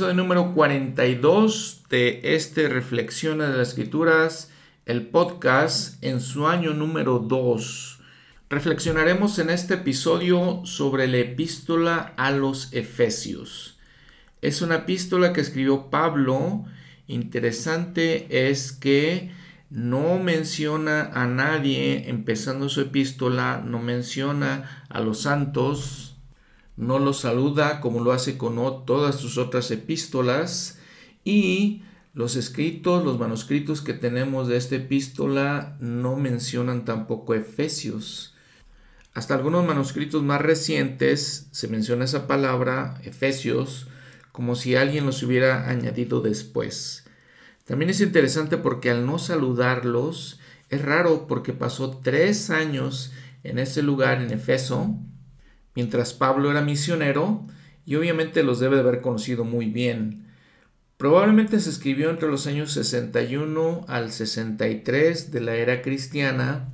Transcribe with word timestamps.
episodio 0.00 0.14
número 0.14 0.54
42 0.54 1.82
de 1.90 2.20
este 2.22 2.70
Reflexiones 2.70 3.50
de 3.50 3.58
las 3.58 3.68
Escrituras, 3.68 4.50
el 4.86 5.08
podcast 5.08 6.02
en 6.02 6.22
su 6.22 6.46
año 6.46 6.72
número 6.72 7.18
2. 7.18 8.00
Reflexionaremos 8.48 9.38
en 9.38 9.50
este 9.50 9.74
episodio 9.74 10.62
sobre 10.64 11.06
la 11.06 11.18
epístola 11.18 12.14
a 12.16 12.30
los 12.30 12.72
Efesios. 12.72 13.78
Es 14.40 14.62
una 14.62 14.76
epístola 14.76 15.34
que 15.34 15.42
escribió 15.42 15.90
Pablo. 15.90 16.64
Interesante 17.06 18.48
es 18.48 18.72
que 18.72 19.30
no 19.68 20.18
menciona 20.18 21.10
a 21.12 21.26
nadie 21.26 22.08
empezando 22.08 22.70
su 22.70 22.80
epístola, 22.80 23.62
no 23.62 23.80
menciona 23.80 24.86
a 24.88 25.00
los 25.00 25.20
santos, 25.20 26.09
no 26.80 26.98
los 26.98 27.20
saluda 27.20 27.80
como 27.80 28.00
lo 28.00 28.12
hace 28.12 28.38
con 28.38 28.56
todas 28.86 29.16
sus 29.16 29.36
otras 29.36 29.70
epístolas 29.70 30.78
y 31.24 31.82
los 32.14 32.36
escritos, 32.36 33.04
los 33.04 33.18
manuscritos 33.18 33.82
que 33.82 33.92
tenemos 33.92 34.48
de 34.48 34.56
esta 34.56 34.76
epístola 34.76 35.76
no 35.78 36.16
mencionan 36.16 36.86
tampoco 36.86 37.34
Efesios. 37.34 38.34
Hasta 39.12 39.34
algunos 39.34 39.66
manuscritos 39.66 40.22
más 40.22 40.40
recientes 40.40 41.48
se 41.50 41.68
menciona 41.68 42.06
esa 42.06 42.26
palabra, 42.26 42.98
Efesios, 43.04 43.88
como 44.32 44.54
si 44.54 44.74
alguien 44.74 45.04
los 45.04 45.22
hubiera 45.22 45.68
añadido 45.68 46.22
después. 46.22 47.04
También 47.66 47.90
es 47.90 48.00
interesante 48.00 48.56
porque 48.56 48.90
al 48.90 49.04
no 49.04 49.18
saludarlos, 49.18 50.40
es 50.70 50.80
raro 50.80 51.26
porque 51.26 51.52
pasó 51.52 51.98
tres 52.02 52.48
años 52.48 53.12
en 53.44 53.58
ese 53.58 53.82
lugar, 53.82 54.22
en 54.22 54.30
Efeso, 54.30 54.96
mientras 55.80 56.12
Pablo 56.12 56.50
era 56.50 56.60
misionero 56.60 57.46
y 57.86 57.94
obviamente 57.94 58.42
los 58.42 58.60
debe 58.60 58.76
de 58.76 58.82
haber 58.82 59.00
conocido 59.00 59.44
muy 59.44 59.70
bien. 59.70 60.26
Probablemente 60.98 61.58
se 61.58 61.70
escribió 61.70 62.10
entre 62.10 62.28
los 62.28 62.46
años 62.46 62.72
61 62.72 63.86
al 63.88 64.12
63 64.12 65.30
de 65.30 65.40
la 65.40 65.54
era 65.54 65.80
cristiana 65.80 66.68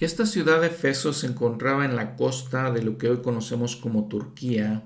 y 0.00 0.04
esta 0.04 0.26
ciudad 0.26 0.62
de 0.62 0.66
Efeso 0.66 1.12
se 1.12 1.28
encontraba 1.28 1.84
en 1.84 1.94
la 1.94 2.16
costa 2.16 2.72
de 2.72 2.82
lo 2.82 2.98
que 2.98 3.08
hoy 3.08 3.22
conocemos 3.22 3.76
como 3.76 4.08
Turquía, 4.08 4.82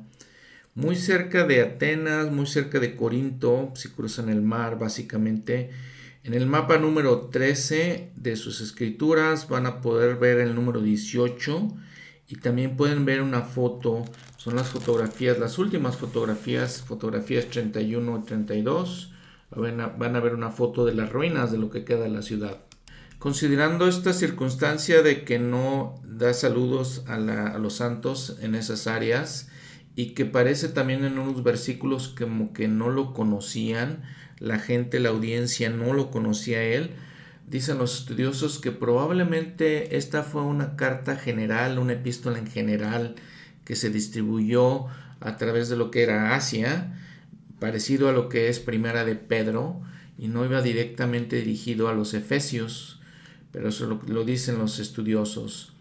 muy 0.75 0.95
cerca 0.95 1.47
de 1.47 1.63
Atenas, 1.63 2.31
muy 2.31 2.47
cerca 2.47 2.79
de 2.81 2.97
Corinto, 2.97 3.73
si 3.75 3.89
cruzan 3.89 4.29
el 4.29 4.43
mar 4.43 4.79
básicamente. 4.79 5.71
En 6.23 6.35
el 6.35 6.47
mapa 6.47 6.77
número 6.77 7.31
13 7.33 8.11
de 8.15 8.37
sus 8.37 8.61
escrituras 8.61 9.49
van 9.49 9.65
a 9.65 9.81
poder 9.81 10.17
ver 10.17 10.37
el 10.37 10.55
número 10.55 10.83
18 10.83 11.73
y 12.29 12.37
también 12.37 12.77
pueden 12.77 13.05
ver 13.07 13.23
una 13.23 13.41
foto, 13.41 14.05
son 14.37 14.57
las 14.57 14.69
fotografías, 14.69 15.39
las 15.39 15.59
últimas 15.59 15.97
fotografías, 15.97 16.83
fotografías 16.83 17.47
31 17.47 18.19
y 18.19 18.27
32, 18.27 19.13
van 19.51 20.17
a, 20.17 20.21
ver 20.21 20.35
una 20.35 20.51
foto 20.51 20.85
de 20.85 20.95
las 20.95 21.11
ruinas 21.11 21.51
de 21.51 21.59
lo 21.59 21.71
que 21.71 21.85
queda 21.85 22.01
de 22.01 22.11
la 22.11 22.21
ciudad. 22.21 22.59
Considerando 23.19 23.89
esta 23.89 24.13
circunstancia 24.13 25.03
de 25.03 25.25
que 25.25 25.39
no 25.39 26.01
da 26.05 26.35
saludos 26.35 27.03
a, 27.09 27.15
a 27.15 27.59
los 27.59 27.77
santos 27.77 28.37
en 28.43 28.55
esas 28.55 28.87
áreas 28.87 29.49
y 29.97 30.11
que 30.11 30.27
parece 30.27 30.69
también 30.69 31.05
en 31.05 31.19
unos 31.19 31.43
versículos 31.43 32.09
como 32.09 32.53
que 32.53 32.69
no 32.69 32.91
lo 32.91 33.15
conocían, 33.15 34.03
la 34.39 34.59
gente, 34.59 35.01
la 35.01 35.09
audiencia 35.09 35.71
no 35.71 35.95
lo 35.95 36.11
conocía 36.11 36.59
a 36.59 36.63
él, 36.63 36.91
Dicen 37.51 37.79
los 37.79 38.01
estudiosos 38.01 38.59
que 38.59 38.73
probablemente 38.73 39.97
esta 39.97 40.23
fue 40.23 40.43
una 40.43 40.77
carta 40.77 41.17
general, 41.17 41.79
una 41.79 41.95
epístola 41.95 42.39
en 42.39 42.47
general 42.47 43.15
que 43.65 43.75
se 43.75 43.89
distribuyó 43.89 44.87
a 45.21 45.37
través 45.39 45.71
de 45.71 45.77
lo 45.77 45.91
que 45.91 46.03
era 46.03 46.35
Asia, 46.35 46.99
parecido 47.59 48.11
a 48.11 48.13
lo 48.13 48.29
que 48.29 48.49
es 48.49 48.61
Primera 48.61 49.07
de 49.07 49.15
Pedro, 49.15 49.81
y 50.19 50.29
no 50.29 50.45
iba 50.45 50.61
directamente 50.61 51.37
dirigido 51.37 51.89
a 51.89 51.95
los 51.95 52.13
efesios, 52.13 53.01
pero 53.51 53.71
eso 53.71 53.87
lo, 53.87 54.01
lo 54.07 54.25
dicen 54.25 54.59
los 54.59 54.79
estudiosos. 54.79 55.73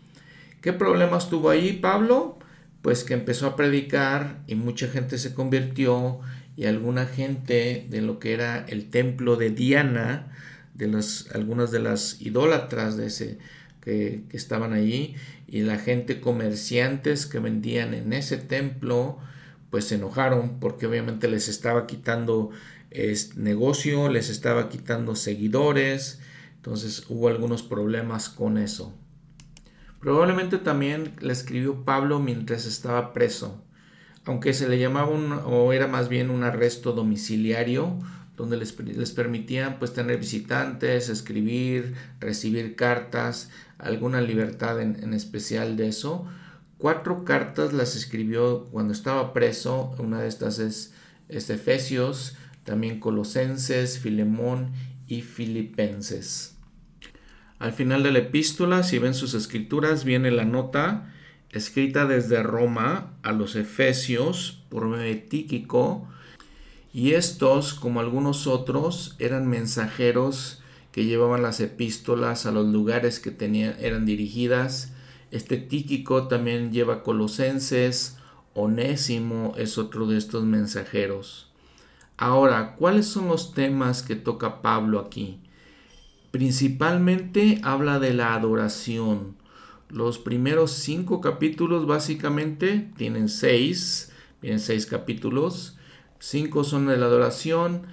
¿Qué 0.62 0.72
problemas 0.72 1.30
tuvo 1.30 1.50
ahí 1.50 1.74
Pablo? 1.74 2.40
Pues 2.82 3.04
que 3.04 3.14
empezó 3.14 3.46
a 3.46 3.56
predicar 3.58 4.42
y 4.48 4.56
mucha 4.56 4.88
gente 4.88 5.18
se 5.18 5.34
convirtió 5.34 6.22
y 6.56 6.66
alguna 6.66 7.06
gente 7.06 7.88
de 7.90 8.02
lo 8.02 8.20
que 8.20 8.34
era 8.34 8.66
el 8.68 8.90
templo 8.90 9.36
de 9.36 9.50
Diana, 9.50 10.32
de 10.78 10.88
las, 10.88 11.28
algunas 11.34 11.72
de 11.72 11.80
las 11.80 12.22
idólatras 12.22 12.98
de 12.98 13.08
ese, 13.08 13.40
que, 13.82 14.24
estaban 14.32 14.74
allí 14.74 15.16
y 15.48 15.62
la 15.62 15.78
gente 15.78 16.22
comerciantes 16.22 17.26
que 17.26 17.40
vendían 17.40 17.94
en 17.94 18.14
ese 18.14 18.38
templo 18.38 19.18
pues 19.70 19.86
se 19.86 19.96
enojaron 19.96 20.60
porque 20.60 20.88
obviamente 20.88 21.28
les 21.28 21.50
estaba 21.50 21.88
quitando 21.88 22.52
negocio, 23.36 24.10
les 24.10 24.30
estaba 24.30 24.70
quitando 24.70 25.16
seguidores, 25.16 26.20
entonces 26.56 27.04
hubo 27.10 27.28
algunos 27.28 27.64
problemas 27.64 28.30
con 28.30 28.58
eso. 28.58 28.98
Probablemente 30.00 30.58
también 30.58 31.14
le 31.20 31.34
escribió 31.34 31.84
Pablo 31.84 32.20
mientras 32.20 32.66
estaba 32.66 33.14
preso, 33.14 33.64
aunque 34.26 34.54
se 34.54 34.68
le 34.68 34.80
llamaba 34.80 35.10
un, 35.10 35.32
o 35.32 35.74
era 35.74 35.88
más 35.88 36.10
bien 36.10 36.30
un 36.30 36.44
arresto 36.44 36.94
domiciliario, 36.94 38.00
donde 38.38 38.56
les, 38.56 38.80
les, 38.80 39.12
permitían 39.12 39.80
pues 39.80 39.94
tener 39.94 40.20
visitantes, 40.20 41.10
escribir, 41.10 41.96
recibir 42.20 42.76
cartas, 42.76 43.50
alguna 43.80 44.22
libertad 44.22 44.80
en, 44.80 45.14
especial 45.14 45.76
de 45.76 45.88
eso. 45.88 46.28
Cuatro 46.78 47.26
cartas 47.26 47.74
las 47.74 47.96
escribió 47.96 48.68
cuando 48.72 48.94
estaba 48.94 49.34
preso, 49.34 49.96
una 49.98 50.22
de 50.22 50.28
estas 50.28 50.60
es, 50.60 50.94
es 51.28 51.50
Efesios, 51.50 52.38
también 52.64 53.00
Colosenses, 53.00 53.98
Filemón 53.98 54.72
y 55.08 55.24
Filipenses. 55.24 56.56
Al 57.58 57.74
final 57.74 58.04
de 58.04 58.12
la 58.12 58.20
epístola, 58.20 58.84
si 58.84 59.00
ven 59.00 59.16
sus 59.16 59.34
escrituras, 59.34 60.04
viene 60.04 60.30
la 60.30 60.46
nota 60.46 61.12
escrita 61.50 62.06
desde 62.06 62.44
Roma 62.44 63.14
a 63.24 63.32
los 63.32 63.56
Efesios 63.56 64.64
por 64.70 64.86
medio 64.86 65.12
y 66.94 67.14
estos, 67.14 67.74
como 67.74 68.00
algunos 68.00 68.48
otros, 68.48 69.16
eran 69.20 69.48
mensajeros 69.48 70.62
que 70.92 71.06
llevaban 71.06 71.44
las 71.44 71.60
epístolas 71.60 72.46
a 72.46 72.52
los 72.52 72.66
lugares 72.66 73.20
que 73.20 73.32
tenían, 73.32 73.76
eran 73.80 74.06
dirigidas. 74.06 74.94
Este 75.30 75.58
Tíquico 75.58 76.28
también 76.28 76.72
lleva 76.72 77.04
Colosenses, 77.04 78.18
Onésimo 78.56 79.54
es 79.58 79.78
otro 79.78 80.08
de 80.08 80.18
estos 80.18 80.44
mensajeros. 80.46 81.52
Ahora, 82.18 82.76
¿cuáles 82.76 83.06
son 83.06 83.28
los 83.28 83.54
temas 83.54 84.02
que 84.02 84.16
toca 84.16 84.64
Pablo 84.64 85.00
aquí? 85.00 85.40
Principalmente 86.32 87.62
habla 87.64 88.00
de 88.00 88.16
la 88.16 88.34
adoración. 88.34 89.36
Los 89.90 90.18
primeros 90.18 90.72
cinco 90.72 91.22
capítulos 91.22 91.86
básicamente 91.86 92.92
tienen 92.98 93.30
seis, 93.30 94.12
tienen 94.42 94.60
seis 94.60 94.88
capítulos 94.88 95.77
5 96.20 96.64
son 96.64 96.88
de 96.88 96.98
la 96.98 97.06
adoración. 97.06 97.84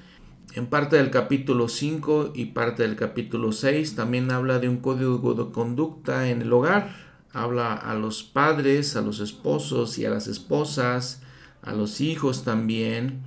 En 0.55 0.67
parte 0.67 0.97
del 0.97 1.11
capítulo 1.11 1.69
5 1.69 2.33
y 2.35 2.47
parte 2.47 2.83
del 2.85 2.97
capítulo 2.97 3.53
6 3.53 3.97
también 3.97 4.31
habla 4.31 4.59
de 4.59 4.69
un 4.69 4.79
código 4.79 5.35
de 5.35 5.53
conducta 5.53 6.29
en 6.31 6.43
el 6.43 6.53
hogar. 6.53 6.95
Habla 7.33 7.75
a 7.75 7.95
los 7.95 8.23
padres, 8.23 8.97
a 8.97 9.03
los 9.03 9.21
esposos 9.21 9.99
y 9.99 10.07
a 10.07 10.11
las 10.11 10.29
esposas, 10.29 11.23
a 11.63 11.73
los 11.73 12.01
hijos 12.01 12.45
también. 12.45 13.23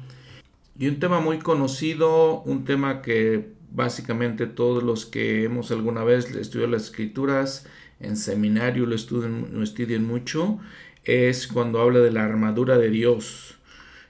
Y 0.79 0.87
un 0.87 0.99
tema 0.99 1.19
muy 1.19 1.39
conocido, 1.39 2.41
un 2.41 2.63
tema 2.63 3.01
que 3.01 3.51
básicamente 3.71 4.47
todos 4.47 4.81
los 4.83 5.05
que 5.05 5.43
hemos 5.43 5.71
alguna 5.71 6.03
vez 6.03 6.33
estudiado 6.33 6.71
las 6.71 6.83
escrituras 6.83 7.65
en 7.99 8.15
seminario 8.15 8.85
lo 8.85 8.95
estudian, 8.95 9.49
lo 9.51 9.63
estudian 9.63 10.05
mucho, 10.05 10.59
es 11.03 11.47
cuando 11.47 11.81
habla 11.81 11.99
de 11.99 12.11
la 12.11 12.23
armadura 12.23 12.77
de 12.77 12.89
Dios 12.89 13.56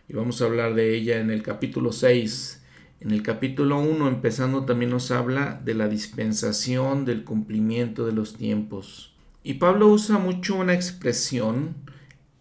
y 0.08 0.14
vamos 0.14 0.42
a 0.42 0.46
hablar 0.46 0.74
de 0.74 0.96
ella 0.96 1.20
en 1.20 1.30
el 1.30 1.44
capítulo 1.44 1.92
6. 1.92 2.62
En 3.02 3.12
el 3.12 3.24
capítulo 3.24 3.80
1, 3.80 4.08
empezando, 4.08 4.66
también 4.66 4.92
nos 4.92 5.12
habla 5.12 5.62
de 5.64 5.74
la 5.74 5.90
dispensación 5.90 7.06
del 7.06 7.24
cumplimiento 7.24 8.06
de 8.06 8.14
los 8.14 8.36
tiempos. 8.36 9.14
Y 9.44 9.56
Pablo 9.56 9.88
usa 9.90 10.18
mucho 10.18 10.56
una 10.56 10.74
expresión, 10.74 11.76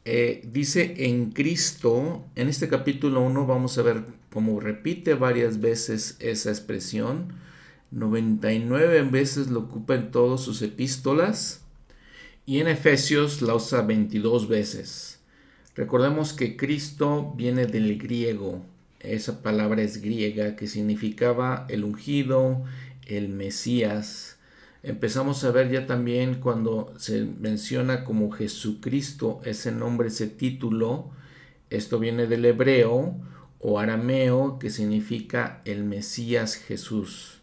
eh, 0.04 0.48
dice 0.50 0.94
en 1.06 1.32
Cristo, 1.32 2.24
en 2.36 2.48
este 2.48 2.68
capítulo 2.68 3.20
1 3.22 3.46
vamos 3.46 3.76
a 3.78 3.82
ver 3.82 4.04
cómo 4.32 4.60
repite 4.60 5.14
varias 5.14 5.60
veces 5.60 6.16
esa 6.20 6.50
expresión, 6.50 7.32
99 7.90 9.02
veces 9.02 9.48
lo 9.48 9.60
ocupa 9.60 9.94
en 9.94 10.10
todas 10.10 10.40
sus 10.40 10.62
epístolas 10.62 11.64
y 12.44 12.60
en 12.60 12.68
Efesios 12.68 13.42
la 13.42 13.54
usa 13.54 13.82
22 13.82 14.48
veces. 14.48 15.15
Recordemos 15.76 16.32
que 16.32 16.56
Cristo 16.56 17.34
viene 17.37 17.67
del 17.67 17.99
griego. 17.99 18.62
Esa 19.00 19.43
palabra 19.43 19.82
es 19.82 20.00
griega 20.00 20.56
que 20.56 20.69
significaba 20.69 21.67
el 21.69 21.84
ungido, 21.84 22.64
el 23.06 23.28
Mesías. 23.28 24.38
Empezamos 24.82 25.44
a 25.44 25.50
ver 25.50 25.70
ya 25.70 25.87
también 25.87 26.37
cuando 26.37 26.94
se 26.96 27.26
menciona 27.26 28.05
como 28.05 28.31
Jesucristo 28.31 29.43
ese 29.44 29.70
nombre, 29.70 30.08
ese 30.08 30.28
título. 30.28 31.11
Esto 31.69 31.99
viene 31.99 32.26
del 32.26 32.46
hebreo 32.46 33.14
o 33.61 33.78
arameo 33.78 34.58
que 34.58 34.70
significa 34.70 35.61
el 35.67 35.84
Mesías 35.84 36.55
Jesús. 36.55 37.43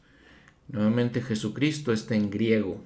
Nuevamente 0.69 1.21
Jesucristo 1.21 1.93
está 1.93 2.15
en 2.15 2.31
griego. 2.31 2.81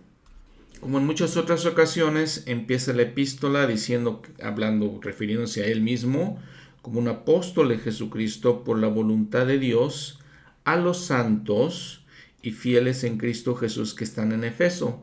Como 0.79 0.99
en 0.99 1.05
muchas 1.05 1.37
otras 1.37 1.65
ocasiones, 1.65 2.43
empieza 2.45 2.93
la 2.93 3.03
epístola 3.03 3.67
diciendo, 3.67 4.21
hablando, 4.41 4.99
refiriéndose 5.01 5.63
a 5.63 5.67
él 5.67 5.81
mismo, 5.81 6.39
como 6.81 6.99
un 6.99 7.07
apóstol 7.07 7.69
de 7.69 7.79
Jesucristo 7.79 8.63
por 8.63 8.79
la 8.79 8.87
voluntad 8.87 9.45
de 9.47 9.59
Dios, 9.59 10.19
a 10.63 10.75
los 10.75 11.05
santos 11.05 12.05
y 12.41 12.51
fieles 12.51 13.03
en 13.03 13.17
Cristo 13.17 13.55
Jesús 13.55 13.93
que 13.93 14.03
están 14.03 14.31
en 14.31 14.43
Efeso. 14.43 15.01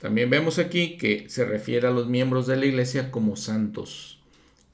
También 0.00 0.30
vemos 0.30 0.58
aquí 0.58 0.96
que 0.96 1.28
se 1.28 1.44
refiere 1.44 1.86
a 1.86 1.92
los 1.92 2.08
miembros 2.08 2.46
de 2.46 2.56
la 2.56 2.66
iglesia 2.66 3.10
como 3.10 3.36
santos 3.36 4.20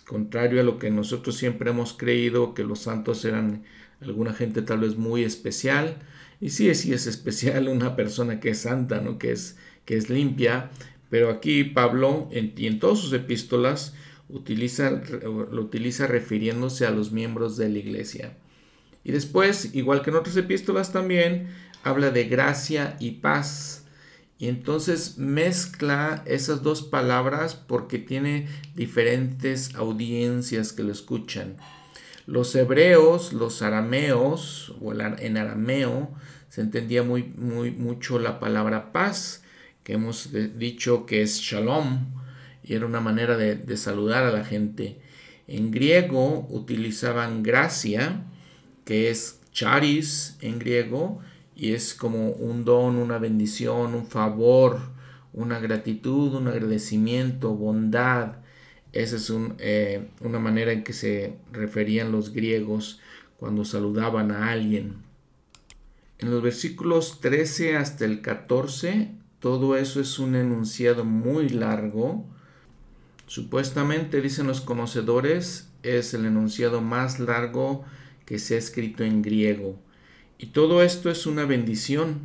contrario 0.07 0.61
a 0.61 0.65
lo 0.65 0.79
que 0.79 0.91
nosotros 0.91 1.37
siempre 1.37 1.71
hemos 1.71 1.93
creído, 1.93 2.55
que 2.55 2.65
los 2.65 2.81
santos 2.81 3.25
eran 3.25 3.65
alguna 4.01 4.33
gente 4.33 4.63
tal 4.63 4.81
vez 4.81 4.97
muy 4.97 5.25
especial. 5.25 5.97
Y 6.41 6.51
sí, 6.51 6.73
sí 6.75 6.93
es 6.93 7.07
especial 7.07 7.69
una 7.69 7.97
persona 7.97 8.41
que 8.41 8.51
es 8.51 8.59
santa, 8.59 9.01
¿no? 9.01 9.19
que, 9.19 9.33
es, 9.33 9.57
que 9.87 9.97
es 9.97 10.11
limpia, 10.11 10.71
pero 11.09 11.31
aquí 11.31 11.65
Pablo 11.65 12.29
en, 12.33 12.53
y 12.57 12.67
en 12.67 12.79
todas 12.79 12.99
sus 12.99 13.15
epístolas 13.15 13.95
utiliza, 14.29 14.91
lo 14.91 15.63
utiliza 15.63 16.07
refiriéndose 16.07 16.85
a 16.85 16.91
los 16.91 17.13
miembros 17.13 17.57
de 17.57 17.71
la 17.71 17.79
iglesia. 17.79 18.37
Y 19.05 19.13
después, 19.13 19.75
igual 19.75 20.03
que 20.03 20.11
en 20.11 20.17
otras 20.17 20.37
epístolas 20.37 20.93
también, 20.93 21.49
habla 21.85 22.11
de 22.11 22.25
gracia 22.25 22.97
y 22.99 23.13
paz 23.13 23.87
y 24.39 24.49
entonces 24.49 25.17
mezcla 25.17 26.23
esas 26.27 26.63
dos 26.63 26.83
palabras 26.83 27.55
porque 27.55 27.99
tiene 27.99 28.49
diferentes 28.75 29.75
audiencias 29.77 30.73
que 30.73 30.83
lo 30.83 30.93
escuchan. 30.93 31.57
Los 32.27 32.55
hebreos, 32.55 33.33
los 33.33 33.63
arameos, 33.63 34.75
o 34.83 34.93
en 34.93 35.37
arameo, 35.37 36.11
se 36.49 36.61
entendía 36.61 37.03
muy, 37.03 37.23
muy 37.23 37.71
mucho 37.71 38.19
la 38.19 38.39
palabra 38.41 38.93
paz, 38.93 39.43
que 39.87 39.93
hemos 39.93 40.31
dicho 40.59 41.07
que 41.07 41.23
es 41.23 41.39
shalom, 41.39 42.07
y 42.65 42.75
era 42.75 42.87
una 42.87 43.01
manera 43.01 43.37
de, 43.37 43.77
saludar 43.77 44.25
a 44.25 44.33
la 44.33 44.45
gente. 44.45 44.97
En 45.47 45.71
griego 45.71 46.45
utilizaban 46.51 47.45
gracia, 47.45 48.25
que 48.85 49.11
es 49.11 49.41
charis 49.53 50.39
en 50.41 50.59
griego, 50.59 51.21
y 51.55 51.75
es 51.75 51.95
como 51.95 52.31
un 52.31 52.65
don, 52.65 52.97
una 52.97 53.19
bendición, 53.19 53.95
un 53.95 54.09
favor, 54.09 54.81
una 55.33 55.61
gratitud, 55.61 56.35
un 56.35 56.49
agradecimiento, 56.49 57.55
bondad. 57.55 58.39
Esa 58.91 59.15
es 59.15 59.33
eh, 59.61 60.09
una 60.21 60.41
manera 60.41 60.73
en 60.73 60.83
que 60.83 60.95
se 60.95 61.37
referían 61.53 62.11
los 62.11 62.33
griegos 62.33 62.99
cuando 63.37 63.65
saludaban 63.65 64.33
a 64.33 64.51
alguien. 64.51 64.97
En 66.19 66.33
los 66.33 66.43
versículos 66.43 67.21
13 67.21 67.77
hasta 67.77 68.05
el 68.05 68.21
14, 68.21 69.16
todo 69.41 69.77
eso 69.77 70.01
es 70.01 70.19
un 70.19 70.35
enunciado 70.35 71.05
muy 71.05 71.49
largo. 71.49 72.25
Supuestamente, 73.27 74.21
dicen 74.21 74.47
los 74.47 74.61
conocedores, 74.61 75.71
es 75.83 76.15
el 76.15 76.27
enunciado 76.27 76.81
más 76.81 77.21
largo 77.21 77.85
que 78.25 78.39
se 78.39 78.55
ha 78.55 78.59
escrito 78.59 79.05
en 79.05 79.23
griego. 79.23 79.79
Y 80.39 80.47
todo 80.47 80.83
esto 80.83 81.11
es 81.11 81.27
una 81.27 81.45
bendición, 81.45 82.21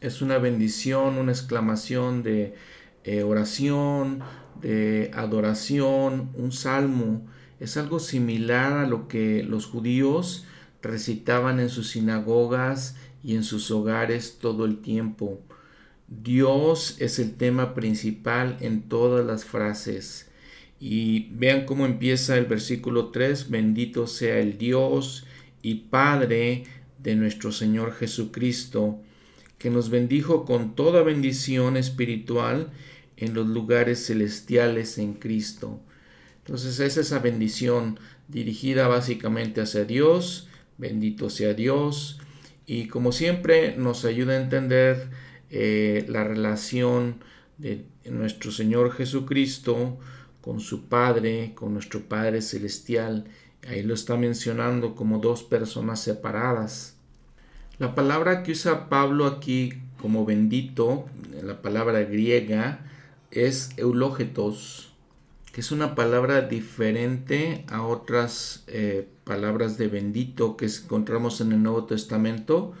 es 0.00 0.22
una 0.22 0.38
bendición, 0.38 1.16
una 1.16 1.32
exclamación 1.32 2.22
de 2.22 2.54
eh, 3.04 3.22
oración, 3.22 4.20
de 4.60 5.10
adoración, 5.14 6.30
un 6.34 6.52
salmo. 6.52 7.26
Es 7.60 7.76
algo 7.76 7.98
similar 7.98 8.72
a 8.72 8.86
lo 8.86 9.08
que 9.08 9.42
los 9.42 9.66
judíos 9.66 10.46
recitaban 10.82 11.60
en 11.60 11.70
sus 11.70 11.90
sinagogas 11.90 12.96
y 13.22 13.36
en 13.36 13.44
sus 13.44 13.70
hogares 13.70 14.38
todo 14.40 14.64
el 14.66 14.78
tiempo. 14.82 15.40
Dios 16.06 16.96
es 16.98 17.18
el 17.18 17.34
tema 17.34 17.74
principal 17.74 18.56
en 18.60 18.82
todas 18.82 19.24
las 19.24 19.44
frases. 19.44 20.30
Y 20.80 21.28
vean 21.30 21.64
cómo 21.64 21.86
empieza 21.86 22.36
el 22.36 22.46
versículo 22.46 23.10
3, 23.10 23.48
bendito 23.50 24.06
sea 24.06 24.38
el 24.38 24.58
Dios 24.58 25.26
y 25.62 25.76
Padre 25.76 26.64
de 27.02 27.16
nuestro 27.16 27.52
Señor 27.52 27.94
Jesucristo, 27.94 28.98
que 29.58 29.70
nos 29.70 29.88
bendijo 29.88 30.44
con 30.44 30.74
toda 30.74 31.02
bendición 31.02 31.76
espiritual 31.76 32.70
en 33.16 33.34
los 33.34 33.46
lugares 33.46 34.06
celestiales 34.06 34.98
en 34.98 35.14
Cristo. 35.14 35.80
Entonces 36.38 36.80
es 36.80 36.98
esa 36.98 37.20
bendición 37.20 37.98
dirigida 38.28 38.88
básicamente 38.88 39.62
hacia 39.62 39.84
Dios, 39.84 40.48
bendito 40.76 41.30
sea 41.30 41.54
Dios, 41.54 42.18
y 42.66 42.88
como 42.88 43.12
siempre 43.12 43.76
nos 43.76 44.04
ayuda 44.04 44.34
a 44.34 44.42
entender 44.42 45.08
eh, 45.50 46.04
la 46.08 46.24
relación 46.24 47.16
de 47.58 47.86
nuestro 48.04 48.50
Señor 48.50 48.92
Jesucristo 48.92 49.98
con 50.40 50.60
su 50.60 50.88
Padre, 50.88 51.52
con 51.54 51.72
nuestro 51.72 52.00
Padre 52.00 52.42
Celestial. 52.42 53.24
Ahí 53.68 53.82
lo 53.82 53.94
está 53.94 54.16
mencionando 54.16 54.94
como 54.94 55.18
dos 55.18 55.42
personas 55.42 56.00
separadas. 56.00 56.96
La 57.78 57.94
palabra 57.94 58.42
que 58.42 58.52
usa 58.52 58.88
Pablo 58.88 59.26
aquí 59.26 59.72
como 60.00 60.26
bendito, 60.26 61.06
la 61.42 61.62
palabra 61.62 62.02
griega, 62.04 62.80
es 63.30 63.70
eulógetos, 63.78 64.92
que 65.50 65.62
es 65.62 65.72
una 65.72 65.94
palabra 65.94 66.42
diferente 66.42 67.64
a 67.68 67.82
otras 67.82 68.64
eh, 68.66 69.08
palabras 69.24 69.78
de 69.78 69.88
bendito 69.88 70.56
que 70.58 70.66
encontramos 70.66 71.40
en 71.40 71.52
el 71.52 71.62
Nuevo 71.62 71.84
Testamento. 71.84 72.74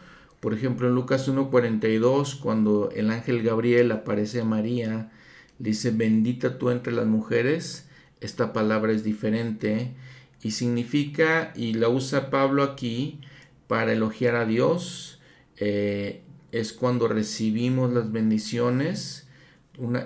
Por 0.44 0.52
ejemplo, 0.52 0.88
en 0.88 0.94
Lucas 0.94 1.26
1.42, 1.26 2.38
cuando 2.38 2.90
el 2.94 3.10
ángel 3.10 3.42
Gabriel 3.42 3.90
aparece 3.90 4.42
a 4.42 4.44
María, 4.44 5.10
dice, 5.58 5.90
bendita 5.90 6.58
tú 6.58 6.68
entre 6.68 6.92
las 6.92 7.06
mujeres, 7.06 7.88
esta 8.20 8.52
palabra 8.52 8.92
es 8.92 9.04
diferente 9.04 9.94
y 10.42 10.50
significa, 10.50 11.54
y 11.56 11.72
la 11.72 11.88
usa 11.88 12.28
Pablo 12.28 12.62
aquí, 12.62 13.20
para 13.68 13.94
elogiar 13.94 14.34
a 14.34 14.44
Dios 14.44 15.18
eh, 15.56 16.20
es 16.52 16.74
cuando 16.74 17.08
recibimos 17.08 17.90
las 17.94 18.12
bendiciones 18.12 19.26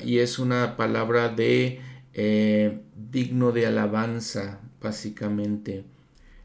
y 0.05 0.19
es 0.19 0.39
una 0.39 0.77
palabra 0.77 1.31
de 1.31 1.81
eh, 2.15 2.79
digno 3.11 3.51
de 3.51 3.67
alabanza 3.67 4.61
básicamente. 4.81 5.83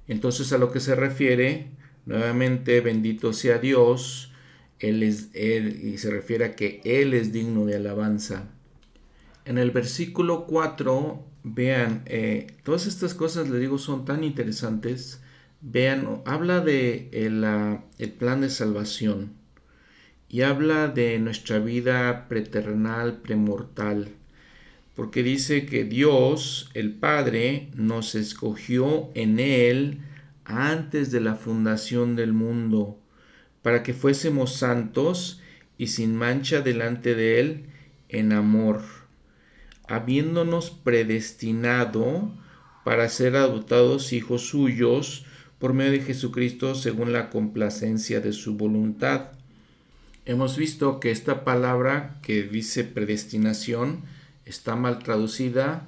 Entonces 0.07 0.51
a 0.51 0.57
lo 0.57 0.71
que 0.71 0.79
se 0.79 0.95
refiere 0.95 1.82
nuevamente 2.05 2.81
bendito 2.81 3.33
sea 3.33 3.57
Dios. 3.57 4.31
Él 4.79 5.03
es 5.03 5.33
y 5.35 5.97
se 5.97 6.11
refiere 6.11 6.45
a 6.45 6.55
que 6.55 6.81
él 6.83 7.13
es 7.13 7.31
digno 7.31 7.65
de 7.65 7.75
alabanza. 7.75 8.49
En 9.45 9.57
el 9.57 9.71
versículo 9.71 10.45
4 10.45 11.23
vean 11.43 12.03
eh, 12.05 12.47
todas 12.63 12.87
estas 12.87 13.13
cosas 13.13 13.49
le 13.49 13.59
digo 13.59 13.77
son 13.77 14.05
tan 14.05 14.23
interesantes. 14.23 15.21
Vean, 15.61 16.21
habla 16.25 16.59
de 16.59 17.09
el, 17.13 18.11
plan 18.11 18.41
de 18.41 18.49
salvación. 18.49 19.33
Y 20.27 20.41
habla 20.41 20.87
de 20.87 21.19
nuestra 21.19 21.59
vida 21.59 22.27
preternal, 22.27 23.21
premortal, 23.21 24.09
porque 24.95 25.21
dice 25.21 25.65
que 25.65 25.83
Dios, 25.83 26.71
el 26.73 26.91
Padre, 26.91 27.69
nos 27.75 28.15
escogió 28.15 29.09
en 29.13 29.39
Él 29.39 29.99
antes 30.45 31.11
de 31.11 31.21
la 31.21 31.35
fundación 31.35 32.15
del 32.15 32.33
mundo, 32.33 32.99
para 33.61 33.83
que 33.83 33.93
fuésemos 33.93 34.55
santos 34.55 35.41
y 35.77 35.87
sin 35.87 36.15
mancha 36.15 36.61
delante 36.61 37.15
de 37.15 37.39
Él 37.39 37.65
en 38.09 38.33
amor, 38.33 38.81
habiéndonos 39.87 40.71
predestinado 40.71 42.31
para 42.83 43.07
ser 43.09 43.35
adoptados 43.35 44.13
hijos 44.13 44.47
suyos, 44.47 45.25
por 45.63 45.73
medio 45.73 45.93
de 45.93 46.01
Jesucristo 46.01 46.75
según 46.75 47.13
la 47.13 47.29
complacencia 47.29 48.19
de 48.19 48.33
su 48.33 48.55
voluntad. 48.57 49.31
Hemos 50.25 50.57
visto 50.57 50.99
que 50.99 51.09
esta 51.09 51.45
palabra 51.45 52.19
que 52.21 52.43
dice 52.43 52.83
predestinación 52.83 54.01
está 54.43 54.75
mal 54.75 54.99
traducida, 54.99 55.87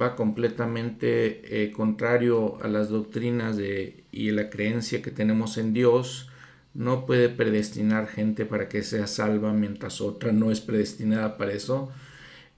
va 0.00 0.16
completamente 0.16 1.64
eh, 1.64 1.70
contrario 1.70 2.58
a 2.62 2.68
las 2.68 2.88
doctrinas 2.88 3.56
de, 3.56 4.04
y 4.12 4.30
la 4.30 4.50
creencia 4.50 5.02
que 5.02 5.10
tenemos 5.10 5.58
en 5.58 5.72
Dios. 5.72 6.28
No 6.74 7.06
puede 7.06 7.28
predestinar 7.28 8.06
gente 8.06 8.46
para 8.46 8.68
que 8.68 8.82
sea 8.82 9.06
salva 9.06 9.52
mientras 9.52 10.00
otra 10.00 10.32
no 10.32 10.50
es 10.50 10.60
predestinada 10.60 11.36
para 11.36 11.52
eso. 11.52 11.90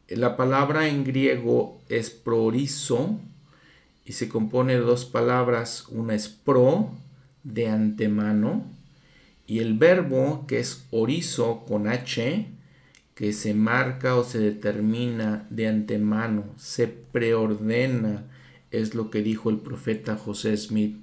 La 0.08 0.36
palabra 0.36 0.88
en 0.88 1.04
griego 1.04 1.80
es 1.88 2.10
prorizo, 2.10 3.18
y 4.04 4.12
se 4.12 4.28
compone 4.28 4.74
de 4.74 4.80
dos 4.80 5.06
palabras, 5.06 5.86
una 5.88 6.14
es 6.14 6.28
pro, 6.28 6.90
de 7.42 7.68
antemano, 7.68 8.64
y 9.46 9.60
el 9.60 9.74
verbo 9.74 10.44
que 10.46 10.60
es 10.60 10.86
orizo 10.90 11.64
con 11.66 11.88
H, 11.88 12.46
que 13.14 13.32
se 13.32 13.54
marca 13.54 14.16
o 14.16 14.24
se 14.24 14.38
determina 14.38 15.46
de 15.50 15.68
antemano, 15.68 16.52
se 16.56 16.88
preordena, 16.88 18.24
es 18.70 18.94
lo 18.94 19.10
que 19.10 19.22
dijo 19.22 19.50
el 19.50 19.58
profeta 19.58 20.16
José 20.16 20.56
Smith. 20.56 20.96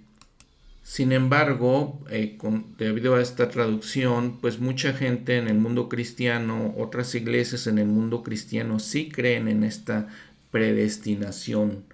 Sin 0.83 1.13
embargo, 1.13 2.03
eh, 2.09 2.37
debido 2.77 3.15
a 3.15 3.21
esta 3.21 3.49
traducción, 3.49 4.39
pues 4.41 4.59
mucha 4.59 4.93
gente 4.93 5.37
en 5.37 5.47
el 5.47 5.57
mundo 5.57 5.87
cristiano, 5.87 6.73
otras 6.77 7.15
iglesias 7.15 7.67
en 7.67 7.77
el 7.77 7.87
mundo 7.87 8.23
cristiano 8.23 8.79
sí 8.79 9.07
creen 9.09 9.47
en 9.47 9.63
esta 9.63 10.07
predestinación. 10.51 11.85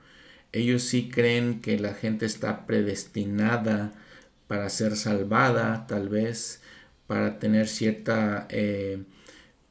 Ellos 0.52 0.82
sí 0.84 1.10
creen 1.10 1.62
que 1.62 1.78
la 1.78 1.94
gente 1.94 2.26
está 2.26 2.66
predestinada 2.66 3.94
para 4.48 4.70
ser 4.70 4.96
salvada, 4.96 5.86
tal 5.88 6.10
vez, 6.10 6.62
para 7.06 7.38
tener 7.40 7.68
cierta, 7.68 8.48
eh, 8.50 9.04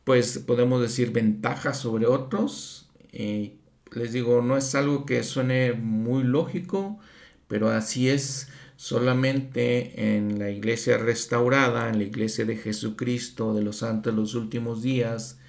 pues 0.06 0.38
podemos 0.38 0.80
decir, 0.80 1.10
ventaja 1.10 1.74
sobre 1.74 2.06
otros. 2.06 2.88
Y 3.12 3.54
les 3.92 4.12
digo, 4.12 4.40
no 4.40 4.56
es 4.56 4.72
algo 4.76 5.04
que 5.04 5.24
suene 5.24 5.72
muy 5.72 6.22
lógico, 6.22 7.00
pero 7.48 7.70
así 7.70 8.08
es 8.08 8.46
solamente 8.76 10.16
en 10.16 10.38
la 10.38 10.50
iglesia 10.50 10.96
restaurada, 10.96 11.88
en 11.88 11.98
la 11.98 12.04
iglesia 12.04 12.44
de 12.44 12.56
Jesucristo, 12.56 13.52
de 13.52 13.62
los 13.62 13.78
santos 13.78 14.14
de 14.14 14.20
los 14.20 14.36
últimos 14.36 14.80
días, 14.80 15.40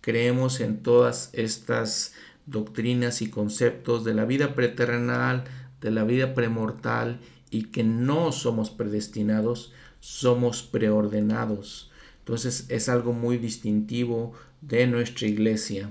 creemos 0.00 0.58
en 0.58 0.82
todas 0.82 1.30
estas 1.32 2.14
doctrinas 2.46 3.22
y 3.22 3.30
conceptos 3.30 4.04
de 4.04 4.14
la 4.14 4.24
vida 4.24 4.56
preterrenal, 4.56 5.44
de 5.80 5.92
la 5.92 6.02
vida 6.02 6.34
premortal 6.34 7.20
y 7.48 7.66
que 7.66 7.84
no 7.84 8.32
somos 8.32 8.70
predestinados, 8.70 9.72
somos 10.00 10.64
preordenados. 10.64 11.89
Entonces 12.20 12.66
es 12.68 12.88
algo 12.88 13.12
muy 13.12 13.38
distintivo 13.38 14.32
de 14.60 14.86
nuestra 14.86 15.26
iglesia. 15.26 15.90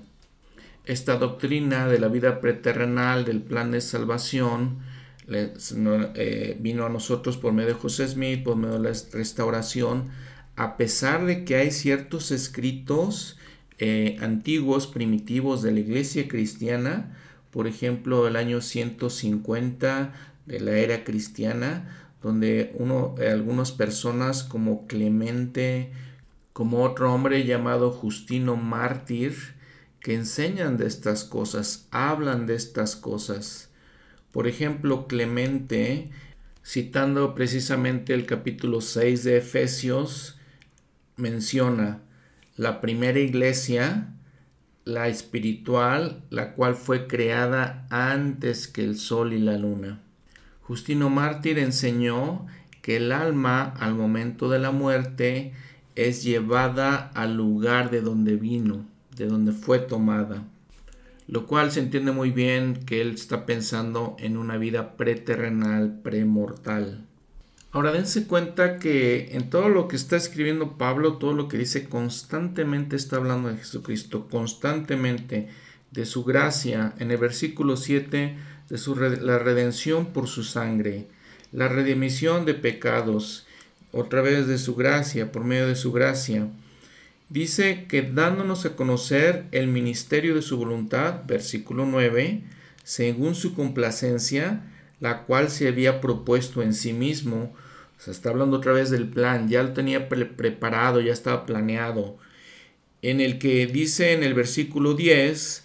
Esta 0.86 1.17
doctrina 1.17 1.88
de 1.88 2.00
la 2.00 2.07
vida 2.07 2.39
preterrenal, 2.41 3.25
del 3.25 3.41
plan 3.41 3.71
de 3.71 3.81
salvación, 3.81 4.79
eh, 5.27 6.57
vino 6.59 6.86
a 6.86 6.89
nosotros 6.89 7.38
por 7.38 7.53
medio 7.53 7.69
de 7.69 7.75
José 7.75 8.07
Smith, 8.07 8.43
por 8.43 8.55
medio 8.55 8.79
de 8.79 8.89
la 8.89 8.98
restauración, 9.12 10.09
a 10.55 10.77
pesar 10.77 11.25
de 11.25 11.45
que 11.45 11.55
hay 11.55 11.71
ciertos 11.71 12.31
escritos 12.31 13.38
eh, 13.77 14.17
antiguos, 14.21 14.88
primitivos 14.88 15.62
de 15.62 15.71
la 15.71 15.79
iglesia 15.79 16.27
cristiana, 16.27 17.15
por 17.51 17.67
ejemplo, 17.67 18.27
el 18.27 18.36
año 18.36 18.62
150 18.62 20.13
de 20.45 20.59
la 20.59 20.71
era 20.71 21.03
cristiana, 21.03 22.12
donde 22.21 22.74
uno, 22.77 23.15
eh, 23.19 23.29
algunas 23.29 23.71
personas 23.71 24.43
como 24.43 24.86
Clemente, 24.88 25.91
como 26.60 26.84
otro 26.84 27.13
hombre 27.13 27.46
llamado 27.46 27.89
Justino 27.89 28.58
Mártir, 28.58 29.34
que 30.01 30.13
enseñan 30.13 30.75
de 30.75 30.88
estas 30.88 31.24
cosas, 31.24 31.88
hablan 31.89 32.48
de 32.48 32.56
estas 32.56 32.98
cosas. 32.98 33.70
Por 34.32 34.46
ejemplo, 34.46 35.08
Clemente, 35.08 36.10
citando 36.62 37.34
precisamente 37.34 38.13
el 38.13 38.25
capítulo 38.25 38.82
6 38.82 39.24
de 39.24 39.38
Efesios, 39.38 40.38
menciona 41.16 42.01
la 42.58 42.82
primera 42.82 43.20
iglesia, 43.20 44.10
la 44.84 45.08
espiritual, 45.08 46.24
la 46.30 46.56
cual 46.56 46.75
fue 46.75 47.08
creada 47.08 47.88
antes 47.89 48.68
que 48.68 48.84
el 48.84 48.98
sol 48.98 49.32
y 49.32 49.39
la 49.39 49.58
luna. 49.58 50.01
Justino 50.63 51.10
Mártir 51.10 51.58
enseñó 51.58 52.48
que 52.82 52.98
el 52.98 53.13
alma 53.13 53.63
al 53.80 53.96
momento 53.96 54.50
de 54.50 54.60
la 54.60 54.72
muerte 54.72 55.54
es 56.08 56.24
llevada 56.24 57.12
al 57.13 57.36
lugar 57.36 57.91
de 57.91 58.01
donde 58.01 58.36
vino, 58.36 58.86
de 59.15 59.25
donde 59.25 59.51
fue 59.51 59.79
tomada 59.79 60.44
lo 61.29 61.46
cual 61.46 61.72
se 61.72 61.79
entiende 61.79 62.12
muy 62.12 62.32
bien 62.32 62.84
que 62.88 63.01
él 63.01 63.12
está 63.12 63.46
pensando 63.46 64.15
en 64.18 64.36
una 64.36 64.58
vida 64.58 64.98
preterrenal, 64.98 66.00
premortal. 66.01 67.06
Ahora 67.72 67.91
dense 67.91 68.25
cuenta 68.25 68.79
que 68.79 69.29
en 69.34 69.51
todo 69.51 69.70
lo 69.70 69.88
que 69.88 69.96
está 69.96 70.18
escribiendo 70.18 70.79
Pablo, 70.79 71.18
todo 71.18 71.34
lo 71.34 71.48
que 71.48 71.60
dice 71.60 71.88
constantemente 71.88 72.96
está 72.96 73.18
hablando 73.18 73.50
de 73.50 73.58
Jesucristo, 73.58 74.27
constantemente 74.27 75.50
de 75.91 76.06
su 76.08 76.24
gracia. 76.24 76.96
En 76.98 77.12
el 77.12 77.18
versículo 77.18 77.77
7, 77.77 78.36
de 78.68 78.77
su, 78.79 78.96
la 78.96 79.38
redención 79.38 80.08
por 80.08 80.27
su 80.27 80.44
sangre, 80.44 81.10
la 81.51 81.68
redemisión 81.68 82.46
de 82.46 82.56
pecados, 82.56 83.46
otra 83.91 84.22
vez 84.22 84.48
de 84.48 84.58
su 84.58 84.75
gracia, 84.75 85.31
por 85.31 85.43
medio 85.43 85.67
de 85.67 85.75
su 85.75 85.91
gracia 85.91 86.48
dice 87.29 87.86
que 87.88 88.01
dándonos 88.01 88.65
a 88.65 88.75
conocer 88.75 89.46
el 89.51 89.67
ministerio 89.67 90.36
de 90.36 90.41
su 90.41 90.58
voluntad, 90.58 91.22
versículo 91.25 91.86
9, 91.86 92.41
según 92.84 93.36
su 93.36 93.53
complacencia, 93.53 94.63
la 95.00 95.24
cual 95.24 95.50
se 95.50 95.67
había 95.67 96.01
propuesto 96.01 96.62
en 96.62 96.74
sí 96.74 96.91
mismo. 96.91 97.53
O 98.05 98.12
está 98.12 98.29
hablando 98.29 98.58
otra 98.58 98.74
vez 98.74 98.89
del 98.89 99.08
plan, 99.08 99.48
ya 99.48 99.63
lo 99.63 99.74
tenía 99.74 100.10
preparado, 100.10 101.00
ya 101.00 101.13
estaba 101.13 101.46
planeado. 101.46 102.17
En 103.01 103.22
el 103.22 103.39
que 103.39 103.67
dice 103.67 104.13
en 104.13 104.24
el 104.24 104.34
versículo 104.34 104.93
10, 104.93 105.63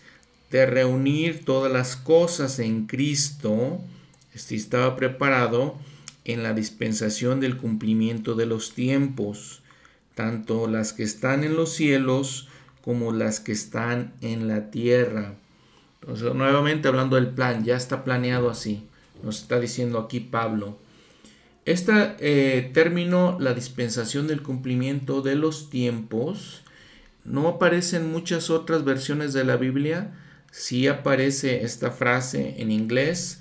de 0.50 0.66
reunir 0.66 1.44
todas 1.44 1.72
las 1.72 1.96
cosas 1.96 2.60
en 2.60 2.86
Cristo, 2.86 3.80
este 4.34 4.54
estaba 4.54 4.94
preparado 4.94 5.76
en 6.24 6.42
la 6.42 6.54
dispensación 6.54 7.40
del 7.40 7.56
cumplimiento 7.56 8.34
de 8.34 8.46
los 8.46 8.74
tiempos 8.74 9.62
tanto 10.14 10.68
las 10.68 10.92
que 10.92 11.02
están 11.02 11.44
en 11.44 11.56
los 11.56 11.72
cielos 11.72 12.48
como 12.82 13.12
las 13.12 13.40
que 13.40 13.52
están 13.52 14.14
en 14.20 14.48
la 14.48 14.70
tierra. 14.70 15.34
Entonces, 16.00 16.34
nuevamente 16.34 16.88
hablando 16.88 17.16
del 17.16 17.28
plan, 17.28 17.64
ya 17.64 17.76
está 17.76 18.04
planeado 18.04 18.50
así, 18.50 18.86
nos 19.22 19.40
está 19.40 19.58
diciendo 19.58 19.98
aquí 19.98 20.20
Pablo. 20.20 20.78
Este 21.64 21.92
eh, 22.20 22.70
término, 22.74 23.38
la 23.40 23.54
dispensación 23.54 24.26
del 24.26 24.42
cumplimiento 24.42 25.22
de 25.22 25.34
los 25.34 25.70
tiempos, 25.70 26.62
no 27.24 27.48
aparece 27.48 27.96
en 27.96 28.12
muchas 28.12 28.50
otras 28.50 28.84
versiones 28.84 29.32
de 29.32 29.44
la 29.44 29.56
Biblia, 29.56 30.12
sí 30.50 30.86
aparece 30.88 31.64
esta 31.64 31.90
frase 31.90 32.56
en 32.58 32.70
inglés 32.70 33.40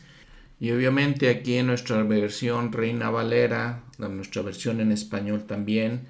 y 0.63 0.71
obviamente 0.71 1.27
aquí 1.27 1.55
en 1.55 1.67
nuestra 1.67 2.01
versión 2.03 2.71
Reina 2.71 3.09
Valera, 3.09 3.83
nuestra 3.97 4.43
versión 4.43 4.79
en 4.79 4.93
español 4.93 5.43
también, 5.43 6.07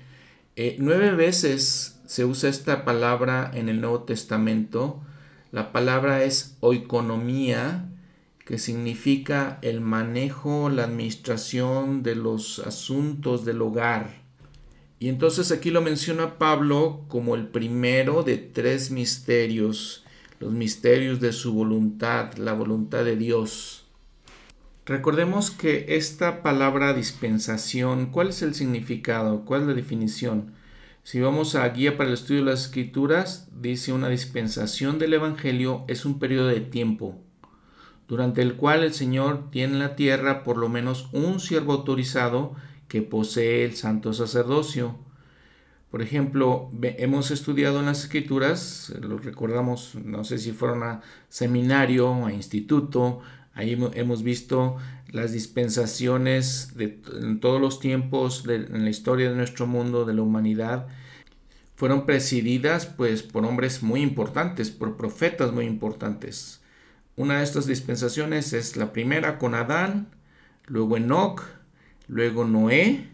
eh, 0.55 0.75
nueve 0.77 1.09
veces 1.15 1.99
se 2.05 2.23
usa 2.23 2.51
esta 2.51 2.85
palabra 2.85 3.49
en 3.55 3.67
el 3.67 3.81
Nuevo 3.81 4.03
Testamento. 4.03 5.01
La 5.51 5.71
palabra 5.71 6.23
es 6.23 6.55
oikonomía, 6.59 7.89
que 8.45 8.59
significa 8.59 9.57
el 9.63 9.81
manejo, 9.81 10.69
la 10.69 10.83
administración 10.83 12.03
de 12.03 12.13
los 12.13 12.59
asuntos 12.59 13.45
del 13.45 13.59
hogar. 13.59 14.21
Y 14.99 15.09
entonces 15.09 15.51
aquí 15.51 15.71
lo 15.71 15.81
menciona 15.81 16.37
Pablo 16.37 17.05
como 17.07 17.33
el 17.33 17.47
primero 17.47 18.21
de 18.21 18.37
tres 18.37 18.91
misterios, 18.91 20.05
los 20.39 20.51
misterios 20.51 21.19
de 21.19 21.33
su 21.33 21.53
voluntad, 21.53 22.35
la 22.35 22.53
voluntad 22.53 23.03
de 23.03 23.15
Dios. 23.15 23.82
Recordemos 24.85 25.51
que 25.51 25.85
esta 25.95 26.43
palabra 26.43 26.93
dispensación, 26.93 28.07
¿cuál 28.07 28.29
es 28.29 28.41
el 28.41 28.53
significado? 28.53 29.45
¿Cuál 29.45 29.61
es 29.61 29.67
la 29.67 29.73
definición? 29.73 30.53
Si 31.03 31.19
vamos 31.19 31.55
a 31.55 31.67
Guía 31.69 31.97
para 31.97 32.09
el 32.09 32.15
Estudio 32.15 32.43
de 32.43 32.51
las 32.51 32.65
Escrituras, 32.65 33.49
dice 33.59 33.93
una 33.93 34.09
dispensación 34.09 34.99
del 34.99 35.13
Evangelio 35.13 35.85
es 35.87 36.05
un 36.05 36.19
periodo 36.19 36.47
de 36.47 36.61
tiempo 36.61 37.23
durante 38.07 38.41
el 38.41 38.55
cual 38.55 38.83
el 38.83 38.93
Señor 38.93 39.49
tiene 39.49 39.73
en 39.73 39.79
la 39.79 39.95
tierra 39.95 40.43
por 40.43 40.57
lo 40.57 40.69
menos 40.69 41.09
un 41.13 41.39
siervo 41.39 41.73
autorizado 41.73 42.53
que 42.87 43.01
posee 43.01 43.65
el 43.65 43.75
santo 43.75 44.13
sacerdocio. 44.13 44.97
Por 45.89 46.01
ejemplo, 46.01 46.71
hemos 46.81 47.31
estudiado 47.31 47.79
en 47.79 47.85
las 47.85 48.03
escrituras, 48.03 48.93
lo 48.99 49.17
recordamos, 49.17 49.95
no 49.95 50.23
sé 50.23 50.37
si 50.39 50.51
fueron 50.51 50.83
a 50.83 51.01
seminario, 51.29 52.25
a 52.25 52.33
instituto, 52.33 53.21
Ahí 53.53 53.77
hemos 53.93 54.23
visto 54.23 54.77
las 55.11 55.31
dispensaciones 55.31 56.75
de, 56.75 56.99
en 57.21 57.39
todos 57.39 57.61
los 57.61 57.79
tiempos 57.79 58.43
en 58.47 58.83
la 58.83 58.89
historia 58.89 59.29
de 59.29 59.35
nuestro 59.35 59.67
mundo, 59.67 60.05
de 60.05 60.15
la 60.15 60.23
humanidad. 60.23 60.87
Fueron 61.75 62.05
presididas 62.05 62.87
pues 62.87 63.21
por 63.21 63.45
hombres 63.45 63.83
muy 63.83 64.01
importantes, 64.01 64.71
por 64.71 64.97
profetas 64.97 65.51
muy 65.51 65.65
importantes. 65.65 66.61
Una 67.15 67.37
de 67.37 67.43
estas 67.43 67.67
dispensaciones 67.67 68.53
es 68.53 68.75
la 68.75 68.91
primera 68.91 69.37
con 69.37 69.53
Adán, 69.53 70.07
luego 70.65 70.97
Enoch, 70.97 71.43
luego 72.07 72.45
Noé, 72.45 73.07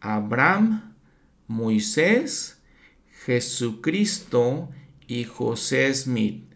Abraham, 0.00 0.94
Moisés, 1.48 2.60
Jesucristo 3.24 4.68
y 5.08 5.24
José 5.24 5.92
Smith. 5.94 6.53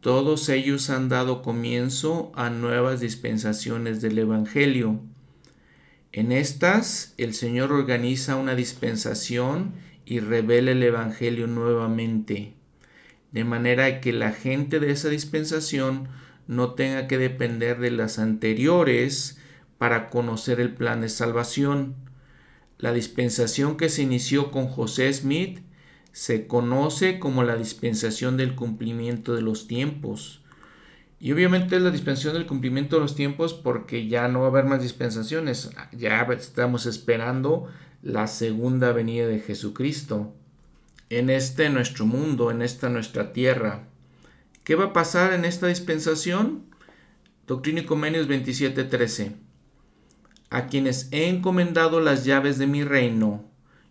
Todos 0.00 0.48
ellos 0.48 0.90
han 0.90 1.08
dado 1.08 1.42
comienzo 1.42 2.30
a 2.36 2.50
nuevas 2.50 3.00
dispensaciones 3.00 4.00
del 4.00 4.18
Evangelio. 4.18 5.00
En 6.12 6.30
estas, 6.30 7.14
el 7.16 7.34
Señor 7.34 7.72
organiza 7.72 8.36
una 8.36 8.54
dispensación 8.54 9.74
y 10.04 10.20
revela 10.20 10.70
el 10.70 10.84
Evangelio 10.84 11.48
nuevamente, 11.48 12.54
de 13.32 13.42
manera 13.42 14.00
que 14.00 14.12
la 14.12 14.30
gente 14.30 14.78
de 14.78 14.92
esa 14.92 15.08
dispensación 15.08 16.08
no 16.46 16.74
tenga 16.74 17.08
que 17.08 17.18
depender 17.18 17.80
de 17.80 17.90
las 17.90 18.20
anteriores 18.20 19.38
para 19.78 20.10
conocer 20.10 20.60
el 20.60 20.74
plan 20.74 21.00
de 21.00 21.08
salvación. 21.08 21.96
La 22.78 22.92
dispensación 22.92 23.76
que 23.76 23.88
se 23.88 24.02
inició 24.02 24.52
con 24.52 24.68
José 24.68 25.12
Smith 25.12 25.58
se 26.12 26.46
conoce 26.46 27.18
como 27.18 27.44
la 27.44 27.56
dispensación 27.56 28.36
del 28.36 28.54
cumplimiento 28.54 29.34
de 29.34 29.42
los 29.42 29.68
tiempos. 29.68 30.42
Y 31.20 31.32
obviamente 31.32 31.76
es 31.76 31.82
la 31.82 31.90
dispensación 31.90 32.34
del 32.34 32.46
cumplimiento 32.46 32.96
de 32.96 33.02
los 33.02 33.14
tiempos 33.14 33.54
porque 33.54 34.06
ya 34.06 34.28
no 34.28 34.40
va 34.40 34.46
a 34.46 34.50
haber 34.50 34.64
más 34.64 34.82
dispensaciones. 34.82 35.70
Ya 35.92 36.22
estamos 36.22 36.86
esperando 36.86 37.68
la 38.02 38.26
segunda 38.26 38.92
venida 38.92 39.26
de 39.26 39.40
Jesucristo 39.40 40.32
en 41.10 41.30
este 41.30 41.70
nuestro 41.70 42.06
mundo, 42.06 42.50
en 42.50 42.62
esta 42.62 42.88
nuestra 42.88 43.32
tierra. 43.32 43.88
¿Qué 44.64 44.74
va 44.74 44.86
a 44.86 44.92
pasar 44.92 45.32
en 45.32 45.44
esta 45.44 45.66
dispensación? 45.66 46.64
Doctrina 47.46 47.80
y 47.80 47.84
Convenios 47.84 48.28
27:13. 48.28 49.32
A 50.50 50.66
quienes 50.66 51.08
he 51.10 51.28
encomendado 51.28 52.00
las 52.00 52.24
llaves 52.24 52.58
de 52.58 52.66
mi 52.66 52.84
reino 52.84 53.47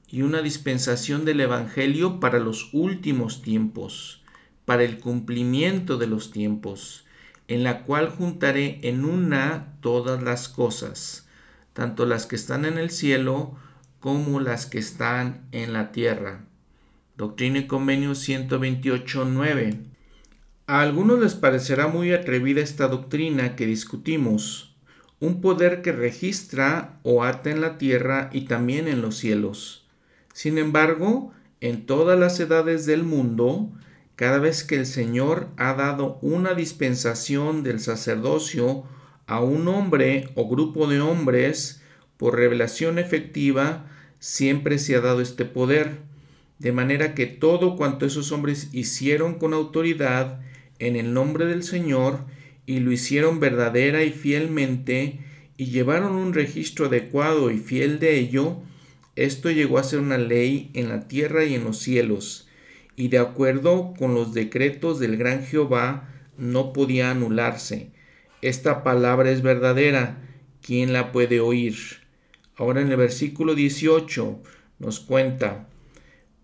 y 0.09 0.21
una 0.21 0.41
dispensación 0.41 1.25
del 1.25 1.41
Evangelio 1.41 2.19
para 2.19 2.39
los 2.39 2.69
últimos 2.73 3.41
tiempos, 3.41 4.23
para 4.65 4.83
el 4.83 4.99
cumplimiento 4.99 5.97
de 5.97 6.07
los 6.07 6.31
tiempos 6.31 7.05
en 7.47 7.63
la 7.63 7.83
cual 7.83 8.09
juntaré 8.09 8.79
en 8.83 9.05
una 9.05 9.73
todas 9.81 10.21
las 10.21 10.49
cosas, 10.49 11.27
tanto 11.73 12.05
las 12.05 12.25
que 12.25 12.35
están 12.35 12.65
en 12.65 12.77
el 12.77 12.89
cielo 12.89 13.55
como 13.99 14.39
las 14.39 14.65
que 14.65 14.79
están 14.79 15.47
en 15.51 15.73
la 15.73 15.91
tierra. 15.91 16.45
Doctrina 17.15 17.59
y 17.59 17.67
Convenio 17.67 18.11
128.9. 18.11 19.77
A 20.67 20.81
algunos 20.81 21.19
les 21.19 21.35
parecerá 21.35 21.87
muy 21.87 22.11
atrevida 22.11 22.61
esta 22.61 22.87
doctrina 22.87 23.55
que 23.55 23.65
discutimos, 23.65 24.75
un 25.19 25.41
poder 25.41 25.81
que 25.81 25.93
registra 25.93 26.99
o 27.03 27.23
ata 27.23 27.49
en 27.49 27.61
la 27.61 27.77
tierra 27.77 28.29
y 28.33 28.41
también 28.41 28.87
en 28.87 29.01
los 29.01 29.15
cielos. 29.17 29.86
Sin 30.37 30.59
embargo, 30.59 31.31
en 31.61 31.87
todas 31.87 32.19
las 32.19 32.39
edades 32.39 32.85
del 32.85 33.01
mundo, 33.01 33.71
cada 34.15 34.37
vez 34.37 34.63
que 34.63 34.75
el 34.75 34.85
Señor 34.85 35.47
ha 35.57 35.73
dado 35.73 36.19
una 36.21 36.53
dispensación 36.53 37.63
del 37.63 37.79
sacerdocio 37.79 38.83
a 39.25 39.41
un 39.41 39.67
hombre 39.67 40.29
o 40.35 40.47
grupo 40.47 40.85
de 40.85 41.01
hombres 41.01 41.81
por 42.17 42.35
revelación 42.35 42.99
efectiva, 42.99 43.89
siempre 44.19 44.77
se 44.77 44.95
ha 44.95 45.01
dado 45.01 45.21
este 45.21 45.43
poder, 45.43 46.01
de 46.59 46.71
manera 46.71 47.15
que 47.15 47.25
todo 47.25 47.75
cuanto 47.75 48.05
esos 48.05 48.31
hombres 48.31 48.69
hicieron 48.73 49.39
con 49.39 49.55
autoridad 49.55 50.41
en 50.77 50.97
el 50.97 51.15
nombre 51.15 51.47
del 51.47 51.63
Señor, 51.63 52.25
y 52.67 52.79
lo 52.81 52.91
hicieron 52.91 53.39
verdadera 53.39 54.03
y 54.03 54.11
fielmente, 54.11 55.19
y 55.57 55.71
llevaron 55.71 56.11
un 56.11 56.35
registro 56.35 56.85
adecuado 56.85 57.49
y 57.49 57.57
fiel 57.57 57.97
de 57.97 58.19
ello, 58.19 58.61
esto 59.17 59.49
llegó 59.49 59.79
a 59.79 59.83
ser 59.83 59.99
una 59.99 60.19
ley 60.19 60.69
en 60.75 60.89
la 60.89 61.07
tierra 61.07 61.43
y 61.43 61.55
en 61.55 61.63
los 61.63 61.79
cielos, 61.79 62.47
y 62.95 63.07
de 63.07 63.17
acuerdo 63.17 63.95
con 63.97 64.13
los 64.13 64.33
decretos 64.33 64.99
del 64.99 65.17
gran 65.17 65.43
Jehová 65.43 66.09
no 66.37 66.71
podía 66.71 67.09
anularse. 67.09 67.89
Esta 68.43 68.83
palabra 68.83 69.31
es 69.31 69.41
verdadera, 69.41 70.19
¿quién 70.61 70.93
la 70.93 71.11
puede 71.11 71.39
oír? 71.39 71.75
Ahora 72.55 72.81
en 72.81 72.91
el 72.91 72.97
versículo 72.97 73.55
18 73.55 74.39
nos 74.77 74.99
cuenta, 74.99 75.67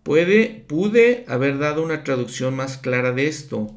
puede, 0.01 0.65
pude 0.67 1.25
haber 1.27 1.59
dado 1.59 1.83
una 1.83 2.03
traducción 2.03 2.55
más 2.55 2.77
clara 2.77 3.11
de 3.11 3.27
esto, 3.27 3.75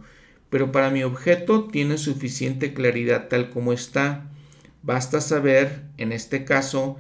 pero 0.49 0.73
para 0.73 0.91
mi 0.91 1.03
objeto 1.03 1.69
tiene 1.69 1.99
suficiente 1.99 2.73
claridad 2.73 3.29
tal 3.29 3.51
como 3.51 3.75
está. 3.75 4.31
Basta 4.83 5.21
saber, 5.21 5.83
en 5.99 6.13
este 6.13 6.47
caso, 6.47 6.97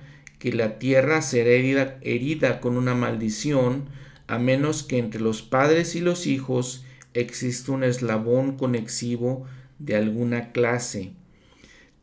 que 0.47 0.53
la 0.53 0.79
tierra 0.79 1.23
será 1.23 1.51
herida, 1.51 1.99
herida 2.03 2.61
con 2.61 2.77
una 2.77 2.95
maldición, 2.95 3.87
a 4.29 4.39
menos 4.39 4.85
que 4.85 4.99
entre 4.99 5.21
los 5.21 5.43
padres 5.43 5.97
y 5.97 6.01
los 6.01 6.29
hijos 6.29 6.85
exista 7.15 7.73
un 7.73 7.83
eslabón 7.83 8.57
conexivo 8.57 9.45
de 9.81 9.97
alguna 9.97 10.53
clase, 10.53 11.15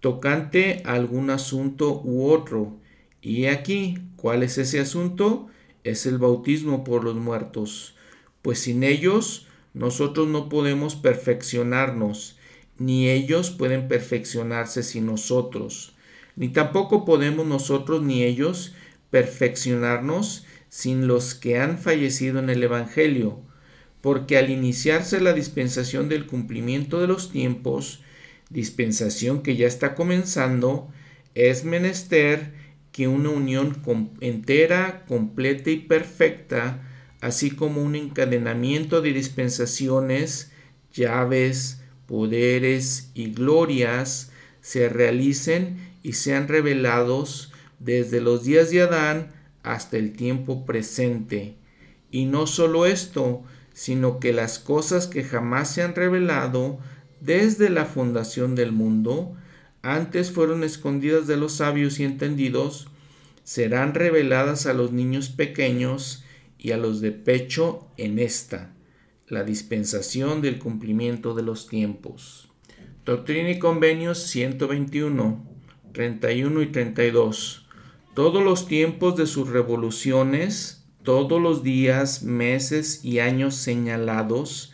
tocante 0.02 0.84
a 0.84 0.92
algún 0.92 1.30
asunto 1.30 2.02
u 2.04 2.30
otro. 2.30 2.76
Y 3.22 3.46
aquí, 3.46 4.00
¿cuál 4.18 4.44
es 4.44 4.58
ese 4.58 4.82
asunto? 4.82 5.48
Es 5.86 6.06
el 6.06 6.18
bautismo 6.18 6.84
por 6.84 7.06
los 7.06 7.16
muertos, 7.16 7.96
pues 8.42 8.60
sin 8.60 8.84
ellos 8.84 9.48
nosotros 9.74 10.28
no 10.28 10.50
podemos 10.50 10.96
perfeccionarnos, 10.96 12.38
ni 12.78 13.08
ellos 13.08 13.52
pueden 13.52 13.88
perfeccionarse 13.88 14.84
sin 14.84 15.06
nosotros, 15.06 15.93
ni 16.36 16.50
tampoco 16.50 17.06
podemos 17.06 17.46
nosotros 17.46 18.02
ni 18.02 18.24
ellos 18.24 18.74
perfeccionarnos 19.10 20.46
sin 20.70 21.08
los 21.08 21.36
que 21.36 21.60
han 21.60 21.78
fallecido 21.78 22.40
en 22.40 22.50
el 22.50 22.64
Evangelio, 22.64 23.40
porque 24.02 24.38
al 24.38 24.50
iniciarse 24.50 25.22
la 25.22 25.34
dispensación 25.34 26.10
del 26.10 26.26
cumplimiento 26.26 27.00
de 27.00 27.08
los 27.08 27.32
tiempos, 27.32 28.02
dispensación 28.50 29.44
que 29.44 29.56
ya 29.56 29.68
está 29.68 29.94
comenzando, 29.96 30.90
es 31.36 31.64
menester 31.64 32.54
que 32.92 33.08
una 33.08 33.30
unión 33.30 33.82
entera, 34.20 35.06
completa 35.08 35.70
y 35.70 35.78
perfecta, 35.78 36.82
así 37.22 37.52
como 37.52 37.82
un 37.82 37.96
encadenamiento 37.96 39.02
de 39.02 39.14
dispensaciones, 39.14 40.52
llaves, 40.92 41.82
poderes 42.08 43.12
y 43.14 43.32
glorias, 43.32 44.32
se 44.62 44.90
realicen 44.90 45.93
y 46.04 46.14
sean 46.14 46.48
revelados 46.48 47.52
desde 47.80 48.22
los 48.22 48.44
días 48.44 48.70
de 48.70 48.82
Adán 48.82 49.32
hasta 49.64 49.98
el 49.98 50.14
tiempo 50.14 50.66
presente. 50.66 51.56
Y 52.12 52.26
no 52.26 52.46
solo 52.46 52.86
esto, 52.86 53.44
sino 53.74 54.20
que 54.20 54.34
las 54.34 54.60
cosas 54.60 55.08
que 55.08 55.24
jamás 55.24 55.74
se 55.74 55.82
han 55.82 55.96
revelado 55.96 56.78
desde 57.22 57.70
la 57.70 57.86
fundación 57.86 58.54
del 58.54 58.72
mundo, 58.72 59.36
antes 59.82 60.32
fueron 60.32 60.64
escondidas 60.64 61.26
de 61.26 61.38
los 61.38 61.54
sabios 61.54 62.00
y 62.00 62.04
entendidos, 62.04 62.88
serán 63.44 63.94
reveladas 63.94 64.66
a 64.66 64.74
los 64.74 64.92
niños 64.92 65.30
pequeños 65.30 66.24
y 66.58 66.72
a 66.72 66.78
los 66.78 67.02
de 67.02 67.12
pecho 67.12 67.88
en 67.98 68.20
esta, 68.20 68.74
la 69.28 69.44
dispensación 69.44 70.42
del 70.42 70.60
cumplimiento 70.60 71.34
de 71.34 71.44
los 71.44 71.68
tiempos. 71.68 72.50
Doctrina 73.06 73.52
y 73.52 73.60
Convenios 73.60 74.20
121, 74.28 75.53
31 75.94 76.62
y 76.62 76.68
32 76.68 77.64
todos 78.14 78.44
los 78.44 78.68
tiempos 78.68 79.16
de 79.16 79.26
sus 79.26 79.50
revoluciones, 79.50 80.86
todos 81.04 81.42
los 81.42 81.64
días, 81.64 82.22
meses 82.22 83.04
y 83.04 83.20
años 83.20 83.56
señalados, 83.56 84.74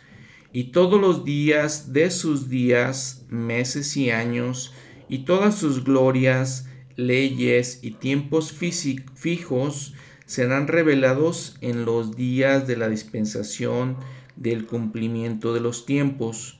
y 0.52 0.64
todos 0.64 1.00
los 1.00 1.24
días 1.24 1.92
de 1.92 2.10
sus 2.10 2.50
días, 2.50 3.24
meses 3.30 3.96
y 3.96 4.10
años, 4.10 4.74
y 5.08 5.20
todas 5.20 5.54
sus 5.54 5.84
glorias, 5.84 6.68
leyes 6.96 7.78
y 7.82 7.92
tiempos 7.92 8.52
fijos 8.52 9.94
serán 10.26 10.68
revelados 10.68 11.56
en 11.62 11.84
los 11.86 12.14
días 12.16 12.66
de 12.66 12.76
la 12.76 12.88
dispensación 12.88 13.96
del 14.36 14.66
cumplimiento 14.66 15.54
de 15.54 15.60
los 15.60 15.86
tiempos, 15.86 16.59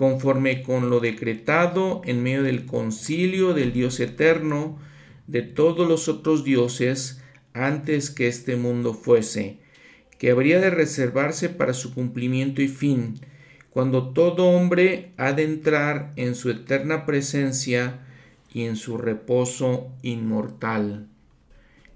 conforme 0.00 0.62
con 0.62 0.88
lo 0.88 0.98
decretado 0.98 2.00
en 2.06 2.22
medio 2.22 2.42
del 2.42 2.64
concilio 2.64 3.52
del 3.52 3.74
Dios 3.74 4.00
eterno, 4.00 4.78
de 5.26 5.42
todos 5.42 5.86
los 5.86 6.08
otros 6.08 6.42
dioses 6.42 7.22
antes 7.52 8.08
que 8.08 8.26
este 8.26 8.56
mundo 8.56 8.94
fuese, 8.94 9.58
que 10.18 10.30
habría 10.30 10.58
de 10.58 10.70
reservarse 10.70 11.50
para 11.50 11.74
su 11.74 11.92
cumplimiento 11.92 12.62
y 12.62 12.68
fin, 12.68 13.20
cuando 13.68 14.14
todo 14.14 14.46
hombre 14.46 15.12
ha 15.18 15.34
de 15.34 15.42
entrar 15.42 16.14
en 16.16 16.34
su 16.34 16.48
eterna 16.48 17.04
presencia 17.04 18.00
y 18.54 18.62
en 18.62 18.76
su 18.76 18.96
reposo 18.96 19.92
inmortal. 20.00 21.08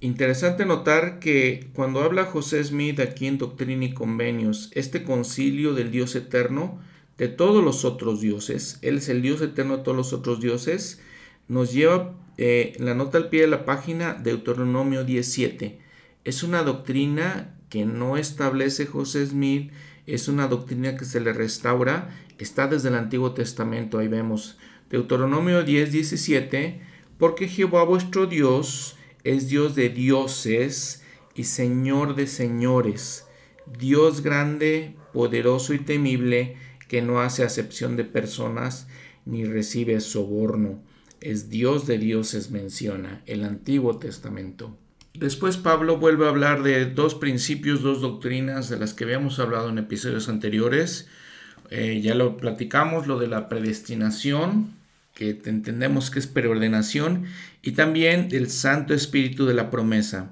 Interesante 0.01 0.67
notar 0.67 1.21
que 1.21 1.71
cuando 1.73 2.03
habla 2.03 2.27
José 2.27 2.63
Smith 2.63 3.01
aquí 3.01 3.29
en 3.29 3.39
Doctrina 3.39 3.87
y 3.87 3.95
Convenios, 3.95 4.71
este 4.75 5.05
concilio 5.05 5.73
del 5.73 5.91
Dios 5.91 6.15
eterno, 6.17 6.83
de 7.19 7.29
todos 7.29 7.65
los 7.65 7.85
otros 7.85 8.21
dioses, 8.21 8.79
Él 8.83 8.99
es 8.99 9.09
el 9.09 9.23
Dios 9.23 9.41
eterno 9.41 9.79
de 9.79 9.83
todos 9.85 9.97
los 9.97 10.13
otros 10.13 10.41
dioses, 10.41 11.01
nos 11.49 11.73
lleva 11.73 12.15
eh, 12.37 12.75
la 12.79 12.95
nota 12.95 13.19
al 13.19 13.29
pie 13.29 13.43
de 13.43 13.47
la 13.49 13.65
página 13.65 14.15
Deuteronomio 14.15 15.05
17. 15.05 15.79
Es 16.25 16.43
una 16.43 16.63
doctrina 16.63 17.55
que 17.69 17.85
no 17.85 18.17
establece 18.17 18.87
José 18.87 19.27
Smith, 19.27 19.71
es 20.07 20.29
una 20.29 20.49
doctrina 20.49 20.97
que 20.97 21.05
se 21.05 21.21
le 21.21 21.33
restaura, 21.33 22.11
está 22.39 22.67
desde 22.67 22.89
el 22.89 22.97
Antiguo 22.97 23.33
Testamento, 23.33 23.99
ahí 23.99 24.09
vemos 24.09 24.59
Deuteronomio 24.91 25.63
10, 25.63 25.93
17, 25.93 26.81
porque 27.19 27.49
Jehová 27.49 27.85
vuestro 27.85 28.27
Dios 28.27 28.97
es 29.23 29.49
Dios 29.49 29.75
de 29.75 29.89
dioses 29.89 31.03
y 31.35 31.45
Señor 31.45 32.15
de 32.15 32.27
señores, 32.27 33.27
Dios 33.79 34.23
grande, 34.23 34.95
poderoso 35.13 35.75
y 35.75 35.79
temible, 35.79 36.57
que 36.89 37.03
no 37.03 37.21
hace 37.21 37.45
acepción 37.45 37.97
de 37.97 38.05
personas 38.05 38.87
ni 39.25 39.45
recibe 39.45 40.01
soborno 40.01 40.81
es 41.25 41.49
Dios 41.49 41.87
de 41.87 41.97
dioses 41.97 42.51
menciona, 42.51 43.23
el 43.25 43.45
Antiguo 43.45 43.97
Testamento. 43.97 44.77
Después 45.15 45.57
Pablo 45.57 45.97
vuelve 45.97 46.27
a 46.27 46.29
hablar 46.29 46.63
de 46.63 46.85
dos 46.85 47.15
principios, 47.15 47.81
dos 47.81 48.03
doctrinas 48.03 48.69
de 48.69 48.79
las 48.79 48.93
que 48.93 49.05
habíamos 49.05 49.39
hablado 49.39 49.71
en 49.71 49.79
episodios 49.79 50.29
anteriores. 50.29 51.09
Eh, 51.71 52.03
ya 52.03 52.15
lo 52.15 52.37
platicamos, 52.37 53.07
lo 53.07 53.19
de 53.19 53.29
la 53.29 53.49
predestinación, 53.49 54.75
que 55.15 55.41
entendemos 55.47 56.11
que 56.11 56.19
es 56.19 56.27
preordenación, 56.27 57.25
y 57.63 57.73
también 57.73 58.29
el 58.33 58.51
Santo 58.51 58.93
Espíritu 58.93 59.47
de 59.47 59.55
la 59.55 59.71
promesa. 59.71 60.31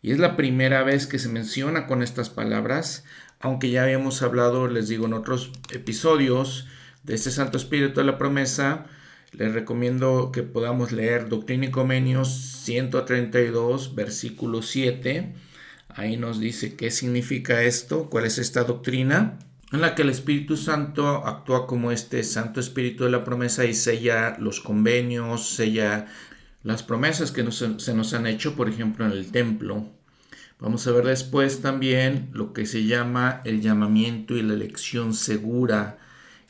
Y 0.00 0.12
es 0.12 0.20
la 0.20 0.36
primera 0.36 0.84
vez 0.84 1.08
que 1.08 1.18
se 1.18 1.28
menciona 1.28 1.88
con 1.88 2.04
estas 2.04 2.30
palabras, 2.30 3.04
aunque 3.40 3.70
ya 3.70 3.82
habíamos 3.82 4.22
hablado, 4.22 4.68
les 4.68 4.88
digo, 4.88 5.06
en 5.06 5.14
otros 5.14 5.50
episodios 5.72 6.66
de 7.02 7.14
este 7.14 7.30
Santo 7.30 7.56
Espíritu 7.56 8.00
de 8.00 8.06
la 8.06 8.18
promesa. 8.18 8.86
Les 9.32 9.52
recomiendo 9.52 10.30
que 10.32 10.42
podamos 10.42 10.92
leer 10.92 11.28
Doctrina 11.28 11.66
y 11.66 11.70
Comenios 11.70 12.28
132, 12.64 13.94
versículo 13.94 14.60
7. 14.60 15.34
Ahí 15.88 16.16
nos 16.16 16.38
dice 16.38 16.76
qué 16.76 16.90
significa 16.90 17.62
esto, 17.62 18.10
cuál 18.10 18.26
es 18.26 18.38
esta 18.38 18.64
doctrina, 18.64 19.38
en 19.72 19.80
la 19.80 19.94
que 19.94 20.02
el 20.02 20.10
Espíritu 20.10 20.56
Santo 20.56 21.26
actúa 21.26 21.66
como 21.66 21.92
este 21.92 22.22
Santo 22.24 22.60
Espíritu 22.60 23.04
de 23.04 23.10
la 23.10 23.24
promesa 23.24 23.64
y 23.64 23.72
sella 23.72 24.36
los 24.38 24.60
convenios, 24.60 25.48
sella 25.48 26.06
las 26.62 26.82
promesas 26.82 27.32
que 27.32 27.50
se 27.50 27.94
nos 27.94 28.12
han 28.12 28.26
hecho, 28.26 28.54
por 28.54 28.68
ejemplo, 28.68 29.06
en 29.06 29.12
el 29.12 29.30
templo. 29.30 29.88
Vamos 30.60 30.86
a 30.86 30.92
ver 30.92 31.06
después 31.06 31.62
también 31.62 32.28
lo 32.32 32.52
que 32.52 32.66
se 32.66 32.84
llama 32.84 33.40
el 33.44 33.62
llamamiento 33.62 34.36
y 34.36 34.42
la 34.42 34.54
elección 34.54 35.14
segura, 35.14 35.98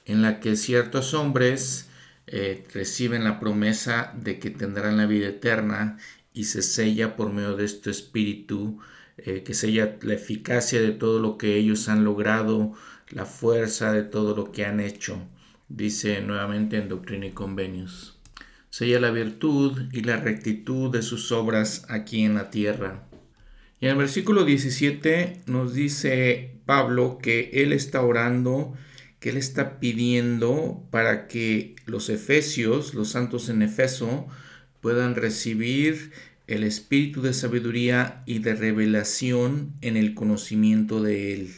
en 0.04 0.20
la 0.22 0.40
que 0.40 0.56
ciertos 0.56 1.14
hombres 1.14 1.88
eh, 2.26 2.64
reciben 2.74 3.22
la 3.22 3.38
promesa 3.38 4.12
de 4.20 4.38
que 4.40 4.50
tendrán 4.50 4.96
la 4.96 5.06
vida 5.06 5.28
eterna 5.28 5.98
y 6.34 6.44
se 6.44 6.62
sella 6.62 7.14
por 7.14 7.32
medio 7.32 7.56
de 7.56 7.64
este 7.64 7.90
espíritu, 7.90 8.80
eh, 9.16 9.42
que 9.44 9.54
sella 9.54 9.96
la 10.02 10.14
eficacia 10.14 10.80
de 10.80 10.90
todo 10.90 11.20
lo 11.20 11.38
que 11.38 11.56
ellos 11.56 11.88
han 11.88 12.04
logrado, 12.04 12.72
la 13.10 13.26
fuerza 13.26 13.92
de 13.92 14.02
todo 14.02 14.34
lo 14.34 14.50
que 14.50 14.64
han 14.64 14.80
hecho, 14.80 15.18
dice 15.68 16.20
nuevamente 16.20 16.78
en 16.78 16.88
Doctrina 16.88 17.26
y 17.26 17.30
Convenios 17.32 18.20
sella 18.70 19.00
la 19.00 19.10
virtud 19.10 19.88
y 19.92 20.02
la 20.02 20.16
rectitud 20.16 20.92
de 20.92 21.02
sus 21.02 21.32
obras 21.32 21.84
aquí 21.88 22.22
en 22.22 22.34
la 22.34 22.50
tierra. 22.50 23.09
Y 23.80 23.86
en 23.86 23.92
el 23.92 23.96
versículo 23.96 24.44
17 24.44 25.40
nos 25.46 25.72
dice 25.72 26.56
Pablo 26.66 27.18
que 27.20 27.50
él 27.54 27.72
está 27.72 28.02
orando, 28.02 28.74
que 29.20 29.30
él 29.30 29.38
está 29.38 29.80
pidiendo 29.80 30.86
para 30.90 31.26
que 31.28 31.76
los 31.86 32.10
efesios, 32.10 32.92
los 32.92 33.08
santos 33.08 33.48
en 33.48 33.62
Efeso, 33.62 34.28
puedan 34.82 35.14
recibir 35.14 36.12
el 36.46 36.62
espíritu 36.62 37.22
de 37.22 37.32
sabiduría 37.32 38.22
y 38.26 38.40
de 38.40 38.54
revelación 38.54 39.72
en 39.80 39.96
el 39.96 40.14
conocimiento 40.14 41.02
de 41.02 41.32
él, 41.32 41.50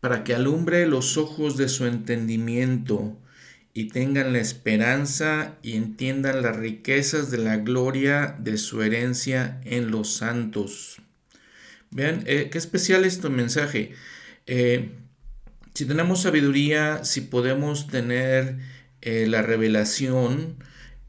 para 0.00 0.22
que 0.22 0.34
alumbre 0.34 0.86
los 0.86 1.16
ojos 1.16 1.56
de 1.56 1.68
su 1.68 1.86
entendimiento, 1.86 3.18
y 3.74 3.88
tengan 3.88 4.32
la 4.32 4.40
esperanza 4.40 5.56
y 5.62 5.74
entiendan 5.74 6.42
las 6.42 6.56
riquezas 6.56 7.30
de 7.30 7.38
la 7.38 7.56
gloria 7.56 8.36
de 8.38 8.58
su 8.58 8.82
herencia 8.82 9.60
en 9.64 9.90
los 9.90 10.14
santos. 10.14 11.00
Vean, 11.90 12.22
eh, 12.26 12.48
qué 12.50 12.58
especial 12.58 13.04
este 13.04 13.28
mensaje. 13.28 13.92
Eh, 14.46 14.90
si 15.74 15.84
tenemos 15.84 16.22
sabiduría, 16.22 17.04
si 17.04 17.22
podemos 17.22 17.86
tener 17.88 18.58
eh, 19.00 19.26
la 19.28 19.42
revelación 19.42 20.56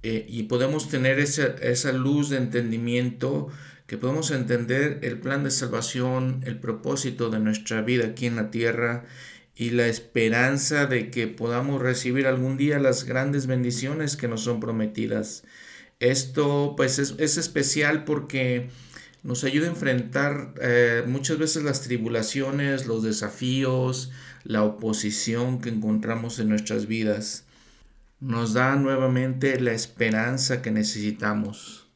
y 0.01 0.43
podemos 0.43 0.87
tener 0.87 1.19
esa, 1.19 1.47
esa 1.61 1.91
luz 1.91 2.29
de 2.29 2.37
entendimiento, 2.37 3.49
que 3.85 3.97
podemos 3.97 4.31
entender 4.31 4.99
el 5.01 5.19
plan 5.19 5.43
de 5.43 5.51
salvación, 5.51 6.41
el 6.45 6.57
propósito 6.57 7.29
de 7.29 7.39
nuestra 7.39 7.81
vida 7.81 8.05
aquí 8.05 8.27
en 8.27 8.37
la 8.37 8.49
tierra 8.49 9.03
y 9.55 9.71
la 9.71 9.87
esperanza 9.87 10.85
de 10.85 11.09
que 11.09 11.27
podamos 11.27 11.81
recibir 11.81 12.27
algún 12.27 12.55
día 12.55 12.79
las 12.79 13.03
grandes 13.03 13.45
bendiciones 13.45 14.15
que 14.15 14.29
nos 14.29 14.41
son 14.41 14.61
prometidas. 14.61 15.43
Esto 15.99 16.75
pues 16.77 16.97
es, 16.97 17.37
especial 17.37 18.05
porque 18.05 18.69
nos 19.23 19.43
ayuda 19.43 19.67
a 19.67 19.71
enfrentar 19.71 20.53
eh, 20.61 21.03
muchas 21.07 21.37
veces 21.37 21.63
las 21.63 21.81
tribulaciones, 21.81 22.87
los 22.87 23.03
desafíos, 23.03 24.11
la 24.43 24.63
oposición 24.63 25.59
que 25.61 25.69
encontramos 25.69 26.39
en 26.39 26.49
nuestras 26.49 26.87
vidas. 26.87 27.45
Nos 28.19 28.53
da 28.53 28.75
nuevamente 28.75 29.59
la 29.59 29.73
esperanza 29.73 30.61
que 30.61 30.71
necesitamos. 30.71 31.87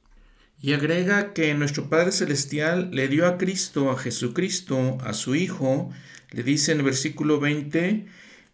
Y 0.62 0.74
agrega 0.74 1.34
que 1.34 1.54
nuestro 1.56 1.90
Padre 1.90 2.14
Celestial 2.14 2.90
le 2.92 3.10
dio 3.10 3.28
a 3.28 3.38
Cristo, 3.38 3.92
a 3.92 3.98
Jesucristo, 3.98 4.98
a 5.02 5.14
su 5.14 5.36
Hijo, 5.36 5.92
le 6.32 6.44
dice 6.44 6.72
en 6.72 6.80
el 6.80 6.86
versículo 6.86 7.40
20, 7.40 8.06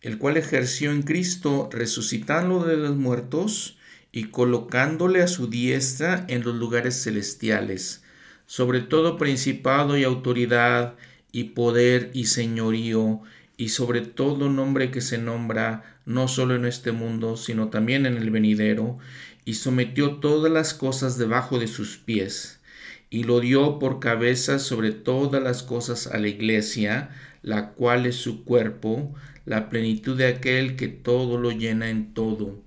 el 0.01 0.17
cual 0.17 0.37
ejerció 0.37 0.91
en 0.91 1.03
Cristo 1.03 1.69
resucitando 1.71 2.65
de 2.65 2.77
los 2.77 2.95
muertos 2.95 3.77
y 4.11 4.25
colocándole 4.25 5.21
a 5.21 5.27
su 5.27 5.47
diestra 5.47 6.25
en 6.27 6.43
los 6.43 6.55
lugares 6.55 7.03
celestiales, 7.03 8.01
sobre 8.49 8.81
todo 8.81 9.15
principado 9.15 9.95
y 9.95 10.03
autoridad 10.03 10.95
y 11.31 11.43
poder 11.43 12.09
y 12.15 12.25
señorío, 12.25 13.21
y 13.57 13.69
sobre 13.69 14.01
todo 14.01 14.49
nombre 14.49 14.89
que 14.89 15.01
se 15.01 15.19
nombra 15.19 15.99
no 16.07 16.27
solo 16.27 16.55
en 16.55 16.65
este 16.65 16.91
mundo, 16.91 17.37
sino 17.37 17.69
también 17.69 18.07
en 18.07 18.17
el 18.17 18.31
venidero, 18.31 18.97
y 19.45 19.53
sometió 19.53 20.15
todas 20.15 20.51
las 20.51 20.73
cosas 20.73 21.19
debajo 21.19 21.59
de 21.59 21.67
sus 21.67 21.97
pies, 21.97 22.59
y 23.11 23.21
lo 23.21 23.39
dio 23.39 23.77
por 23.77 23.99
cabeza 23.99 24.57
sobre 24.57 24.93
todas 24.93 25.43
las 25.43 25.61
cosas 25.61 26.07
a 26.07 26.17
la 26.17 26.29
iglesia, 26.29 27.11
la 27.43 27.73
cual 27.73 28.07
es 28.07 28.15
su 28.15 28.45
cuerpo, 28.45 29.13
la 29.45 29.69
plenitud 29.69 30.17
de 30.17 30.25
aquel 30.25 30.75
que 30.75 30.87
todo 30.87 31.37
lo 31.37 31.51
llena 31.51 31.91
en 31.91 32.15
todo. 32.15 32.63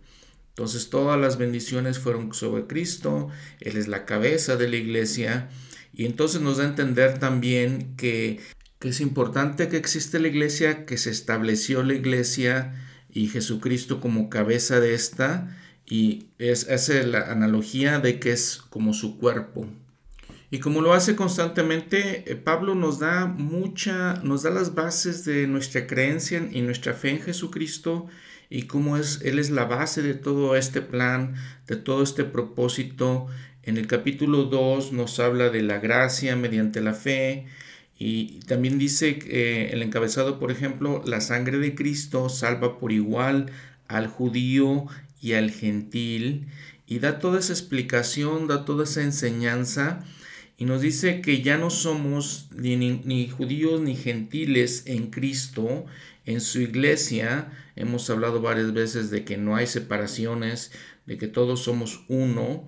Entonces 0.51 0.91
todas 0.91 1.21
las 1.21 1.39
bendiciones 1.39 1.99
fueron 1.99 2.33
sobre 2.35 2.69
Cristo, 2.69 3.31
Él 3.59 3.77
es 3.77 3.89
la 3.89 4.05
cabeza 4.05 4.55
de 4.55 4.69
la 4.69 4.77
iglesia, 4.77 5.49
y 5.93 6.07
entonces 6.07 6.41
nos 6.41 6.57
da 6.57 6.65
a 6.65 6.69
entender 6.69 7.19
también 7.19 7.95
que, 7.97 8.41
que 8.79 8.89
es 8.89 9.01
importante 9.01 9.69
que 9.69 9.77
existe 9.77 10.19
la 10.19 10.29
iglesia, 10.29 10.87
que 10.87 10.97
se 10.97 11.11
estableció 11.11 11.83
la 11.83 11.95
iglesia 11.95 12.75
y 13.11 13.29
Jesucristo 13.29 14.01
como 14.01 14.31
cabeza 14.31 14.81
de 14.81 14.95
esta, 14.95 15.57
y 15.87 16.29
es, 16.39 16.69
hace 16.71 17.07
la 17.07 17.31
analogía 17.31 17.99
de 17.99 18.19
que 18.19 18.33
es 18.33 18.63
como 18.71 18.95
su 18.95 19.19
cuerpo. 19.19 19.69
Y 20.51 20.59
como 20.59 20.83
lo 20.83 20.93
hace 20.93 21.17
constantemente, 21.17 22.31
eh, 22.31 22.37
Pablo 22.37 22.75
nos 22.75 22.99
da 22.99 23.27
mucha, 23.27 24.15
nos 24.23 24.43
da 24.43 24.51
las 24.51 24.75
bases 24.75 25.25
de 25.25 25.47
nuestra 25.47 25.87
creencia 25.87 26.47
y 26.51 26.61
nuestra 26.61 26.93
fe 26.93 27.11
en 27.11 27.23
Jesucristo 27.23 28.07
y 28.53 28.65
cómo 28.65 28.99
es, 28.99 29.21
Él 29.25 29.39
es 29.39 29.49
la 29.49 29.65
base 29.65 30.03
de 30.03 30.13
todo 30.13 30.57
este 30.57 30.83
plan, 30.83 31.37
de 31.67 31.77
todo 31.77 32.03
este 32.03 32.25
propósito. 32.25 33.27
En 33.63 33.79
el 33.79 33.87
capítulo 33.87 34.45
2 34.45 34.93
nos 34.93 35.19
habla 35.21 35.49
de 35.49 35.63
la 35.63 35.79
gracia 35.79 36.37
mediante 36.37 36.83
la 36.83 36.93
fe 36.93 37.47
y 37.99 38.41
también 38.41 38.79
dice 38.79 39.19
eh, 39.27 39.71
el 39.73 39.83
encabezado, 39.83 40.39
por 40.39 40.51
ejemplo, 40.51 41.03
la 41.07 41.23
sangre 41.23 41.59
de 41.59 41.75
Cristo 41.75 42.29
salva 42.29 42.79
por 42.79 42.93
igual 42.93 43.47
al 43.89 44.07
judío 44.07 44.87
y 45.23 45.33
al 45.33 45.51
gentil 45.51 46.49
y 46.87 46.99
da 46.99 47.21
toda 47.21 47.39
esa 47.39 47.55
explicación, 47.55 48.49
da 48.49 48.67
toda 48.67 48.85
esa 48.85 49.03
enseñanza 49.03 50.05
y 50.63 50.65
nos 50.65 50.81
dice 50.81 51.21
que 51.23 51.43
ya 51.43 51.57
no 51.59 51.71
somos 51.71 52.49
ni, 52.55 53.29
judíos 53.29 53.81
ni 53.81 53.97
gentiles 53.97 54.85
en 54.87 55.09
Cristo, 55.11 55.87
en 56.27 56.41
su 56.41 56.61
iglesia. 56.61 57.53
Hemos 57.77 58.09
hablado 58.11 58.41
varias 58.41 58.73
veces 58.73 59.11
de 59.11 59.25
que 59.25 59.37
no 59.37 59.57
hay 59.57 59.67
separaciones, 59.67 60.73
de 61.07 61.19
que 61.19 61.29
todos 61.29 61.63
somos 61.63 62.05
uno. 62.09 62.65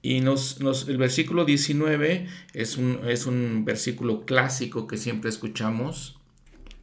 Y 0.00 0.20
nos, 0.20 0.58
el 0.88 0.96
versículo 0.96 1.44
19 1.44 2.26
es 2.54 2.76
un, 2.76 3.00
es 3.06 3.26
un 3.26 3.64
versículo 3.64 4.24
clásico 4.24 4.86
que 4.86 4.96
siempre 4.96 5.28
escuchamos, 5.28 6.18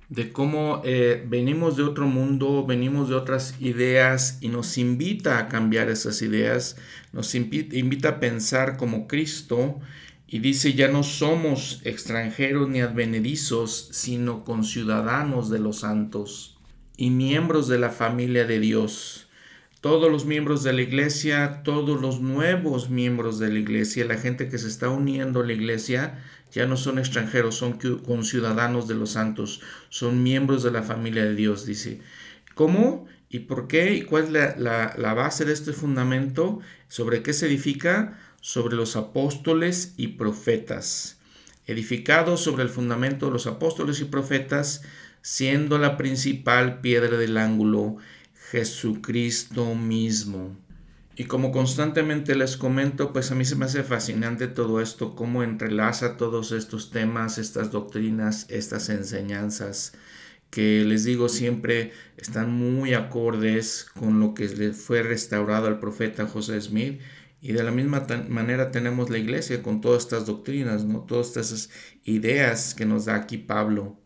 de 0.10 0.32
cómo 0.32 0.82
eh, 0.86 1.26
venimos 1.28 1.78
de 1.78 1.84
otro 1.84 2.08
mundo, 2.08 2.66
venimos 2.66 3.10
de 3.10 3.16
otras 3.16 3.56
ideas 3.60 4.38
y 4.42 4.50
nos 4.50 4.78
invita 4.78 5.40
a 5.40 5.48
cambiar 5.48 5.90
esas 5.90 6.22
ideas, 6.22 6.78
nos 7.12 7.34
invita 7.34 8.10
a 8.10 8.20
pensar 8.20 8.78
como 8.78 9.08
Cristo 9.08 9.80
y 10.28 10.40
dice, 10.40 10.74
ya 10.74 10.88
no 10.88 11.04
somos 11.04 11.82
extranjeros 11.84 12.68
ni 12.70 12.82
advenedizos, 12.82 13.90
sino 13.92 14.44
conciudadanos 14.44 15.50
de 15.50 15.60
los 15.60 15.80
santos 15.80 16.58
y 16.98 17.10
miembros 17.10 17.68
de 17.68 17.80
la 17.80 17.90
familia 17.90 18.46
de 18.46 18.60
Dios. 18.60 19.28
Todos 19.82 20.12
los 20.12 20.26
miembros 20.26 20.64
de 20.64 20.74
la 20.74 20.82
iglesia, 20.82 21.62
todos 21.64 22.02
los 22.02 22.20
nuevos 22.20 22.90
miembros 22.90 23.38
de 23.38 23.52
la 23.52 23.60
iglesia, 23.60 24.06
la 24.06 24.18
gente 24.18 24.50
que 24.50 24.58
se 24.58 24.68
está 24.68 24.90
uniendo 24.90 25.42
a 25.42 25.46
la 25.46 25.54
iglesia, 25.54 26.24
ya 26.52 26.66
no 26.66 26.76
son 26.76 26.98
extranjeros, 26.98 27.56
son 27.56 27.78
conciudadanos 28.04 28.88
de 28.88 28.96
los 28.96 29.12
santos, 29.12 29.62
son 29.90 30.24
miembros 30.24 30.64
de 30.64 30.72
la 30.72 30.82
familia 30.82 31.24
de 31.26 31.36
Dios, 31.36 31.66
dice. 31.66 32.02
¿Cómo? 32.56 33.06
¿Y 33.30 33.40
por 33.40 33.68
qué? 33.68 33.94
¿Y 33.94 34.04
cuál 34.04 34.36
es 34.36 34.58
la, 34.58 35.14
base 35.14 35.46
de 35.46 35.54
este 35.54 35.74
fundamento? 35.74 36.62
¿Sobre 36.88 37.22
qué 37.22 37.34
se 37.34 37.48
edifica? 37.48 38.18
Sobre 38.48 38.76
los 38.76 38.96
apóstoles 38.96 39.96
y 39.98 40.10
profetas. 40.10 41.18
Edificado 41.66 42.38
sobre 42.38 42.62
el 42.62 42.70
fundamento 42.70 43.26
de 43.26 43.32
los 43.32 43.48
apóstoles 43.48 44.00
y 44.02 44.06
profetas, 44.06 44.84
siendo 45.24 45.80
la 45.80 45.98
principal 45.98 46.80
piedra 46.80 47.18
del 47.18 47.38
ángulo 47.38 47.98
Jesucristo 48.52 49.74
mismo. 49.74 50.56
Y 51.16 51.24
como 51.24 51.52
constantemente 51.52 52.36
les 52.36 52.56
comento, 52.56 53.14
pues 53.14 53.32
a 53.32 53.36
mí 53.36 53.46
se 53.46 53.56
me 53.56 53.66
hace 53.66 53.82
fascinante 53.82 54.48
todo 54.48 54.80
esto, 54.80 55.16
cómo 55.16 55.42
entrelaza 55.42 56.16
todos 56.16 56.52
estos 56.52 56.92
temas, 56.92 57.40
estas 57.40 57.72
doctrinas, 57.72 58.46
estas 58.50 58.90
enseñanzas 58.90 59.94
que 60.52 60.86
les 60.86 61.04
digo 61.04 61.28
siempre 61.28 61.92
están 62.16 62.52
muy 62.52 62.94
acordes 62.94 63.88
con 64.00 64.22
lo 64.22 64.34
que 64.34 64.48
le 64.48 64.72
fue 64.72 65.04
restaurado 65.04 65.68
al 65.68 65.80
profeta 65.80 66.28
José 66.28 66.62
Smith 66.62 67.02
y 67.46 67.54
de 67.54 67.62
la 67.62 67.70
misma 67.70 68.08
manera 68.28 68.72
tenemos 68.72 69.12
la 69.12 69.20
iglesia 69.20 69.62
con 69.62 69.80
todas 69.80 70.02
estas 70.02 70.26
doctrinas, 70.26 70.84
¿no? 70.84 71.02
Todas 71.02 71.28
estas 71.28 71.70
ideas 72.04 72.74
que 72.74 72.88
nos 72.88 73.06
da 73.06 73.14
aquí 73.14 73.38
Pablo. 73.38 74.00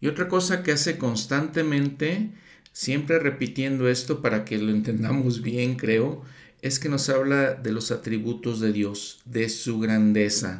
Y 0.00 0.08
otra 0.08 0.26
cosa 0.26 0.64
que 0.64 0.72
hace 0.72 0.98
constantemente, 0.98 2.32
siempre 2.72 3.20
repitiendo 3.20 3.88
esto 3.88 4.20
para 4.20 4.44
que 4.44 4.58
lo 4.58 4.72
entendamos 4.72 5.40
bien, 5.40 5.76
creo, 5.76 6.24
es 6.62 6.80
que 6.80 6.88
nos 6.88 7.08
habla 7.08 7.54
de 7.54 7.70
los 7.70 7.92
atributos 7.92 8.58
de 8.58 8.72
Dios, 8.72 9.20
de 9.24 9.48
su 9.50 9.78
grandeza. 9.78 10.58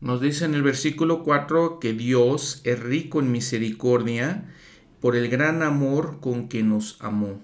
Nos 0.00 0.20
dice 0.20 0.44
en 0.44 0.54
el 0.54 0.62
versículo 0.62 1.24
4 1.24 1.80
que 1.80 1.94
Dios 1.94 2.60
es 2.62 2.78
rico 2.78 3.18
en 3.18 3.32
misericordia 3.32 4.48
por 5.00 5.16
el 5.16 5.28
gran 5.28 5.64
amor 5.64 6.20
con 6.20 6.48
que 6.48 6.62
nos 6.62 6.96
amó. 7.00 7.40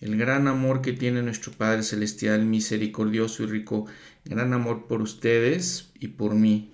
El 0.00 0.16
gran 0.16 0.48
amor 0.48 0.82
que 0.82 0.92
tiene 0.92 1.22
nuestro 1.22 1.52
Padre 1.52 1.82
Celestial, 1.82 2.44
misericordioso 2.44 3.44
y 3.44 3.46
rico, 3.46 3.86
gran 4.24 4.52
amor 4.52 4.86
por 4.86 5.00
ustedes 5.02 5.90
y 5.98 6.08
por 6.08 6.34
mí. 6.34 6.72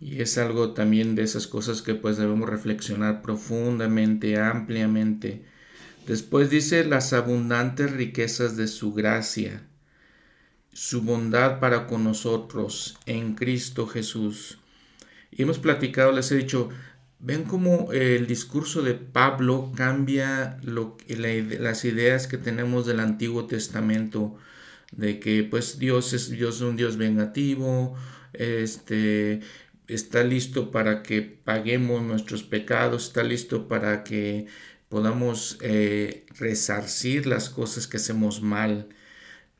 Y 0.00 0.20
es 0.20 0.38
algo 0.38 0.72
también 0.72 1.14
de 1.14 1.22
esas 1.22 1.46
cosas 1.46 1.82
que 1.82 1.94
pues 1.94 2.16
debemos 2.16 2.48
reflexionar 2.48 3.22
profundamente, 3.22 4.38
ampliamente. 4.38 5.44
Después 6.06 6.50
dice 6.50 6.84
las 6.84 7.12
abundantes 7.12 7.92
riquezas 7.92 8.56
de 8.56 8.66
su 8.66 8.92
gracia 8.92 9.62
su 10.74 11.02
bondad 11.02 11.60
para 11.60 11.86
con 11.86 12.02
nosotros 12.02 12.98
en 13.06 13.34
Cristo 13.34 13.86
Jesús. 13.86 14.58
Y 15.30 15.42
hemos 15.42 15.60
platicado, 15.60 16.12
les 16.12 16.30
he 16.32 16.36
dicho, 16.36 16.68
ven 17.24 17.44
cómo 17.44 17.90
el 17.92 18.26
discurso 18.26 18.82
de 18.82 18.94
Pablo 18.94 19.72
cambia 19.74 20.58
las 20.62 21.84
ideas 21.86 22.26
que 22.26 22.36
tenemos 22.36 22.86
del 22.86 23.00
Antiguo 23.00 23.46
Testamento, 23.46 24.36
de 24.92 25.18
que 25.20 25.42
pues 25.42 25.78
Dios 25.78 26.12
es 26.12 26.28
Dios, 26.30 26.60
un 26.60 26.76
Dios 26.76 26.98
vengativo, 26.98 27.96
este, 28.34 29.40
está 29.88 30.22
listo 30.22 30.70
para 30.70 31.02
que 31.02 31.22
paguemos 31.22 32.02
nuestros 32.02 32.42
pecados, 32.42 33.06
está 33.06 33.22
listo 33.22 33.68
para 33.68 34.04
que 34.04 34.46
podamos 34.90 35.56
eh, 35.62 36.26
resarcir 36.38 37.26
las 37.26 37.48
cosas 37.48 37.86
que 37.86 37.96
hacemos 37.96 38.42
mal. 38.42 38.88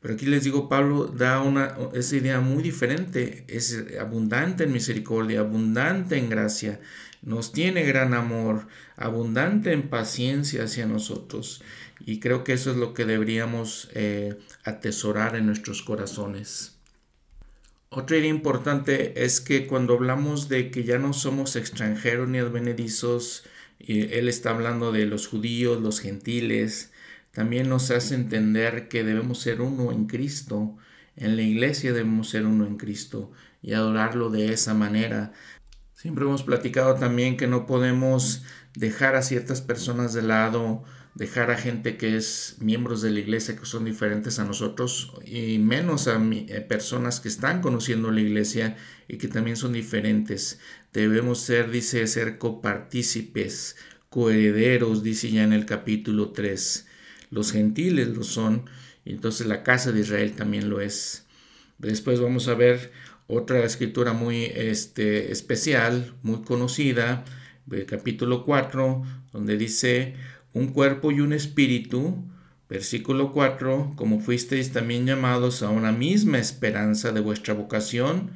Pero 0.01 0.13
aquí 0.13 0.27
les 0.27 0.43
digo, 0.43 0.69
Pablo 0.69 1.07
da 1.07 1.41
una, 1.41 1.75
esa 1.95 2.15
idea 2.15 2.39
muy 2.39 2.61
diferente, 2.61 3.43
es 3.47 3.85
abundante 3.99 4.65
en 4.65 4.71
misericordia, 4.71 5.39
abundante 5.39 6.17
en 6.17 6.29
gracia, 6.29 6.79
nos 7.25 7.51
tiene 7.51 7.83
gran 7.83 8.13
amor, 8.13 8.67
abundante 8.95 9.73
en 9.73 9.89
paciencia 9.89 10.63
hacia 10.63 10.85
nosotros. 10.85 11.61
Y 12.05 12.19
creo 12.19 12.43
que 12.43 12.53
eso 12.53 12.71
es 12.71 12.77
lo 12.77 12.93
que 12.93 13.05
deberíamos 13.05 13.89
eh, 13.93 14.37
atesorar 14.63 15.35
en 15.35 15.47
nuestros 15.47 15.81
corazones. 15.81 16.75
Otra 17.89 18.17
idea 18.17 18.29
importante 18.29 19.23
es 19.23 19.41
que 19.41 19.67
cuando 19.67 19.93
hablamos 19.93 20.49
de 20.49 20.69
que 20.69 20.83
ya 20.83 20.99
no 20.99 21.13
somos 21.13 21.55
extranjeros 21.55 22.27
ni 22.27 22.39
advenedizos, 22.39 23.43
él 23.79 24.27
está 24.27 24.51
hablando 24.51 24.91
de 24.91 25.05
los 25.05 25.27
judíos, 25.27 25.81
los 25.81 25.99
gentiles, 25.99 26.91
también 27.31 27.69
nos 27.69 27.91
hace 27.91 28.15
entender 28.15 28.87
que 28.87 29.03
debemos 29.03 29.39
ser 29.39 29.61
uno 29.61 29.91
en 29.91 30.07
Cristo. 30.07 30.77
En 31.15 31.35
la 31.35 31.41
iglesia 31.41 31.91
debemos 31.91 32.29
ser 32.29 32.45
uno 32.45 32.65
en 32.65 32.77
Cristo 32.77 33.31
y 33.61 33.73
adorarlo 33.73 34.29
de 34.29 34.53
esa 34.53 34.73
manera. 34.73 35.33
Siempre 36.05 36.25
hemos 36.25 36.43
platicado 36.43 36.93
también 36.93 37.35
que 37.35 37.47
no 37.47 37.65
podemos 37.65 38.43
dejar 38.75 39.15
a 39.15 39.23
ciertas 39.23 39.61
personas 39.61 40.13
de 40.13 40.21
lado, 40.21 40.83
dejar 41.15 41.49
a 41.49 41.57
gente 41.57 41.97
que 41.97 42.15
es 42.15 42.57
miembros 42.59 43.01
de 43.01 43.09
la 43.09 43.21
iglesia 43.21 43.55
que 43.55 43.65
son 43.65 43.85
diferentes 43.85 44.37
a 44.37 44.45
nosotros 44.45 45.13
y 45.25 45.57
menos 45.57 46.07
a 46.07 46.21
eh, 46.21 46.61
personas 46.61 47.19
que 47.19 47.27
están 47.27 47.59
conociendo 47.59 48.11
la 48.11 48.21
iglesia 48.21 48.77
y 49.07 49.17
que 49.17 49.27
también 49.27 49.57
son 49.57 49.73
diferentes. 49.73 50.59
Debemos 50.93 51.39
ser, 51.39 51.71
dice, 51.71 52.05
ser 52.05 52.37
copartícipes, 52.37 53.75
coherederos, 54.11 55.01
dice 55.01 55.31
ya 55.31 55.41
en 55.41 55.53
el 55.53 55.65
capítulo 55.65 56.33
3 56.33 56.85
los 57.31 57.51
gentiles 57.51 58.09
lo 58.09 58.23
son, 58.23 58.69
y 59.05 59.13
entonces 59.13 59.47
la 59.47 59.63
casa 59.63 59.91
de 59.91 60.01
Israel 60.01 60.33
también 60.33 60.69
lo 60.69 60.81
es. 60.81 61.25
Después 61.79 62.19
vamos 62.19 62.47
a 62.47 62.53
ver 62.53 62.91
otra 63.27 63.63
escritura 63.63 64.13
muy 64.13 64.45
este, 64.45 65.31
especial, 65.31 66.13
muy 66.21 66.41
conocida, 66.41 67.25
el 67.71 67.85
capítulo 67.85 68.45
4, 68.45 69.03
donde 69.31 69.57
dice, 69.57 70.15
un 70.53 70.67
cuerpo 70.67 71.11
y 71.11 71.19
un 71.19 71.33
espíritu, 71.33 72.23
versículo 72.69 73.33
4, 73.33 73.93
como 73.95 74.19
fuisteis 74.19 74.71
también 74.71 75.05
llamados 75.05 75.63
a 75.63 75.69
una 75.69 75.91
misma 75.91 76.37
esperanza 76.37 77.11
de 77.11 77.19
vuestra 77.21 77.53
vocación, 77.53 78.31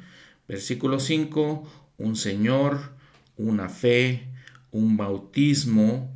versículo 0.48 0.98
5, 0.98 1.68
un 1.98 2.16
Señor, 2.16 2.92
una 3.36 3.68
fe, 3.68 4.28
un 4.72 4.96
bautismo, 4.96 6.12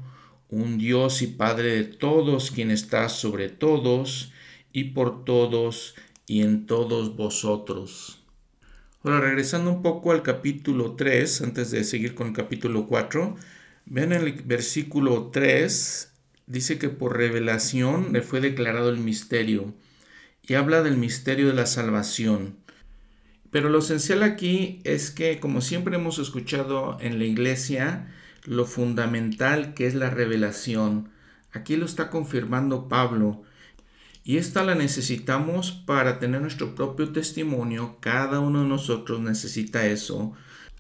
un 0.49 0.79
Dios 0.79 1.23
y 1.23 1.29
Padre 1.29 1.77
de 1.77 1.85
todos, 1.85 2.51
quien 2.51 2.71
está 2.71 3.09
sobre 3.09 3.49
todos 3.49 4.33
y 4.73 4.85
por 4.85 5.25
todos 5.25 5.95
y 6.27 6.43
en 6.43 6.67
todos 6.67 7.17
vosotros. 7.17 8.24
Ahora, 9.05 9.21
regresando 9.21 9.71
un 9.71 9.83
poco 9.83 10.13
al 10.13 10.23
capítulo 10.23 10.93
3, 10.97 11.43
antes 11.43 11.71
de 11.71 11.85
seguir 11.85 12.15
con 12.15 12.29
el 12.29 12.33
capítulo 12.33 12.87
4, 12.87 13.37
ven 13.85 14.15
el 14.15 14.33
versículo 14.45 15.29
3, 15.31 16.11
dice 16.47 16.79
que 16.79 16.89
por 16.89 17.15
revelación 17.15 18.15
le 18.15 18.23
fue 18.23 18.41
declarado 18.41 18.89
el 18.89 18.97
misterio 18.97 19.75
y 20.41 20.55
habla 20.55 20.83
del 20.83 20.97
misterio 20.97 21.49
de 21.49 21.53
la 21.53 21.67
salvación. 21.67 22.57
Pero 23.51 23.69
lo 23.69 23.81
esencial 23.81 24.23
aquí 24.23 24.81
es 24.85 25.11
que, 25.11 25.39
como 25.39 25.61
siempre 25.61 25.97
hemos 25.97 26.19
escuchado 26.19 26.97
en 27.03 27.19
la 27.19 27.27
iglesia, 27.27 28.11
lo 28.47 28.65
fundamental 28.65 29.75
que 29.75 29.87
es 29.87 29.95
la 29.95 30.09
revelación. 30.09 31.11
Aquí 31.53 31.77
lo 31.77 31.85
está 31.85 32.09
confirmando 32.09 32.89
Pablo. 32.89 33.43
Y 34.25 34.39
esta 34.39 34.65
la 34.65 34.75
necesitamos 34.75 35.71
para 35.71 36.19
tener 36.19 36.41
nuestro 36.41 36.75
propio 36.75 37.13
testimonio. 37.13 37.99
Cada 38.01 38.41
uno 38.41 38.63
de 38.63 38.69
nosotros 38.69 39.21
necesita 39.21 39.87
eso. 39.87 40.33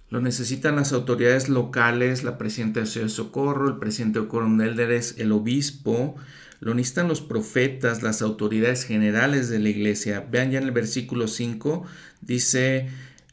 Lo 0.09 0.23
necesitan 0.23 0.77
las 0.77 0.95
autoridades 0.95 1.51
locales, 1.51 2.25
la 2.25 2.39
presidenta 2.39 2.81
de 2.81 3.01
de 3.01 3.09
Socorro, 3.11 3.69
el 3.69 3.77
presidente 3.77 4.21
de 4.21 4.29
Coronelderes, 4.29 5.17
el 5.19 5.31
obispo. 5.31 6.17
Lo 6.61 6.73
necesitan 6.73 7.07
los 7.07 7.21
profetas, 7.21 8.03
las 8.03 8.23
autoridades 8.23 8.85
generales 8.85 9.51
de 9.51 9.59
la 9.59 9.69
iglesia. 9.69 10.27
Vean 10.31 10.51
ya 10.51 10.59
en 10.59 10.65
el 10.65 10.71
versículo 10.73 11.29
5, 11.29 11.85
dice 12.23 12.89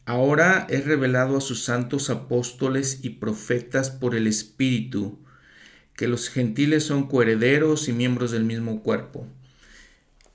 Ahora 0.06 0.68
es 0.70 0.86
revelado 0.86 1.38
a 1.38 1.42
sus 1.42 1.64
santos 1.64 2.10
apóstoles 2.10 3.00
y 3.04 3.12
profetas 3.12 3.92
por 3.92 4.16
el 4.16 4.28
Espíritu, 4.28 5.20
que 5.96 6.10
los 6.10 6.28
gentiles 6.30 6.84
son 6.84 7.08
coherederos 7.08 7.88
y 7.88 7.94
miembros 7.94 8.32
del 8.32 8.44
mismo 8.44 8.82
cuerpo. 8.84 9.26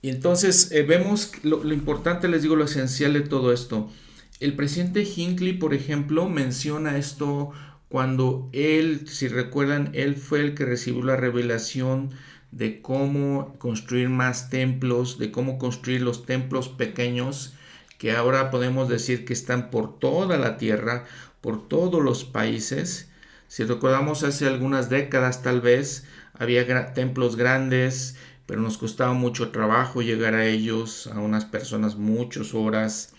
Y 0.02 0.10
entonces 0.10 0.70
eh, 0.72 0.82
vemos 0.82 1.32
lo, 1.42 1.64
lo, 1.64 1.74
importante, 1.74 2.28
les 2.28 2.42
digo, 2.42 2.56
lo 2.56 2.64
esencial 2.64 3.12
de 3.14 3.20
todo 3.20 3.52
esto. 3.52 3.90
El 4.38 4.54
presidente 4.54 5.02
Hinckley, 5.02 5.54
por 5.54 5.74
ejemplo, 5.74 6.28
menciona 6.28 6.98
esto 6.98 7.52
cuando 7.88 8.48
él, 8.52 9.08
si 9.08 9.28
recuerdan, 9.28 9.90
él 9.94 10.16
fue 10.16 10.40
el 10.40 10.54
que 10.54 10.64
recibió 10.64 11.02
la 11.04 11.16
revelación 11.16 12.10
de 12.50 12.80
cómo 12.80 13.54
construir 13.58 14.08
más 14.08 14.50
templos, 14.50 15.18
de 15.18 15.30
cómo 15.30 15.58
construir 15.58 16.02
los 16.02 16.26
templos 16.26 16.68
pequeños 16.68 17.54
que 17.98 18.12
ahora 18.12 18.50
podemos 18.50 18.88
decir 18.88 19.24
que 19.24 19.32
están 19.32 19.70
por 19.70 19.98
toda 19.98 20.36
la 20.36 20.58
tierra, 20.58 21.04
por 21.40 21.68
todos 21.68 22.02
los 22.02 22.24
países. 22.24 23.08
Si 23.48 23.64
recordamos 23.64 24.22
hace 24.22 24.46
algunas 24.46 24.90
décadas 24.90 25.42
tal 25.42 25.60
vez 25.60 26.04
había 26.34 26.92
templos 26.92 27.36
grandes, 27.36 28.16
pero 28.46 28.60
nos 28.60 28.78
costaba 28.78 29.12
mucho 29.12 29.50
trabajo 29.50 30.02
llegar 30.02 30.34
a 30.34 30.46
ellos, 30.46 31.08
a 31.08 31.20
unas 31.20 31.44
personas 31.44 31.96
muchas 31.96 32.54
horas. 32.54 33.12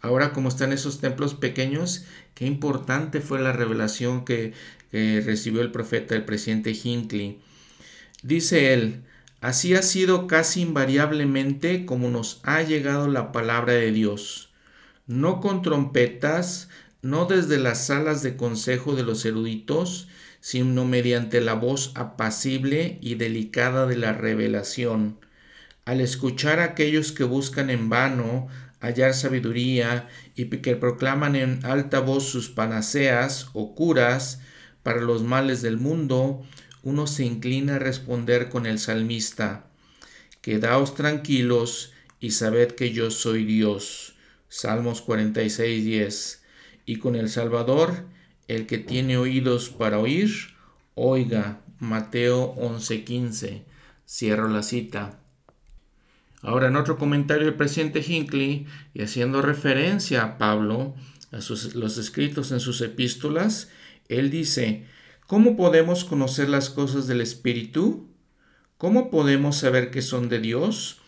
Ahora 0.00 0.32
como 0.32 0.48
están 0.48 0.72
esos 0.72 1.00
templos 1.00 1.34
pequeños, 1.34 2.04
qué 2.34 2.46
importante 2.46 3.20
fue 3.20 3.40
la 3.40 3.52
revelación 3.52 4.24
que, 4.24 4.54
que 4.90 5.22
recibió 5.24 5.60
el 5.60 5.70
profeta, 5.70 6.14
el 6.14 6.24
presidente 6.24 6.72
Hinckley. 6.72 7.40
Dice 8.22 8.72
él, 8.72 9.04
Así 9.40 9.74
ha 9.74 9.82
sido 9.82 10.26
casi 10.26 10.60
invariablemente 10.60 11.86
como 11.86 12.10
nos 12.10 12.40
ha 12.42 12.62
llegado 12.62 13.08
la 13.08 13.32
palabra 13.32 13.72
de 13.72 13.90
Dios, 13.90 14.50
no 15.06 15.40
con 15.40 15.62
trompetas, 15.62 16.68
no 17.00 17.24
desde 17.24 17.58
las 17.58 17.86
salas 17.86 18.22
de 18.22 18.36
consejo 18.36 18.94
de 18.94 19.02
los 19.02 19.24
eruditos, 19.24 20.08
sino 20.40 20.84
mediante 20.84 21.40
la 21.40 21.54
voz 21.54 21.92
apacible 21.94 22.98
y 23.00 23.14
delicada 23.14 23.86
de 23.86 23.96
la 23.96 24.12
revelación. 24.12 25.18
Al 25.84 26.00
escuchar 26.00 26.60
a 26.60 26.64
aquellos 26.64 27.12
que 27.12 27.24
buscan 27.24 27.70
en 27.70 27.88
vano 27.88 28.48
hallar 28.80 29.14
sabiduría 29.14 30.08
y 30.34 30.46
que 30.46 30.76
proclaman 30.76 31.36
en 31.36 31.64
alta 31.64 32.00
voz 32.00 32.24
sus 32.24 32.48
panaceas 32.48 33.48
o 33.52 33.74
curas 33.74 34.40
para 34.82 35.00
los 35.00 35.22
males 35.22 35.62
del 35.62 35.76
mundo, 35.76 36.42
uno 36.82 37.06
se 37.06 37.24
inclina 37.24 37.76
a 37.76 37.78
responder 37.78 38.48
con 38.48 38.66
el 38.66 38.78
salmista, 38.78 39.66
Quedaos 40.40 40.94
tranquilos 40.94 41.92
y 42.18 42.30
sabed 42.30 42.72
que 42.72 42.92
yo 42.92 43.10
soy 43.10 43.44
Dios. 43.44 44.14
Salmos 44.48 45.02
46, 45.02 45.84
10. 45.84 46.42
Y 46.86 46.96
con 46.96 47.14
el 47.14 47.28
Salvador, 47.28 48.06
el 48.54 48.66
que 48.66 48.78
tiene 48.78 49.16
oídos 49.16 49.68
para 49.68 50.00
oír, 50.00 50.30
oiga. 50.96 51.60
Mateo 51.78 52.52
11, 52.58 53.04
15. 53.04 53.62
Cierro 54.06 54.48
la 54.48 54.62
cita. 54.62 55.20
Ahora, 56.42 56.66
en 56.66 56.76
otro 56.76 56.98
comentario 56.98 57.46
del 57.46 57.54
presidente 57.54 58.04
Hinckley, 58.06 58.66
y 58.92 59.02
haciendo 59.02 59.40
referencia 59.40 60.22
a 60.24 60.38
Pablo, 60.38 60.94
a 61.30 61.40
sus, 61.40 61.74
los 61.76 61.96
escritos 61.96 62.50
en 62.50 62.58
sus 62.58 62.80
epístolas, 62.80 63.70
él 64.08 64.30
dice, 64.30 64.84
¿Cómo 65.28 65.56
podemos 65.56 66.04
conocer 66.04 66.48
las 66.48 66.70
cosas 66.70 67.06
del 67.06 67.20
Espíritu? 67.20 68.08
¿Cómo 68.78 69.10
podemos 69.10 69.58
saber 69.58 69.92
que 69.92 70.02
son 70.02 70.28
de 70.28 70.40
Dios? 70.40 70.98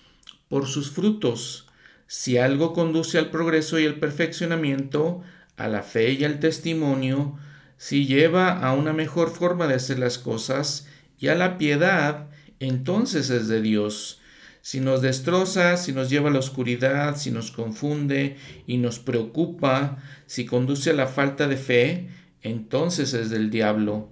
Por 0.49 0.69
sus 0.69 0.93
frutos. 0.93 1.67
Si 2.07 2.39
algo 2.39 2.73
conduce 2.73 3.19
al 3.19 3.31
progreso 3.31 3.81
y 3.81 3.87
al 3.87 3.99
perfeccionamiento, 3.99 5.23
a 5.63 5.69
la 5.69 5.83
fe 5.83 6.13
y 6.13 6.25
al 6.25 6.41
testimonio, 6.41 7.39
si 7.77 8.07
lleva 8.07 8.51
a 8.51 8.73
una 8.75 8.93
mejor 8.93 9.31
forma 9.31 9.69
de 9.69 9.75
hacer 9.75 9.99
las 9.99 10.19
cosas 10.19 10.89
y 11.19 11.29
a 11.29 11.37
la 11.37 11.57
piedad, 11.57 12.29
entonces 12.59 13.31
es 13.31 13.47
de 13.47 13.63
Dios. 13.63 14.21
Si 14.61 14.81
nos 14.81 15.03
destroza, 15.03 15.77
si 15.77 15.93
nos 15.93 16.11
lleva 16.11 16.31
a 16.31 16.33
la 16.33 16.41
oscuridad, 16.41 17.17
si 17.17 17.31
nos 17.31 17.53
confunde 17.53 18.37
y 18.67 18.79
nos 18.79 18.99
preocupa, 18.99 19.99
si 20.27 20.47
conduce 20.47 20.91
a 20.91 20.95
la 20.95 21.07
falta 21.07 21.47
de 21.47 21.57
fe, 21.57 22.09
entonces 22.43 23.15
es 23.15 23.31
del 23.31 23.51
diablo. 23.51 24.11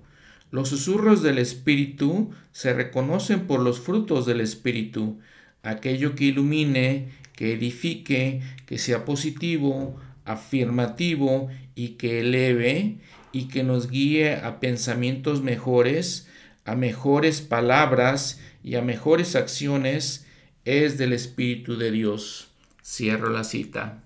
Los 0.53 0.69
susurros 0.69 1.23
del 1.23 1.39
Espíritu 1.39 2.31
se 2.53 2.73
reconocen 2.75 3.49
por 3.49 3.61
los 3.61 3.81
frutos 3.81 4.25
del 4.25 4.41
Espíritu, 4.41 5.19
aquello 5.63 6.15
que 6.15 6.27
ilumine, 6.27 7.11
que 7.35 7.55
edifique, 7.55 8.41
que 8.67 8.79
sea 8.79 9.05
positivo, 9.05 9.99
afirmativo 10.33 11.49
y 11.75 11.90
que 11.90 12.21
eleve 12.21 12.99
y 13.33 13.49
que 13.49 13.62
nos 13.62 13.90
guíe 13.90 14.37
a 14.37 14.61
pensamientos 14.61 15.43
mejores, 15.43 16.29
a 16.64 16.75
mejores 16.75 17.40
palabras 17.40 18.40
y 18.62 18.75
a 18.75 18.83
mejores 18.83 19.37
acciones, 19.37 20.27
es 20.64 20.99
del 20.99 21.12
Espíritu 21.12 21.77
de 21.77 21.90
Dios. 21.90 22.49
Cierro 22.85 23.31
la 23.31 23.45
cita. 23.45 24.03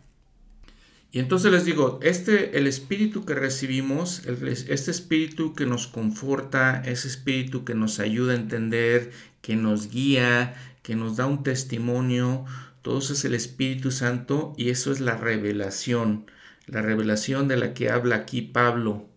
Y 1.14 1.20
entonces 1.20 1.52
les 1.52 1.64
digo, 1.64 2.00
este, 2.02 2.58
el 2.58 2.66
espíritu 2.66 3.24
que 3.24 3.36
recibimos, 3.36 4.22
este 4.26 4.90
espíritu 4.90 5.54
que 5.54 5.64
nos 5.64 5.86
conforta, 5.86 6.82
ese 6.84 7.06
espíritu 7.06 7.64
que 7.64 7.76
nos 7.76 8.00
ayuda 8.00 8.32
a 8.32 8.36
entender, 8.36 9.12
que 9.40 9.54
nos 9.54 9.92
guía, 9.92 10.54
que 10.82 10.96
nos 10.96 11.16
da 11.16 11.26
un 11.26 11.44
testimonio, 11.44 12.46
todo 12.84 12.98
eso 12.98 13.14
es 13.14 13.24
el 13.24 13.34
Espíritu 13.34 13.90
Santo 13.90 14.52
y 14.58 14.68
eso 14.68 14.92
es 14.92 15.00
la 15.00 15.16
revelación, 15.16 16.26
la 16.66 16.82
revelación 16.82 17.48
de 17.48 17.56
la 17.56 17.72
que 17.72 17.88
habla 17.88 18.16
aquí 18.16 18.42
Pablo. 18.42 19.08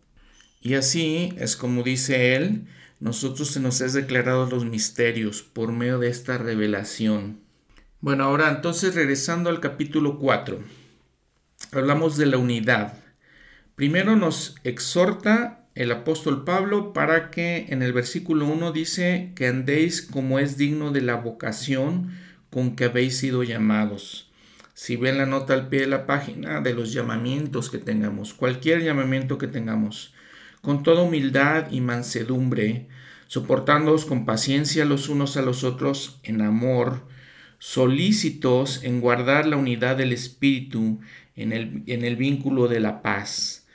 Y 0.62 0.76
así 0.76 1.34
es 1.36 1.58
como 1.58 1.84
dice 1.84 2.38
él, 2.38 2.66
nosotros 3.02 3.50
se 3.50 3.60
nos 3.60 3.82
es 3.82 3.92
declarado 3.92 4.50
los 4.50 4.64
misterios 4.64 5.42
por 5.42 5.74
medio 5.74 6.00
de 6.00 6.08
esta 6.08 6.38
revelación. 6.38 7.42
Bueno, 8.00 8.24
ahora 8.24 8.50
entonces 8.50 8.96
regresando 8.96 9.50
al 9.50 9.60
capítulo 9.60 10.18
4 10.18 10.64
hablamos 11.74 12.16
de 12.16 12.28
la 12.28 12.38
unidad. 12.38 12.94
Primero 13.76 14.16
nos 14.16 14.56
exhorta 14.64 15.68
el 15.76 15.92
apóstol 15.92 16.46
Pablo 16.46 16.94
para 16.94 17.32
que 17.32 17.66
en 17.68 17.84
el 17.84 17.92
versículo 17.92 18.46
1 18.46 18.72
dice 18.72 19.34
que 19.36 19.48
andéis 19.48 20.02
como 20.02 20.40
es 20.40 20.56
digno 20.56 20.92
de 20.94 21.02
la 21.02 21.16
vocación 21.16 22.27
con 22.50 22.76
que 22.76 22.86
habéis 22.86 23.18
sido 23.18 23.44
llamados. 23.44 24.30
Si 24.74 24.96
ven 24.96 25.18
la 25.18 25.26
nota 25.26 25.54
al 25.54 25.70
pie 25.70 25.82
de 25.82 25.88
la 25.88 26.06
página 26.06 26.62
de 26.62 26.74
los 26.74 26.94
llamamientos 26.94 27.70
que 27.70 27.80
tengamos, 27.80 28.34
cualquier 28.34 28.84
llamamiento 28.84 29.38
que 29.38 29.48
tengamos, 29.48 30.14
con 30.62 30.84
toda 30.84 31.04
humildad 31.04 31.72
y 31.72 31.82
mansedumbre, 31.82 32.88
soportándoos 33.28 34.06
con 34.06 34.26
paciencia 34.26 34.86
los 34.86 35.10
unos 35.10 35.38
a 35.38 35.42
los 35.42 35.64
otros 35.64 36.20
en 36.24 36.42
amor, 36.42 37.08
solícitos 37.60 38.84
en 38.84 39.02
guardar 39.02 39.48
la 39.48 39.58
unidad 39.58 39.98
del 39.98 40.14
Espíritu 40.14 41.00
en 41.36 41.54
el, 41.54 41.84
en 41.88 42.04
el 42.04 42.16
vínculo 42.16 42.68
de 42.68 42.80
la 42.80 43.02
paz. 43.02 43.66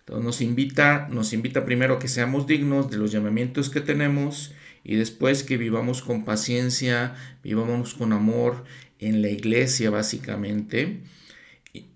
Entonces 0.00 0.24
nos 0.24 0.40
invita, 0.40 1.08
nos 1.10 1.32
invita 1.32 1.64
primero 1.64 1.98
que 1.98 2.08
seamos 2.08 2.46
dignos 2.46 2.90
de 2.90 2.98
los 2.98 3.12
llamamientos 3.12 3.70
que 3.70 3.80
tenemos 3.80 4.52
y 4.84 4.96
después 4.96 5.42
que 5.42 5.56
vivamos 5.56 6.02
con 6.02 6.24
paciencia, 6.24 7.14
vivamos 7.42 7.94
con 7.94 8.12
amor 8.12 8.64
en 8.98 9.22
la 9.22 9.28
iglesia 9.28 9.90
básicamente. 9.90 11.02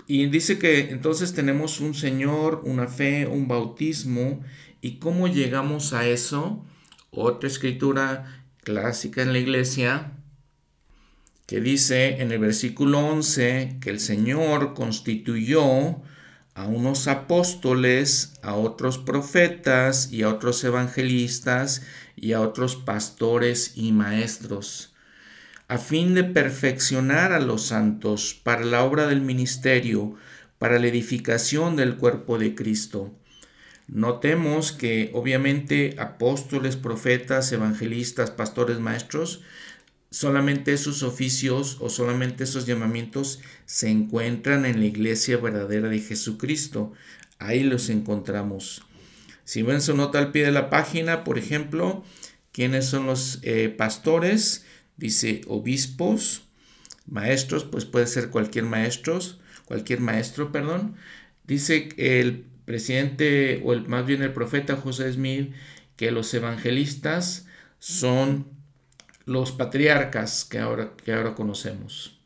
Y, 0.07 0.27
dice 0.27 0.59
que 0.59 0.91
entonces 0.91 1.33
tenemos 1.33 1.81
un 1.81 1.95
Señor, 1.95 2.63
una 2.65 2.89
fe, 2.89 3.27
un 3.27 3.49
bautismo. 3.49 4.43
¿Y 4.83 4.99
cómo 4.99 5.29
llegamos 5.29 5.95
a 5.95 6.07
eso? 6.07 6.65
Otra 7.11 7.49
escritura 7.49 8.45
clásica 8.63 9.23
en 9.23 9.33
la 9.33 9.39
iglesia, 9.39 10.13
que 11.47 11.61
dice 11.61 12.21
en 12.21 12.33
el 12.33 12.39
versículo 12.39 12.99
11 12.99 13.79
que 13.81 13.91
el 13.91 14.01
Señor 14.01 14.75
constituyó 14.75 16.03
a 16.55 16.67
unos 16.67 17.09
apóstoles, 17.09 18.35
a 18.43 18.55
otros 18.55 18.99
profetas 18.99 20.13
y 20.13 20.23
a 20.23 20.29
otros 20.29 20.63
evangelistas 20.63 21.83
y 22.17 22.33
a 22.33 22.41
otros 22.41 22.77
pastores 22.77 23.73
y 23.75 23.93
maestros, 23.93 24.95
a 25.67 25.79
fin 25.79 26.15
de 26.15 26.23
perfeccionar 26.25 27.33
a 27.33 27.41
los 27.41 27.67
santos 27.67 28.39
para 28.41 28.65
la 28.65 28.85
obra 28.85 29.07
del 29.07 29.21
ministerio, 29.21 30.15
para 30.59 30.79
la 30.79 30.87
edificación 30.87 31.75
del 31.75 31.97
cuerpo 31.97 32.39
de 32.39 32.55
Cristo. 32.55 33.13
Notemos 33.89 34.73
que 34.73 35.11
obviamente 35.13 35.97
apóstoles, 35.99 36.77
profetas, 36.77 37.53
evangelistas, 37.53 38.31
pastores, 38.31 38.79
maestros, 38.79 39.43
solamente 40.15 40.73
esos 40.73 41.03
oficios 41.03 41.77
o 41.81 41.91
solamente 41.91 42.45
esos 42.45 42.67
llamamientos 42.67 43.41
se 43.67 43.91
encuentran 43.91 44.65
en 44.65 44.79
la 44.79 44.87
iglesia 44.87 45.39
verdadera 45.39 45.89
de 45.89 45.99
Jesucristo. 45.99 46.93
Ahí 47.41 47.65
los 47.65 47.89
encontramos. 47.89 48.83
Si 49.43 49.63
ven 49.63 49.83
su 49.83 49.97
nota 49.97 50.21
al 50.21 50.31
pie 50.31 50.45
de 50.45 50.53
la 50.53 50.71
página, 50.71 51.25
por 51.25 51.37
ejemplo, 51.37 52.05
¿quiénes 52.53 52.85
son 52.85 53.07
los 53.07 53.41
eh, 53.43 53.75
pastores? 53.77 54.65
Dice 54.97 55.41
obispos, 55.49 56.45
maestros, 57.07 57.65
pues 57.65 57.85
puede 57.85 58.07
ser 58.07 58.31
cualquier 58.31 58.67
maestros, 58.67 59.41
cualquier 59.65 59.99
maestro, 59.99 60.53
perdón. 60.53 60.95
Dice 61.45 61.89
el 61.97 62.45
presidente 62.67 63.61
o 63.65 63.73
el, 63.73 63.89
más 63.89 64.07
bien 64.07 64.23
el 64.23 64.33
profeta 64.33 64.77
José 64.77 65.13
Smith 65.13 65.53
que 65.97 66.13
los 66.13 66.33
evangelistas 66.35 67.47
son 67.81 68.54
los 69.27 69.53
patriarcas 69.53 70.45
que 70.45 70.59
ahora, 70.59 70.93
que 70.97 71.13
ahora 71.13 71.35
conocemos. 71.35 72.19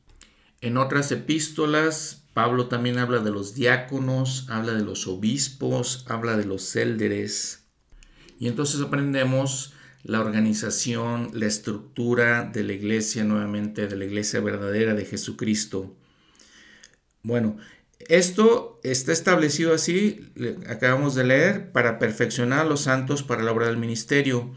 En 0.60 0.76
otras 0.76 1.12
epístolas, 1.12 2.24
Pablo 2.34 2.66
también 2.66 2.98
habla 2.98 3.20
de 3.20 3.30
los 3.30 3.54
diáconos, 3.54 4.46
habla 4.48 4.72
de 4.72 4.84
los 4.84 5.06
obispos, 5.06 6.04
habla 6.08 6.36
de 6.36 6.44
los 6.44 6.62
célderes. 6.62 7.64
Y 8.38 8.48
entonces 8.48 8.80
aprendemos 8.80 9.74
la 10.04 10.20
organización, 10.20 11.30
la 11.32 11.46
estructura 11.46 12.44
de 12.44 12.64
la 12.64 12.72
iglesia 12.72 13.24
nuevamente, 13.24 13.86
de 13.86 13.96
la 13.96 14.04
iglesia 14.04 14.40
verdadera 14.40 14.94
de 14.94 15.04
Jesucristo. 15.04 15.96
Bueno, 17.22 17.56
esto 18.08 18.80
está 18.84 19.12
establecido 19.12 19.74
así, 19.74 20.32
acabamos 20.68 21.14
de 21.14 21.24
leer, 21.24 21.72
para 21.72 21.98
perfeccionar 21.98 22.60
a 22.60 22.68
los 22.68 22.82
santos 22.82 23.22
para 23.22 23.42
la 23.42 23.52
obra 23.52 23.66
del 23.66 23.76
ministerio 23.76 24.54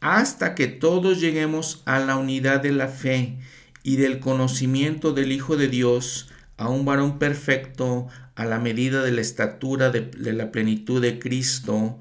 hasta 0.00 0.54
que 0.54 0.66
todos 0.68 1.20
lleguemos 1.20 1.82
a 1.86 1.98
la 1.98 2.16
unidad 2.16 2.60
de 2.60 2.72
la 2.72 2.88
fe 2.88 3.38
y 3.82 3.96
del 3.96 4.18
conocimiento 4.20 5.12
del 5.12 5.32
Hijo 5.32 5.56
de 5.56 5.68
Dios, 5.68 6.28
a 6.56 6.68
un 6.68 6.84
varón 6.84 7.18
perfecto, 7.18 8.08
a 8.34 8.44
la 8.44 8.58
medida 8.58 9.02
de 9.02 9.12
la 9.12 9.20
estatura 9.20 9.90
de, 9.90 10.10
la 10.32 10.50
plenitud 10.52 11.00
de 11.00 11.18
Cristo, 11.18 11.98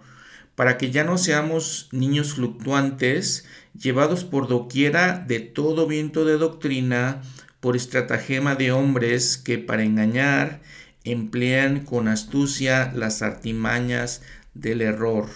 para 0.55 0.77
que 0.77 0.91
ya 0.91 1.03
no 1.03 1.17
seamos 1.17 1.89
niños 1.91 2.33
fluctuantes, 2.33 3.45
llevados 3.77 4.23
por 4.23 4.47
doquiera 4.47 5.19
de 5.19 5.39
todo 5.39 5.87
viento 5.87 6.25
de 6.25 6.37
doctrina, 6.37 7.21
por 7.59 7.75
estratagema 7.75 8.55
de 8.55 8.71
hombres 8.71 9.37
que 9.37 9.57
para 9.57 9.83
engañar 9.83 10.61
emplean 11.03 11.81
con 11.81 12.07
astucia 12.07 12.91
las 12.93 13.21
artimañas 13.21 14.21
del 14.53 14.81
error, 14.81 15.29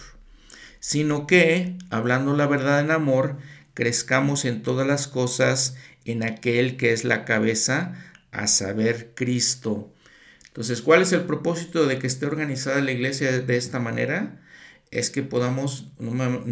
sino 0.79 1.27
que, 1.27 1.77
hablando 1.89 2.35
la 2.35 2.47
verdad 2.47 2.79
en 2.79 2.91
amor, 2.91 3.37
crezcamos 3.73 4.45
en 4.45 4.63
todas 4.63 4.87
las 4.87 5.07
cosas 5.07 5.75
en 6.05 6.23
aquel 6.23 6.77
que 6.77 6.93
es 6.93 7.03
la 7.03 7.25
cabeza, 7.25 7.93
a 8.31 8.47
saber, 8.47 9.11
Cristo. 9.15 9.91
Entonces, 10.47 10.81
¿cuál 10.81 11.01
es 11.01 11.11
el 11.13 11.21
propósito 11.21 11.85
de 11.87 11.99
que 11.99 12.07
esté 12.07 12.25
organizada 12.25 12.81
la 12.81 12.91
iglesia 12.91 13.39
de 13.39 13.57
esta 13.57 13.79
manera? 13.79 14.41
Es 14.91 15.09
que 15.09 15.23
podamos, 15.23 15.87
número, 15.99 16.43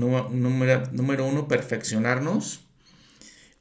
número, 0.91 1.25
uno, 1.25 1.47
perfeccionarnos. 1.47 2.61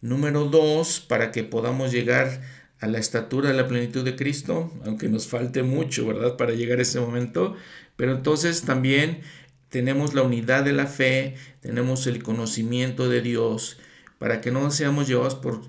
Número 0.02 0.44
dos, 0.44 1.00
para 1.00 1.32
que 1.32 1.42
podamos 1.42 1.90
llegar 1.90 2.42
a 2.80 2.86
la 2.86 2.98
estatura 2.98 3.48
de 3.48 3.56
la 3.56 3.66
plenitud 3.66 4.04
de 4.04 4.16
Cristo, 4.16 4.72
aunque 4.84 5.08
nos 5.08 5.26
falte 5.26 5.62
mucho, 5.62 6.06
¿verdad? 6.06 6.36
Para 6.36 6.52
llegar 6.52 6.78
a 6.78 6.82
ese 6.82 7.00
momento. 7.00 7.56
Pero 7.96 8.12
entonces 8.12 8.62
también 8.62 9.22
tenemos 9.68 10.14
la 10.14 10.22
unidad 10.22 10.64
de 10.64 10.72
la 10.72 10.86
fe, 10.86 11.36
tenemos 11.60 12.06
el 12.06 12.22
conocimiento 12.22 13.08
de 13.08 13.20
Dios, 13.20 13.78
para 14.18 14.40
que 14.40 14.50
no 14.50 14.70
seamos 14.70 15.08
llevados 15.08 15.34
por 15.34 15.62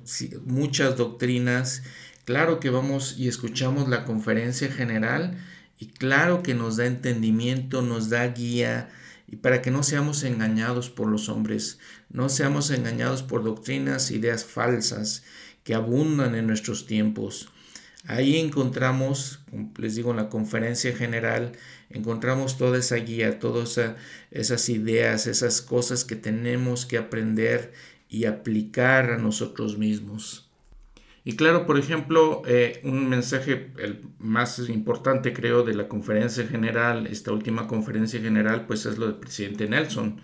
muchas 0.45 0.95
doctrinas 0.95 1.83
Claro 2.27 2.59
que 2.59 2.69
vamos 2.69 3.15
y 3.17 3.29
escuchamos 3.29 3.87
la 3.87 4.03
conferencia 4.03 4.69
general 4.69 5.37
y 5.79 5.85
claro 5.85 6.43
que 6.43 6.55
nos 6.55 6.75
da 6.75 6.85
entendimiento, 6.85 7.81
nos 7.81 8.09
da 8.09 8.27
guía 8.27 8.89
y 9.29 9.37
para 9.37 9.61
que 9.61 9.71
no 9.71 9.81
seamos 9.81 10.25
engañados 10.25 10.89
por 10.89 11.07
los 11.07 11.29
hombres, 11.29 11.79
no 12.09 12.27
seamos 12.27 12.69
engañados 12.69 13.23
por 13.23 13.45
doctrinas, 13.45 14.11
ideas 14.11 14.43
falsas 14.43 15.23
que 15.63 15.73
abundan 15.73 16.35
en 16.35 16.47
nuestros 16.47 16.85
tiempos. 16.85 17.47
Ahí 18.07 18.37
encontramos, 18.37 19.41
les 19.77 19.95
digo, 19.95 20.11
en 20.11 20.17
la 20.17 20.29
conferencia 20.29 20.95
general, 20.95 21.51
encontramos 21.89 22.57
toda 22.57 22.77
esa 22.77 22.95
guía, 22.95 23.37
todas 23.39 23.79
esas 24.31 24.69
ideas, 24.69 25.27
esas 25.27 25.61
cosas 25.61 26.05
que 26.05 26.15
tenemos 26.15 26.85
que 26.85 26.97
aprender 26.97 27.73
y 28.07 28.23
aplicar 28.23 29.11
a 29.11 29.17
nosotros 29.17 29.77
mismos. 29.77 30.49
Y 31.25 31.35
claro, 31.35 31.65
por 31.65 31.77
ejemplo, 31.77 32.43
eh, 32.47 32.79
un 32.85 33.09
mensaje 33.09 33.73
el 33.77 34.01
más 34.19 34.57
importante 34.69 35.33
creo 35.33 35.63
de 35.63 35.75
la 35.75 35.89
conferencia 35.89 36.47
general, 36.47 37.07
esta 37.07 37.33
última 37.33 37.67
conferencia 37.67 38.21
general, 38.21 38.65
pues 38.65 38.85
es 38.85 38.97
lo 38.97 39.07
del 39.07 39.17
presidente 39.17 39.67
Nelson. 39.67 40.21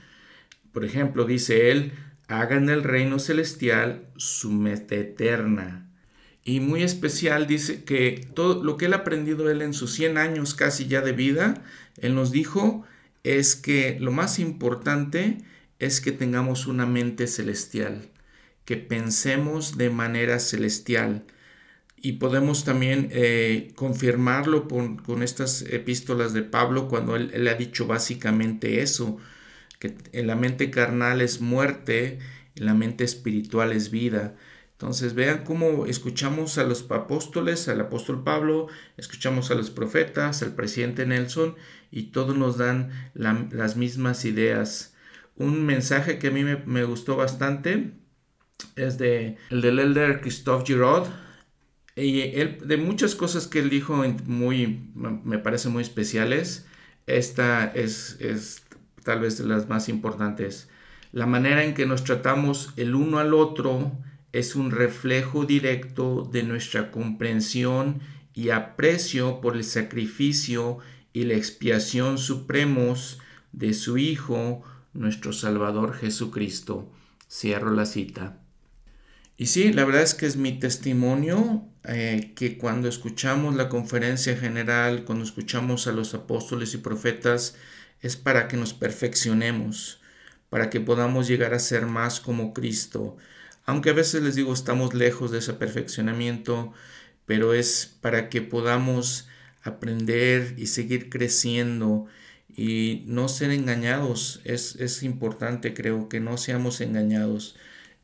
Por 0.71 0.85
ejemplo, 0.85 1.25
dice 1.25 1.71
él, 1.71 1.91
hagan 2.29 2.69
el 2.69 2.83
reino 2.83 3.19
celestial 3.19 4.07
su 4.15 4.51
meta 4.51 4.95
eterna. 4.95 5.89
Y 6.45 6.59
muy 6.59 6.83
especial 6.83 7.47
dice 7.47 7.83
que 7.83 8.27
todo 8.33 8.63
lo 8.63 8.77
que 8.77 8.85
él 8.85 8.93
ha 8.93 8.97
aprendido 8.97 9.49
él 9.49 9.61
en 9.61 9.73
sus 9.73 9.93
100 9.93 10.17
años 10.17 10.53
casi 10.53 10.87
ya 10.87 11.01
de 11.01 11.13
vida, 11.13 11.63
él 11.97 12.15
nos 12.15 12.31
dijo, 12.31 12.83
es 13.23 13.55
que 13.55 13.97
lo 13.99 14.11
más 14.11 14.39
importante 14.39 15.37
es 15.79 16.01
que 16.01 16.11
tengamos 16.11 16.67
una 16.67 16.85
mente 16.85 17.27
celestial 17.27 18.09
que 18.65 18.77
pensemos 18.77 19.77
de 19.77 19.89
manera 19.89 20.39
celestial. 20.39 21.25
Y 21.97 22.13
podemos 22.13 22.65
también 22.65 23.09
eh, 23.11 23.71
confirmarlo 23.75 24.67
con, 24.67 25.23
estas 25.23 25.61
epístolas 25.61 26.33
de 26.33 26.43
Pablo 26.43 26.87
cuando 26.89 27.15
él, 27.15 27.47
ha 27.47 27.53
dicho 27.53 27.87
básicamente 27.87 28.81
eso, 28.81 29.17
que 29.79 29.95
la 30.13 30.35
mente 30.35 30.69
carnal 30.69 31.21
es 31.21 31.39
muerte, 31.41 32.19
la 32.55 32.73
mente 32.73 33.03
espiritual 33.03 33.71
es 33.71 33.89
vida. 33.89 34.35
Entonces 34.83 35.13
vean 35.13 35.45
cómo 35.45 35.85
escuchamos 35.85 36.57
a 36.57 36.65
los 36.65 36.85
apóstoles, 36.91 37.69
al 37.69 37.79
apóstol 37.79 38.21
Pablo, 38.25 38.67
escuchamos 38.97 39.49
a 39.49 39.55
los 39.55 39.69
profetas, 39.69 40.43
al 40.43 40.55
presidente 40.55 41.05
Nelson 41.05 41.55
y 41.89 42.11
todos 42.11 42.35
nos 42.35 42.57
dan 42.57 42.91
las 43.13 43.77
mismas 43.77 44.25
ideas. 44.25 44.93
Un 45.37 45.65
mensaje 45.65 46.19
que 46.19 46.27
a 46.27 46.31
mí 46.31 46.43
me, 46.43 46.83
gustó 46.83 47.15
bastante 47.15 47.93
es 48.75 48.97
de 48.97 49.37
el 49.51 49.61
del 49.61 49.79
elder 49.79 50.19
Christophe 50.19 50.65
Giraud. 50.65 51.07
Y 51.95 52.33
de 52.33 52.75
muchas 52.75 53.15
cosas 53.15 53.47
que 53.47 53.59
él 53.59 53.69
dijo 53.69 54.03
muy, 54.25 54.91
me 54.95 55.37
parece 55.37 55.69
muy 55.69 55.83
especiales, 55.83 56.65
esta 57.07 57.67
es, 57.67 58.17
es 58.19 58.65
tal 59.05 59.21
vez 59.21 59.37
de 59.37 59.45
las 59.45 59.69
más 59.69 59.87
importantes. 59.87 60.67
La 61.13 61.25
manera 61.25 61.63
en 61.63 61.73
que 61.73 61.85
nos 61.85 62.03
tratamos 62.03 62.73
el 62.75 62.95
uno 62.95 63.19
al 63.19 63.33
otro 63.33 63.93
es 64.33 64.55
un 64.55 64.71
reflejo 64.71 65.45
directo 65.45 66.27
de 66.29 66.43
nuestra 66.43 66.91
comprensión 66.91 68.01
y 68.33 68.49
aprecio 68.49 69.39
por 69.39 69.55
el 69.55 69.63
sacrificio 69.63 70.79
y 71.13 71.25
la 71.25 71.35
expiación 71.35 72.17
supremos 72.17 73.19
de 73.51 73.75
su 73.75 73.99
Hijo, 73.99 74.63
nuestro 74.93 75.31
Salvador 75.33 75.93
Jesucristo. 75.93 76.91
Cierro 77.29 77.71
la 77.71 77.85
cita. 77.85 78.39
Y 79.37 79.47
sí, 79.47 79.71
la 79.71 79.85
verdad 79.85 80.01
es 80.01 80.15
que 80.15 80.25
es 80.25 80.35
mi 80.35 80.59
testimonio 80.59 81.67
eh, 81.83 82.33
que 82.35 82.57
cuando 82.57 82.87
escuchamos 82.87 83.55
la 83.55 83.69
conferencia 83.69 84.35
general, 84.35 85.05
cuando 85.05 85.23
escuchamos 85.23 85.85
a 85.85 85.91
los 85.91 86.13
apóstoles 86.15 86.73
y 86.73 86.77
profetas, 86.77 87.55
es 88.01 88.15
para 88.17 88.47
que 88.47 88.57
nos 88.57 88.73
perfeccionemos, 88.73 90.01
para 90.49 90.69
que 90.69 90.81
podamos 90.81 91.27
llegar 91.27 91.53
a 91.53 91.59
ser 91.59 91.85
más 91.85 92.19
como 92.19 92.53
Cristo. 92.53 93.17
Aunque 93.65 93.91
a 93.91 93.93
veces 93.93 94.21
les 94.23 94.35
digo 94.35 94.53
estamos 94.53 94.93
lejos 94.93 95.31
de 95.31 95.39
ese 95.39 95.53
perfeccionamiento, 95.53 96.73
pero 97.25 97.53
es 97.53 97.97
para 98.01 98.29
que 98.29 98.41
podamos 98.41 99.27
aprender 99.63 100.55
y 100.57 100.67
seguir 100.67 101.09
creciendo 101.09 102.07
y 102.55 103.03
no 103.07 103.29
ser 103.29 103.51
engañados. 103.51 104.41
Es, 104.43 104.75
es 104.75 105.03
importante, 105.03 105.73
creo, 105.73 106.09
que 106.09 106.19
no 106.19 106.37
seamos 106.37 106.81
engañados 106.81 107.55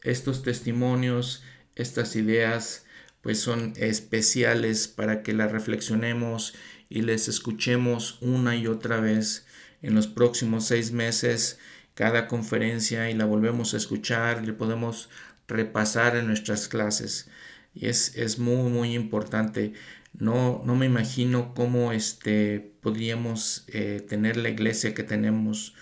estos 0.02 0.44
testimonios, 0.44 1.44
estas 1.76 2.16
ideas, 2.16 2.86
pues 3.22 3.40
son 3.40 3.74
especiales 3.76 4.88
para 4.88 5.24
que 5.24 5.34
las 5.34 5.52
reflexionemos 5.52 6.54
y 6.90 7.02
les 7.02 7.28
escuchemos 7.28 8.18
una 8.22 8.56
y 8.56 8.68
otra 8.68 9.00
vez 9.02 9.46
en 9.82 9.94
los 9.94 10.08
próximos 10.08 10.66
seis 10.66 10.92
meses 10.92 11.60
cada 11.94 12.28
conferencia 12.28 13.10
y 13.10 13.14
la 13.14 13.26
volvemos 13.26 13.74
a 13.74 13.78
escuchar 13.78 14.44
y 14.48 14.52
podemos 14.54 15.10
repasar 15.50 16.16
en 16.16 16.28
nuestras 16.28 16.68
clases. 16.68 17.30
Y 17.74 17.88
es, 17.88 18.16
es 18.16 18.40
muy, 18.40 18.72
muy 18.72 18.96
importante. 18.96 19.74
No, 20.14 20.62
no 20.66 20.76
me 20.76 20.86
imagino 20.86 21.54
cómo 21.54 21.92
este, 21.92 22.74
podríamos 22.82 23.66
eh, 23.68 24.04
tener 24.08 24.38
la 24.38 24.50
iglesia 24.50 24.94
que 24.94 25.04
tenemos 25.04 25.76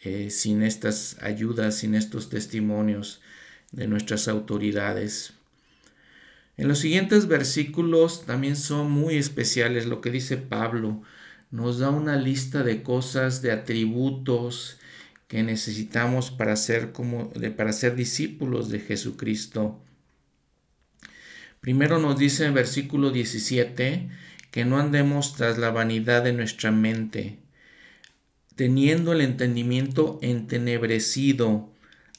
eh, 0.00 0.30
sin 0.30 0.62
estas 0.62 1.16
ayudas, 1.22 1.76
sin 1.76 1.94
estos 1.94 2.28
testimonios 2.28 3.20
de 3.72 3.88
nuestras 3.88 4.28
autoridades. 4.28 5.32
En 6.56 6.68
los 6.68 6.78
siguientes 6.78 7.26
versículos 7.26 8.24
también 8.24 8.56
son 8.56 8.90
muy 8.90 9.16
especiales 9.16 9.86
lo 9.86 10.00
que 10.00 10.10
dice 10.10 10.36
Pablo. 10.36 11.02
Nos 11.50 11.78
da 11.78 11.90
una 11.90 12.16
lista 12.16 12.62
de 12.62 12.82
cosas, 12.82 13.42
de 13.42 13.52
atributos 13.52 14.78
que 15.28 15.42
necesitamos 15.42 16.30
para 16.30 16.56
ser, 16.56 16.92
como, 16.92 17.32
para 17.56 17.72
ser 17.72 17.96
discípulos 17.96 18.68
de 18.68 18.80
Jesucristo. 18.80 19.80
Primero 21.60 21.98
nos 21.98 22.18
dice 22.18 22.44
en 22.46 22.54
versículo 22.54 23.10
17 23.10 24.08
que 24.50 24.64
no 24.64 24.78
andemos 24.78 25.34
tras 25.34 25.58
la 25.58 25.70
vanidad 25.70 26.22
de 26.22 26.32
nuestra 26.32 26.70
mente, 26.70 27.38
teniendo 28.54 29.12
el 29.12 29.20
entendimiento 29.20 30.18
entenebrecido, 30.22 31.72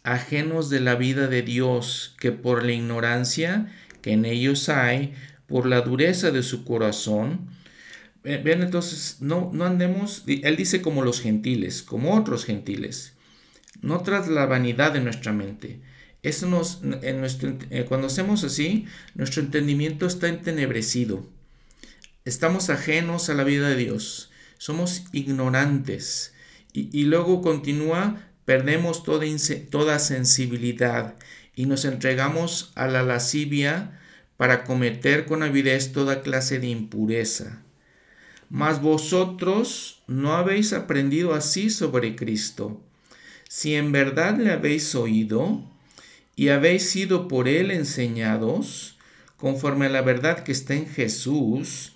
ajenos 0.03 0.69
de 0.69 0.81
la 0.81 0.95
vida 0.95 1.27
de 1.27 1.41
Dios, 1.41 2.15
que 2.19 2.31
por 2.31 2.63
la 2.63 2.73
ignorancia 2.73 3.73
que 4.01 4.11
en 4.11 4.25
ellos 4.25 4.69
hay, 4.69 5.13
por 5.47 5.65
la 5.65 5.81
dureza 5.81 6.31
de 6.31 6.43
su 6.43 6.63
corazón, 6.63 7.49
Ven 8.43 8.61
entonces, 8.61 9.17
no, 9.21 9.49
no 9.53 9.65
andemos, 9.65 10.23
él 10.27 10.55
dice 10.55 10.81
como 10.81 11.03
los 11.03 11.21
gentiles, 11.21 11.81
como 11.81 12.15
otros 12.15 12.45
gentiles, 12.45 13.13
no 13.81 14.01
tras 14.01 14.27
la 14.27 14.45
vanidad 14.45 14.91
de 14.91 15.01
nuestra 15.01 15.31
mente. 15.31 15.79
Eso 16.23 16.47
nos, 16.47 16.81
en 17.03 17.19
nuestro, 17.19 17.57
eh, 17.69 17.85
cuando 17.87 18.07
hacemos 18.07 18.43
así, 18.43 18.85
nuestro 19.15 19.41
entendimiento 19.41 20.07
está 20.07 20.27
entenebrecido. 20.27 21.25
Estamos 22.25 22.69
ajenos 22.69 23.29
a 23.29 23.33
la 23.33 23.43
vida 23.43 23.69
de 23.69 23.77
Dios. 23.77 24.31
Somos 24.57 25.05
ignorantes. 25.13 26.33
Y, 26.73 26.89
y 26.97 27.03
luego 27.03 27.41
continúa 27.41 28.27
perdemos 28.47 29.03
toda, 29.03 29.25
toda 29.69 29.99
sensibilidad 29.99 31.15
y 31.53 31.65
nos 31.65 31.83
entregamos 31.85 32.71
a 32.75 32.87
la 32.87 33.03
lascivia 33.03 33.99
para 34.37 34.63
cometer 34.63 35.25
con 35.25 35.43
avidez 35.43 35.91
toda 35.91 36.21
clase 36.21 36.59
de 36.59 36.67
impureza. 36.67 37.61
Mas 38.49 38.81
vosotros 38.81 40.03
no 40.07 40.33
habéis 40.33 40.73
aprendido 40.73 41.33
así 41.33 41.69
sobre 41.69 42.15
Cristo. 42.15 42.81
Si 43.49 43.75
en 43.75 43.91
verdad 43.91 44.37
le 44.37 44.51
habéis 44.51 44.95
oído 44.95 45.63
y 46.35 46.49
habéis 46.49 46.89
sido 46.89 47.27
por 47.27 47.47
él 47.47 47.71
enseñados, 47.71 48.97
conforme 49.37 49.87
a 49.87 49.89
la 49.89 50.01
verdad 50.01 50.43
que 50.43 50.51
está 50.51 50.73
en 50.73 50.87
Jesús, 50.87 51.93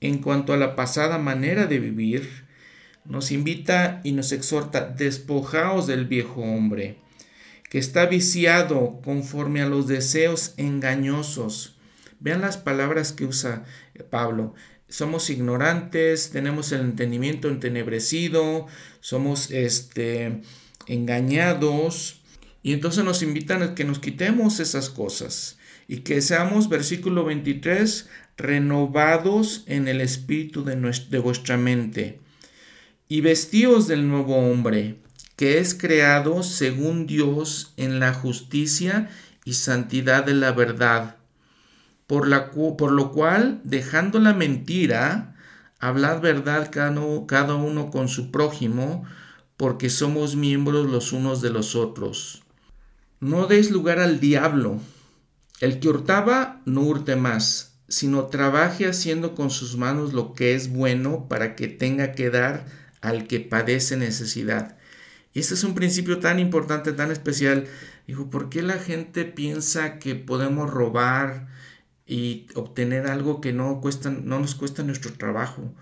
en 0.00 0.18
cuanto 0.18 0.52
a 0.52 0.56
la 0.56 0.76
pasada 0.76 1.18
manera 1.18 1.66
de 1.66 1.78
vivir, 1.78 2.46
nos 3.04 3.32
invita 3.32 4.00
y 4.04 4.12
nos 4.12 4.32
exhorta, 4.32 4.86
despojaos 4.86 5.86
del 5.86 6.06
viejo 6.06 6.42
hombre, 6.42 6.98
que 7.70 7.78
está 7.78 8.06
viciado 8.06 9.00
conforme 9.02 9.62
a 9.62 9.66
los 9.68 9.86
deseos 9.86 10.54
engañosos. 10.56 11.76
Vean 12.20 12.40
las 12.40 12.56
palabras 12.56 13.12
que 13.12 13.24
usa 13.24 13.64
Pablo. 14.10 14.54
Somos 14.88 15.30
ignorantes, 15.30 16.30
tenemos 16.30 16.72
el 16.72 16.80
entendimiento 16.80 17.48
entenebrecido, 17.48 18.66
somos 19.00 19.50
este, 19.50 20.40
engañados. 20.86 22.20
Y 22.62 22.72
entonces 22.72 23.04
nos 23.04 23.22
invitan 23.22 23.62
a 23.62 23.74
que 23.74 23.84
nos 23.84 23.98
quitemos 23.98 24.60
esas 24.60 24.90
cosas 24.90 25.58
y 25.86 25.98
que 25.98 26.20
seamos, 26.20 26.68
versículo 26.68 27.24
23, 27.24 28.08
renovados 28.36 29.64
en 29.66 29.88
el 29.88 30.00
espíritu 30.00 30.64
de, 30.64 30.76
de 30.76 31.18
vuestra 31.18 31.56
mente 31.56 32.20
y 33.08 33.22
vestíos 33.22 33.88
del 33.88 34.06
nuevo 34.06 34.36
hombre, 34.36 34.96
que 35.36 35.58
es 35.58 35.74
creado 35.74 36.42
según 36.42 37.06
Dios 37.06 37.72
en 37.76 38.00
la 38.00 38.12
justicia 38.12 39.08
y 39.44 39.54
santidad 39.54 40.24
de 40.24 40.34
la 40.34 40.52
verdad. 40.52 41.16
Por, 42.08 42.26
la, 42.26 42.50
por 42.50 42.90
lo 42.90 43.12
cual, 43.12 43.60
dejando 43.64 44.18
la 44.18 44.32
mentira, 44.32 45.36
hablad 45.78 46.20
verdad 46.20 46.70
cada 46.72 47.54
uno, 47.54 47.90
con 47.90 48.08
su 48.08 48.30
prójimo, 48.30 49.04
porque 49.58 49.90
somos 49.90 50.34
miembros 50.34 50.90
los 50.90 51.12
unos 51.12 51.42
de 51.42 51.50
los 51.50 51.76
otros. 51.76 52.42
No 53.20 53.46
deis 53.46 53.70
lugar 53.70 53.98
al 53.98 54.20
diablo. 54.20 54.80
El 55.60 55.80
que 55.80 55.90
hurtaba, 55.90 56.62
no 56.64 56.80
hurte 56.80 57.14
más, 57.14 57.74
sino 57.88 58.24
trabaje 58.28 58.86
haciendo 58.86 59.34
con 59.34 59.50
sus 59.50 59.76
manos 59.76 60.14
lo 60.14 60.32
que 60.32 60.54
es 60.54 60.72
bueno 60.72 61.28
para 61.28 61.56
que 61.56 61.68
tenga 61.68 62.12
que 62.12 62.30
dar 62.30 62.64
al 63.02 63.26
que 63.26 63.40
padece 63.40 63.98
necesidad. 63.98 64.78
Y 65.34 65.40
este 65.40 65.52
es 65.52 65.62
un 65.62 65.74
principio 65.74 66.20
tan 66.20 66.38
importante, 66.38 66.92
tan 66.94 67.10
especial. 67.10 67.66
Dijo, 68.06 68.30
¿por 68.30 68.48
qué 68.48 68.62
la 68.62 68.78
gente 68.78 69.26
piensa 69.26 69.98
que 69.98 70.14
podemos 70.14 70.70
robar 70.70 71.57
y 72.08 72.46
obtener 72.54 73.06
algo 73.06 73.40
que 73.40 73.52
no, 73.52 73.80
cuesta, 73.80 74.10
no 74.10 74.40
nos 74.40 74.56
cuesta 74.56 74.82
nuestro 74.82 75.12
trabajo? 75.12 75.72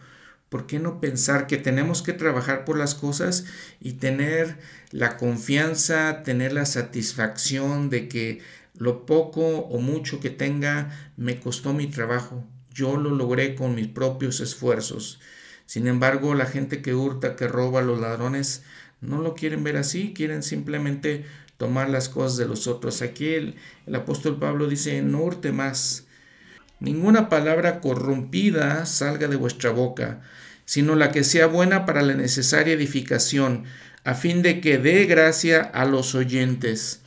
¿Por 0.51 0.67
qué 0.67 0.79
no 0.79 1.01
pensar 1.01 1.47
que 1.47 1.57
tenemos 1.57 2.03
que 2.03 2.13
trabajar 2.13 2.65
por 2.65 2.77
las 2.77 2.95
cosas 2.95 3.47
y 3.81 3.95
tener 3.95 4.59
la 4.91 5.17
confianza, 5.17 6.23
tener 6.23 6.53
la 6.53 6.67
satisfacción 6.67 7.89
de 7.89 8.09
que 8.09 8.43
lo 8.77 9.07
poco 9.07 9.41
o 9.47 9.81
mucho 9.81 10.21
que 10.21 10.31
tenga 10.31 10.91
me 11.17 11.41
costó 11.41 11.73
mi 11.73 11.87
trabajo? 11.87 12.45
Yo 12.75 12.97
lo 12.97 13.11
logré 13.11 13.55
con 13.55 13.75
mis 13.75 13.89
propios 13.89 14.41
esfuerzos. 14.41 15.21
Sin 15.65 15.89
embargo, 15.89 16.35
la 16.35 16.47
gente 16.47 16.83
que 16.83 16.95
hurta, 16.95 17.35
que 17.35 17.49
roba, 17.49 17.83
los 17.83 18.01
ladrones, 18.01 18.63
no 19.01 19.21
lo 19.21 19.35
quieren 19.35 19.65
ver 19.65 19.77
así, 19.77 20.13
quieren 20.15 20.43
simplemente 20.43 21.25
tomar 21.57 21.89
las 21.89 22.09
cosas 22.09 22.37
de 22.37 22.47
los 22.47 22.67
otros. 22.67 23.03
Aquí 23.03 23.29
el, 23.35 23.57
apóstol 23.95 24.39
Pablo 24.39 24.69
dice, 24.69 25.03
no 25.03 25.23
hurte 25.23 25.53
más. 25.53 26.06
Ninguna 26.79 27.29
palabra 27.29 27.81
corrompida 27.81 28.85
salga 28.85 29.29
de 29.29 29.37
vuestra 29.37 29.71
boca, 29.71 30.21
sino 30.67 30.95
la 30.95 31.11
que 31.11 31.25
sea 31.25 31.47
buena 31.47 31.87
para 31.87 32.03
la 32.03 32.15
necesaria 32.15 32.75
edificación, 32.75 33.65
a 34.05 34.15
fin 34.15 34.43
de 34.43 34.61
que 34.61 34.79
dé 34.79 35.07
gracia 35.07 35.61
a 35.61 35.85
los 35.87 36.15
oyentes. 36.15 37.01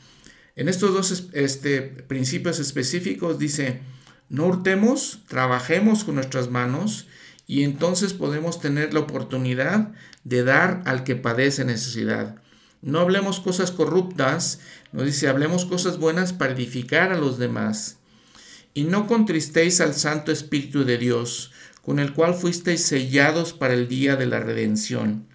En 0.55 0.67
estos 0.67 0.93
dos 0.93 1.29
este, 1.33 1.81
principios 1.81 2.59
específicos 2.59 3.37
dice, 3.37 3.79
no 4.27 4.47
hurtemos, 4.47 5.21
trabajemos 5.27 6.03
con 6.03 6.15
nuestras 6.15 6.49
manos 6.49 7.07
y 7.47 7.63
entonces 7.63 8.13
podemos 8.13 8.59
tener 8.59 8.93
la 8.93 9.01
oportunidad 9.01 9.91
de 10.23 10.43
dar 10.43 10.81
al 10.85 11.03
que 11.03 11.15
padece 11.15 11.63
necesidad. 11.63 12.35
No 12.81 12.99
hablemos 12.99 13.39
cosas 13.39 13.71
corruptas, 13.71 14.59
nos 14.91 15.05
dice, 15.05 15.27
hablemos 15.27 15.65
cosas 15.65 15.97
buenas 15.97 16.33
para 16.33 16.53
edificar 16.53 17.11
a 17.11 17.17
los 17.17 17.37
demás. 17.37 17.98
Y 18.79 18.85
no 18.85 19.07
contristéis 19.07 19.81
al 19.81 19.93
Santo 19.93 20.31
Espíritu 20.31 20.85
de 20.85 20.97
Dios, 20.97 21.51
con 21.81 21.99
el 21.99 22.13
cual 22.13 22.33
fuisteis 22.33 22.81
sellados 22.81 23.51
para 23.51 23.73
el 23.73 23.89
día 23.89 24.15
de 24.15 24.25
la 24.25 24.39
redención. 24.39 25.27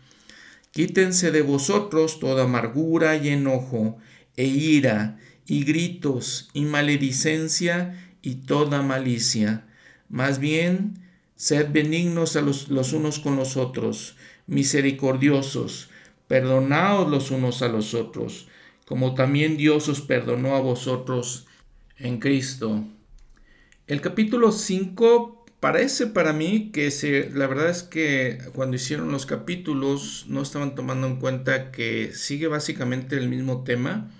Quítense 0.70 1.30
de 1.30 1.42
vosotros 1.42 2.20
toda 2.20 2.45
amargura 2.45 3.16
y 3.16 3.28
enojo, 3.28 3.99
e 4.38 4.47
ira, 4.47 5.18
y 5.47 5.62
gritos, 5.64 6.49
y 6.55 6.62
maledicencia, 6.62 8.16
y 8.22 8.36
toda 8.36 8.80
malicia. 8.80 9.66
Más 10.09 10.38
bien, 10.38 10.95
Sed 11.36 11.68
benignos 11.70 12.36
a 12.36 12.40
los, 12.40 12.70
unos 12.95 13.18
con 13.18 13.36
los 13.36 13.59
otros, 13.59 14.16
misericordiosos, 14.47 15.90
perdonaos 16.28 17.11
los 17.11 17.30
unos 17.30 17.61
a 17.61 17.68
los 17.68 17.92
otros, 17.92 18.49
como 18.86 19.12
también 19.12 19.59
Dios 19.59 19.90
os 19.90 20.01
perdonó 20.01 20.57
a 20.57 20.61
vosotros 20.61 21.45
en 21.99 22.20
Cristo. 22.20 22.86
El 23.87 24.01
capítulo 24.01 24.51
5 24.51 25.45
parece 25.61 26.07
para 26.07 26.32
mí 26.32 26.70
que 26.72 26.91
se, 26.91 27.28
la 27.30 27.47
verdad 27.47 27.68
es 27.68 27.82
que 27.82 28.39
cuando 28.55 28.76
hicieron 28.76 29.12
los 29.12 29.26
capítulos 29.26 30.24
no 30.26 30.41
estaban 30.41 30.74
tomando 30.74 31.07
en 31.07 31.16
cuenta 31.16 31.70
que 31.70 32.12
sigue 32.14 32.47
básicamente 32.47 33.16
el 33.16 33.28
mismo 33.28 33.62
tema 33.62 34.11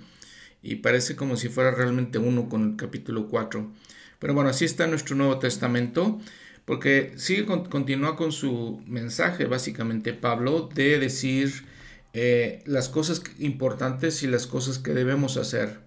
y 0.63 0.77
parece 0.77 1.17
como 1.17 1.37
si 1.37 1.49
fuera 1.49 1.71
realmente 1.71 2.19
uno 2.19 2.51
con 2.51 2.73
el 2.73 2.77
capítulo 2.77 3.29
4. 3.29 3.73
Pero 4.19 4.35
bueno, 4.35 4.51
así 4.51 4.67
está 4.67 4.87
nuestro 4.87 5.17
Nuevo 5.17 5.39
Testamento. 5.39 6.21
Porque 6.65 7.13
sigue, 7.17 7.45
continúa 7.45 8.17
con 8.17 8.33
su 8.33 8.83
mensaje, 8.87 9.45
básicamente, 9.45 10.15
Pablo, 10.15 10.71
de 10.75 10.99
decir 10.99 11.67
eh, 12.15 12.63
las 12.65 12.89
cosas 12.89 13.23
importantes 13.39 14.23
y 14.23 14.27
las 14.27 14.47
cosas 14.47 14.79
que 14.79 14.95
debemos 14.95 15.37
hacer. 15.37 15.84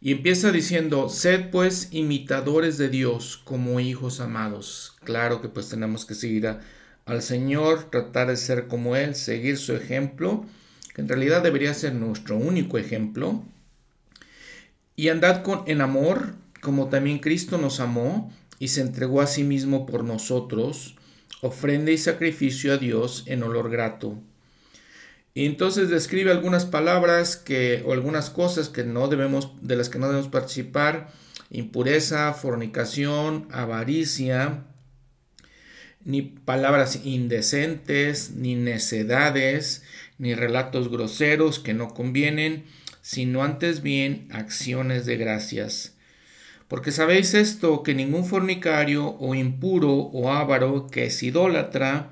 Y 0.00 0.12
empieza 0.12 0.52
diciendo, 0.52 1.08
sed 1.08 1.50
pues 1.50 1.88
imitadores 1.90 2.78
de 2.78 2.88
Dios 2.88 3.40
como 3.44 3.80
hijos 3.80 4.20
amados. 4.20 4.96
Claro 5.02 5.42
que 5.42 5.48
pues 5.48 5.68
tenemos 5.68 6.04
que 6.04 6.14
seguir 6.14 6.58
al 7.04 7.22
Señor, 7.22 7.90
tratar 7.90 8.28
de 8.28 8.36
ser 8.36 8.68
como 8.68 8.94
Él, 8.94 9.16
seguir 9.16 9.56
su 9.58 9.74
ejemplo, 9.74 10.44
que 10.94 11.00
en 11.00 11.08
realidad 11.08 11.42
debería 11.42 11.74
ser 11.74 11.94
nuestro 11.94 12.36
único 12.36 12.78
ejemplo. 12.78 13.42
Y 14.94 15.08
andad 15.08 15.42
con, 15.42 15.62
en 15.66 15.80
amor, 15.80 16.34
como 16.60 16.88
también 16.88 17.18
Cristo 17.18 17.58
nos 17.58 17.80
amó 17.80 18.32
y 18.58 18.68
se 18.68 18.82
entregó 18.82 19.20
a 19.20 19.26
sí 19.26 19.42
mismo 19.42 19.84
por 19.86 20.04
nosotros, 20.04 20.96
ofrenda 21.40 21.90
y 21.90 21.98
sacrificio 21.98 22.72
a 22.72 22.76
Dios 22.76 23.24
en 23.26 23.42
olor 23.42 23.70
grato. 23.70 24.20
Y 25.34 25.46
entonces 25.46 25.88
describe 25.88 26.30
algunas 26.30 26.64
palabras 26.64 27.36
que, 27.36 27.82
o 27.86 27.92
algunas 27.92 28.30
cosas 28.30 28.68
que 28.68 28.84
no 28.84 29.08
debemos, 29.08 29.52
de 29.60 29.76
las 29.76 29.88
que 29.88 29.98
no 29.98 30.08
debemos 30.08 30.28
participar, 30.28 31.12
impureza, 31.50 32.32
fornicación, 32.34 33.46
avaricia, 33.50 34.64
ni 36.04 36.22
palabras 36.22 37.04
indecentes, 37.04 38.32
ni 38.32 38.54
necedades, 38.54 39.82
ni 40.18 40.34
relatos 40.34 40.90
groseros 40.90 41.58
que 41.58 41.74
no 41.74 41.88
convienen, 41.94 42.64
sino 43.02 43.42
antes 43.42 43.82
bien 43.82 44.28
acciones 44.32 45.06
de 45.06 45.16
gracias. 45.16 45.94
Porque 46.66 46.92
sabéis 46.92 47.32
esto, 47.34 47.82
que 47.82 47.94
ningún 47.94 48.26
fornicario 48.26 49.16
o 49.18 49.34
impuro 49.34 49.94
o 49.94 50.30
avaro 50.30 50.88
que 50.88 51.06
es 51.06 51.22
idólatra 51.22 52.10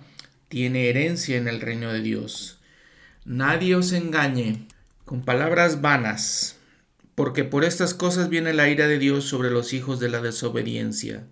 tiene 0.48 0.88
herencia 0.88 1.36
en 1.36 1.48
el 1.48 1.60
reino 1.60 1.92
de 1.92 2.00
Dios. 2.00 2.55
Nadie 3.26 3.74
os 3.74 3.92
engañe 3.92 4.68
con 5.04 5.24
palabras 5.24 5.80
vanas, 5.82 6.56
porque 7.14 7.44
por 7.44 7.64
estas 7.64 7.92
cosas 7.92 8.28
viene 8.28 8.54
la 8.54 8.68
ira 8.68 8.86
de 8.86 8.98
Dios 8.98 9.24
sobre 9.24 9.50
los 9.50 9.72
hijos 9.72 10.00
de 10.00 10.08
la 10.08 10.22
desobediencia. 10.22 11.26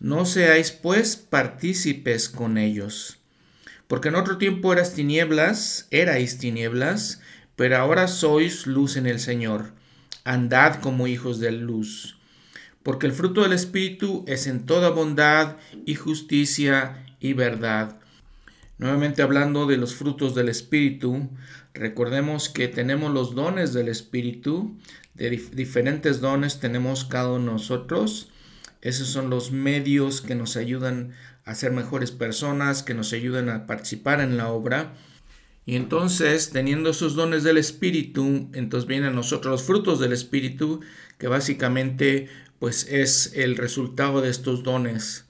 No 0.00 0.24
seáis 0.24 0.72
pues 0.72 1.16
partícipes 1.16 2.28
con 2.28 2.56
ellos, 2.56 3.18
porque 3.86 4.08
en 4.08 4.14
otro 4.16 4.38
tiempo 4.38 4.72
eras 4.72 4.94
tinieblas, 4.94 5.86
erais 5.90 6.38
tinieblas, 6.38 7.20
pero 7.54 7.76
ahora 7.76 8.08
sois 8.08 8.66
luz 8.66 8.96
en 8.96 9.06
el 9.06 9.20
Señor. 9.20 9.74
Andad 10.24 10.80
como 10.80 11.06
hijos 11.06 11.38
de 11.38 11.52
luz 11.52 12.16
porque 12.82 13.06
el 13.06 13.12
fruto 13.12 13.42
del 13.42 13.52
Espíritu 13.52 14.24
es 14.26 14.46
en 14.46 14.64
toda 14.66 14.90
bondad 14.90 15.56
y 15.84 15.94
justicia 15.94 17.04
y 17.20 17.34
verdad. 17.34 17.99
Nuevamente 18.80 19.20
hablando 19.20 19.66
de 19.66 19.76
los 19.76 19.94
frutos 19.94 20.34
del 20.34 20.48
Espíritu, 20.48 21.28
recordemos 21.74 22.48
que 22.48 22.66
tenemos 22.66 23.12
los 23.12 23.34
dones 23.34 23.74
del 23.74 23.88
Espíritu, 23.88 24.74
de 25.12 25.28
diferentes 25.52 26.22
dones 26.22 26.60
tenemos 26.60 27.04
cada 27.04 27.28
uno 27.28 27.40
de 27.40 27.52
nosotros. 27.52 28.30
Esos 28.80 29.08
son 29.08 29.28
los 29.28 29.52
medios 29.52 30.22
que 30.22 30.34
nos 30.34 30.56
ayudan 30.56 31.12
a 31.44 31.54
ser 31.54 31.72
mejores 31.72 32.10
personas, 32.10 32.82
que 32.82 32.94
nos 32.94 33.12
ayuden 33.12 33.50
a 33.50 33.66
participar 33.66 34.22
en 34.22 34.38
la 34.38 34.48
obra. 34.48 34.94
Y 35.66 35.76
entonces, 35.76 36.48
teniendo 36.48 36.88
esos 36.88 37.14
dones 37.14 37.42
del 37.42 37.58
Espíritu, 37.58 38.48
entonces 38.54 38.88
vienen 38.88 39.10
a 39.10 39.12
nosotros 39.12 39.52
los 39.52 39.62
frutos 39.62 40.00
del 40.00 40.14
Espíritu, 40.14 40.80
que 41.18 41.28
básicamente 41.28 42.30
pues 42.58 42.86
es 42.88 43.34
el 43.34 43.58
resultado 43.58 44.22
de 44.22 44.30
estos 44.30 44.62
dones. 44.62 45.26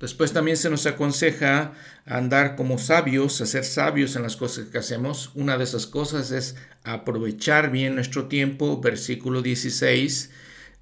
Después 0.00 0.32
también 0.32 0.56
se 0.56 0.70
nos 0.70 0.86
aconseja 0.86 1.72
andar 2.06 2.54
como 2.54 2.78
sabios, 2.78 3.40
a 3.40 3.46
ser 3.46 3.64
sabios 3.64 4.14
en 4.14 4.22
las 4.22 4.36
cosas 4.36 4.66
que 4.66 4.78
hacemos. 4.78 5.32
Una 5.34 5.58
de 5.58 5.64
esas 5.64 5.86
cosas 5.86 6.30
es 6.30 6.54
aprovechar 6.84 7.72
bien 7.72 7.96
nuestro 7.96 8.26
tiempo, 8.26 8.80
versículo 8.80 9.42
16, 9.42 10.30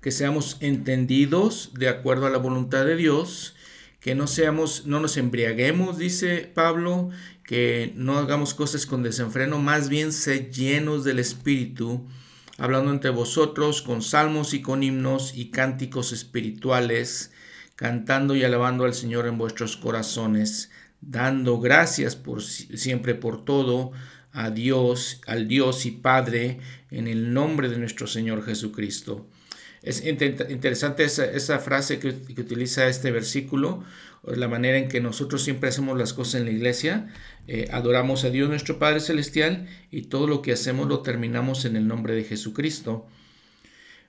que 0.03 0.11
seamos 0.11 0.59
entendidos 0.61 1.71
de 1.75 1.89
acuerdo 1.89 2.27
a 2.27 2.31
la 2.31 2.39
voluntad 2.39 2.85
de 2.85 2.97
Dios, 2.97 3.57
que 4.01 4.15
no 4.15 4.27
seamos, 4.27 4.85
no 4.85 5.01
nos 5.01 5.17
embriaguemos, 5.17 5.97
dice 5.97 6.51
Pablo, 6.55 7.09
que 7.43 7.93
no 7.97 8.19
hagamos 8.19 8.53
cosas 8.53 8.85
con 8.85 9.03
desenfreno, 9.03 9.59
más 9.59 9.89
bien 9.89 10.13
ser 10.13 10.51
llenos 10.51 11.05
del 11.05 11.21
Espíritu, 11.21 12.07
hablando 12.59 12.91
entre 12.91 13.11
vosotros 13.11 13.81
con 13.81 14.03
salmos 14.03 14.53
y 14.53 14.61
con 14.61 14.83
himnos 14.83 15.33
y 15.35 15.51
cánticos 15.51 16.13
espirituales 16.13 17.33
cantando 17.77 18.35
y 18.35 18.43
alabando 18.43 18.85
al 18.85 18.95
Señor 18.95 19.27
en 19.27 19.39
vuestros 19.39 19.77
corazones, 19.77 20.71
dando 21.01 21.61
gracias 21.61 22.17
por 22.17 22.43
siempre 22.43 23.15
por 23.15 23.45
todo 23.45 23.93
a 24.33 24.51
Dios, 24.51 25.21
al 25.27 25.47
Dios 25.47 25.87
y 25.87 25.93
Padre, 25.93 26.59
en 26.91 27.07
el 27.07 27.33
nombre 27.33 27.69
de 27.69 27.79
nuestro 27.79 28.07
Señor 28.07 28.45
Jesucristo. 28.45 29.29
Es 29.83 30.05
interesante 30.05 31.05
esa, 31.05 31.59
frase 31.61 32.01
que, 32.01 32.09
utiliza 32.09 32.89
este 32.89 33.13
versículo, 33.13 33.85
la 34.25 34.49
manera 34.49 34.79
en 34.79 34.89
que 34.89 35.01
nosotros 35.01 35.45
siempre 35.45 35.69
hacemos 35.69 35.97
las 35.97 36.13
cosas 36.13 36.41
en 36.41 36.47
la 36.47 36.51
iglesia. 36.51 37.15
Eh, 37.47 37.69
adoramos 37.71 38.25
a 38.25 38.31
Dios 38.31 38.49
nuestro 38.49 38.81
Padre 38.81 38.99
Celestial 38.99 39.69
y 39.93 40.03
todo 40.03 40.27
lo 40.27 40.43
que 40.43 40.53
hacemos 40.53 40.89
lo 40.89 41.01
terminamos 41.01 41.65
en 41.67 41.77
el 41.77 41.87
nombre 41.87 42.15
de 42.17 42.25
Jesucristo. 42.25 43.07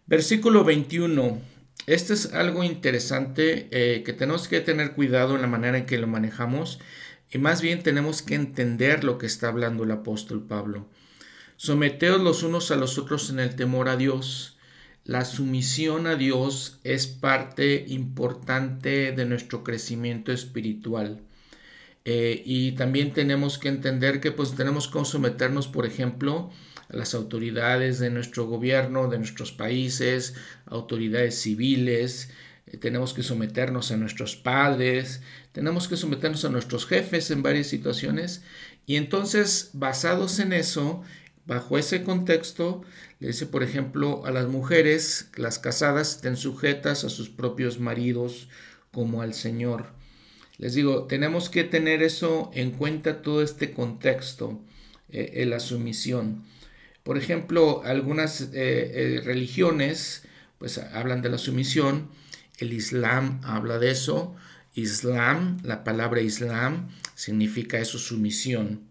Versículo 0.08 0.64
21. 0.64 1.57
Esto 1.88 2.14
es 2.14 2.34
algo 2.34 2.66
interesante 2.66 3.70
eh, 3.72 4.04
que 4.04 4.12
tenemos 4.12 4.50
que 4.50 4.60
tener 4.60 4.92
cuidado 4.92 5.36
en 5.36 5.42
la 5.42 5.48
manera 5.48 5.78
en 5.78 5.86
que 5.86 5.98
lo 5.98 6.06
manejamos 6.06 6.80
y 7.32 7.38
más 7.38 7.62
bien 7.62 7.82
tenemos 7.82 8.22
que 8.22 8.36
entender 8.36 9.06
lo 9.06 9.18
que 9.18 9.26
está 9.26 9.48
hablando 9.48 9.86
el 9.86 9.92
apóstol 9.92 10.46
Pablo. 10.46 10.90
Someteos 11.56 12.20
los 12.20 12.44
unos 12.44 12.72
a 12.72 12.76
los 12.76 12.98
otros 12.98 13.30
en 13.30 13.40
el 13.40 13.56
temor 13.56 13.88
a 13.88 13.96
Dios. 13.96 14.58
La 15.06 15.24
sumisión 15.24 16.08
a 16.08 16.16
Dios 16.16 16.82
es 16.84 17.08
parte 17.08 17.86
importante 17.88 19.14
de 19.14 19.26
nuestro 19.26 19.64
crecimiento 19.64 20.34
espiritual. 20.34 21.22
Eh, 22.04 22.42
y 22.46 22.74
también 22.74 23.14
tenemos 23.14 23.58
que 23.58 23.70
entender 23.70 24.20
que 24.20 24.34
pues 24.34 24.56
tenemos 24.56 24.90
que 24.90 25.06
someternos, 25.06 25.70
por 25.70 25.86
ejemplo, 25.86 26.52
las 26.90 27.14
autoridades 27.14 28.00
de 28.00 28.10
nuestro 28.10 28.46
gobierno, 28.46 29.08
de 29.08 29.18
nuestros 29.18 29.52
países, 29.52 30.36
autoridades 30.66 31.40
civiles, 31.42 32.30
eh, 32.68 32.78
tenemos 32.78 33.14
que 33.14 33.24
someternos 33.24 33.92
a 33.92 33.98
nuestros 33.98 34.36
padres, 34.36 35.22
tenemos 35.52 35.88
que 35.88 35.98
someternos 35.98 36.46
a 36.46 36.50
nuestros 36.50 36.86
jefes 36.86 37.32
en 37.32 37.44
varias 37.44 37.68
situaciones 37.68 38.44
y 38.86 38.96
entonces 38.96 39.72
basados 39.74 40.40
en 40.40 40.54
eso, 40.54 41.04
bajo 41.46 41.78
ese 41.78 42.04
contexto, 42.04 42.84
le 43.20 43.28
dice 43.28 43.46
por 43.46 43.64
ejemplo 43.64 44.26
a 44.26 44.32
las 44.32 44.48
mujeres, 44.48 45.30
las 45.36 45.60
casadas 45.60 46.16
estén 46.16 46.38
sujetas 46.38 47.04
a 47.04 47.10
sus 47.10 47.30
propios 47.30 47.80
maridos 47.80 48.50
como 48.92 49.22
al 49.22 49.34
Señor. 49.34 49.88
Les 50.58 50.74
digo, 50.74 51.04
tenemos 51.04 51.50
que 51.50 51.64
tener 51.64 52.02
eso 52.02 52.50
en 52.54 52.72
cuenta 52.72 53.22
todo 53.22 53.44
este 53.44 53.72
contexto, 53.72 54.60
eh, 55.10 55.34
en 55.36 55.52
la 55.52 55.60
sumisión. 55.60 56.44
Por 57.08 57.18
ejemplo, 57.18 57.84
algunas 57.86 58.42
eh, 58.42 58.50
eh, 58.54 59.22
religiones 59.24 60.24
pues 60.58 60.78
hablan 60.78 61.22
de 61.22 61.30
la 61.30 61.38
sumisión, 61.38 62.10
el 62.58 62.74
Islam 62.74 63.40
habla 63.46 63.80
de 63.80 63.92
eso, 63.92 64.36
Islam, 64.76 65.58
la 65.64 65.86
palabra 65.86 66.20
Islam 66.20 66.90
significa 67.16 67.80
eso, 67.80 67.98
sumisión. 67.98 68.82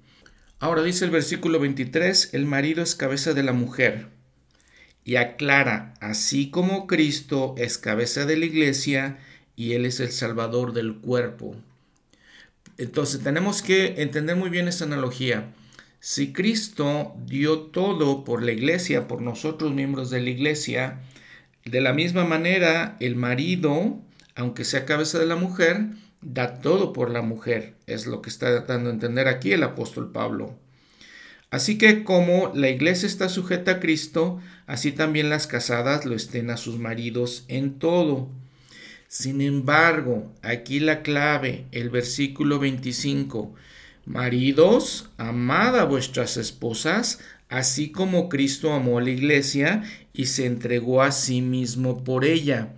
Ahora 0.61 0.83
dice 0.83 1.05
el 1.05 1.11
versículo 1.11 1.61
23, 1.61 2.31
el 2.33 2.47
marido 2.47 2.83
es 2.83 2.95
cabeza 2.95 3.35
de 3.35 3.43
la 3.43 3.53
mujer 3.53 4.09
y 5.05 5.17
aclara, 5.17 5.93
así 6.01 6.49
como 6.49 6.87
Cristo 6.87 7.55
es 7.59 7.77
cabeza 7.77 8.25
de 8.25 8.39
la 8.39 8.47
iglesia 8.47 9.19
y 9.57 9.75
Él 9.75 9.85
es 9.85 10.01
el 10.01 10.11
salvador 10.11 10.73
del 10.73 10.97
cuerpo. 11.01 11.55
Entonces 12.79 13.23
tenemos 13.23 13.61
que 13.61 14.01
entender 14.01 14.37
muy 14.37 14.49
bien 14.49 14.69
esa 14.69 14.87
analogía. 14.87 15.53
Si 16.09 16.33
Cristo 16.33 17.17
dio 17.27 17.63
todo 17.63 18.23
por 18.23 18.41
la 18.41 18.53
iglesia, 18.53 19.09
por 19.09 19.23
nosotros 19.23 19.75
miembros 19.75 20.09
de 20.09 20.21
la 20.21 20.31
iglesia, 20.31 21.01
de 21.65 21.81
la 21.81 21.93
misma 21.93 22.25
manera 22.25 22.97
el 23.01 23.17
marido, 23.17 23.99
aunque 24.37 24.65
sea 24.65 24.85
cabeza 24.85 25.19
de 25.19 25.27
la 25.27 25.35
mujer, 25.35 25.85
da 26.21 26.61
todo 26.61 26.93
por 26.93 27.11
la 27.11 27.23
mujer. 27.23 27.75
Es 27.89 28.07
lo 28.07 28.23
que 28.23 28.31
está 28.31 28.61
dando 28.61 28.89
a 28.89 28.93
entender 28.93 29.27
aquí 29.27 29.51
el 29.51 29.65
apóstol 29.65 30.13
Pablo. 30.13 30.57
Así 31.51 31.77
que 31.77 32.05
como 32.05 32.53
la 32.55 32.71
iglesia 32.71 33.09
está 33.09 33.29
sujeta 33.29 33.73
a 33.73 33.81
Cristo, 33.81 34.41
así 34.69 34.93
también 34.93 35.29
las 35.29 35.49
casadas 35.49 36.05
lo 36.05 36.15
estén 36.15 36.51
a 36.51 36.57
sus 36.57 36.79
maridos 36.79 37.45
en 37.49 37.81
todo. 37.81 38.29
Sin 39.09 39.41
embargo, 39.41 40.33
aquí 40.43 40.79
la 40.79 41.03
clave, 41.03 41.67
el 41.73 41.91
versículo 41.91 42.61
25, 42.61 43.57
Maridos, 44.07 45.11
amad 45.17 45.77
a 45.77 45.85
vuestras 45.85 46.37
esposas, 46.37 47.19
así 47.49 47.91
como 47.91 48.29
Cristo 48.29 48.73
amó 48.73 48.99
a 48.99 49.03
la 49.03 49.11
iglesia 49.11 49.83
y 50.13 50.27
se 50.27 50.47
entregó 50.47 51.03
a 51.03 51.11
sí 51.11 51.43
mismo 51.43 52.05
por 52.05 52.25
ella, 52.25 52.75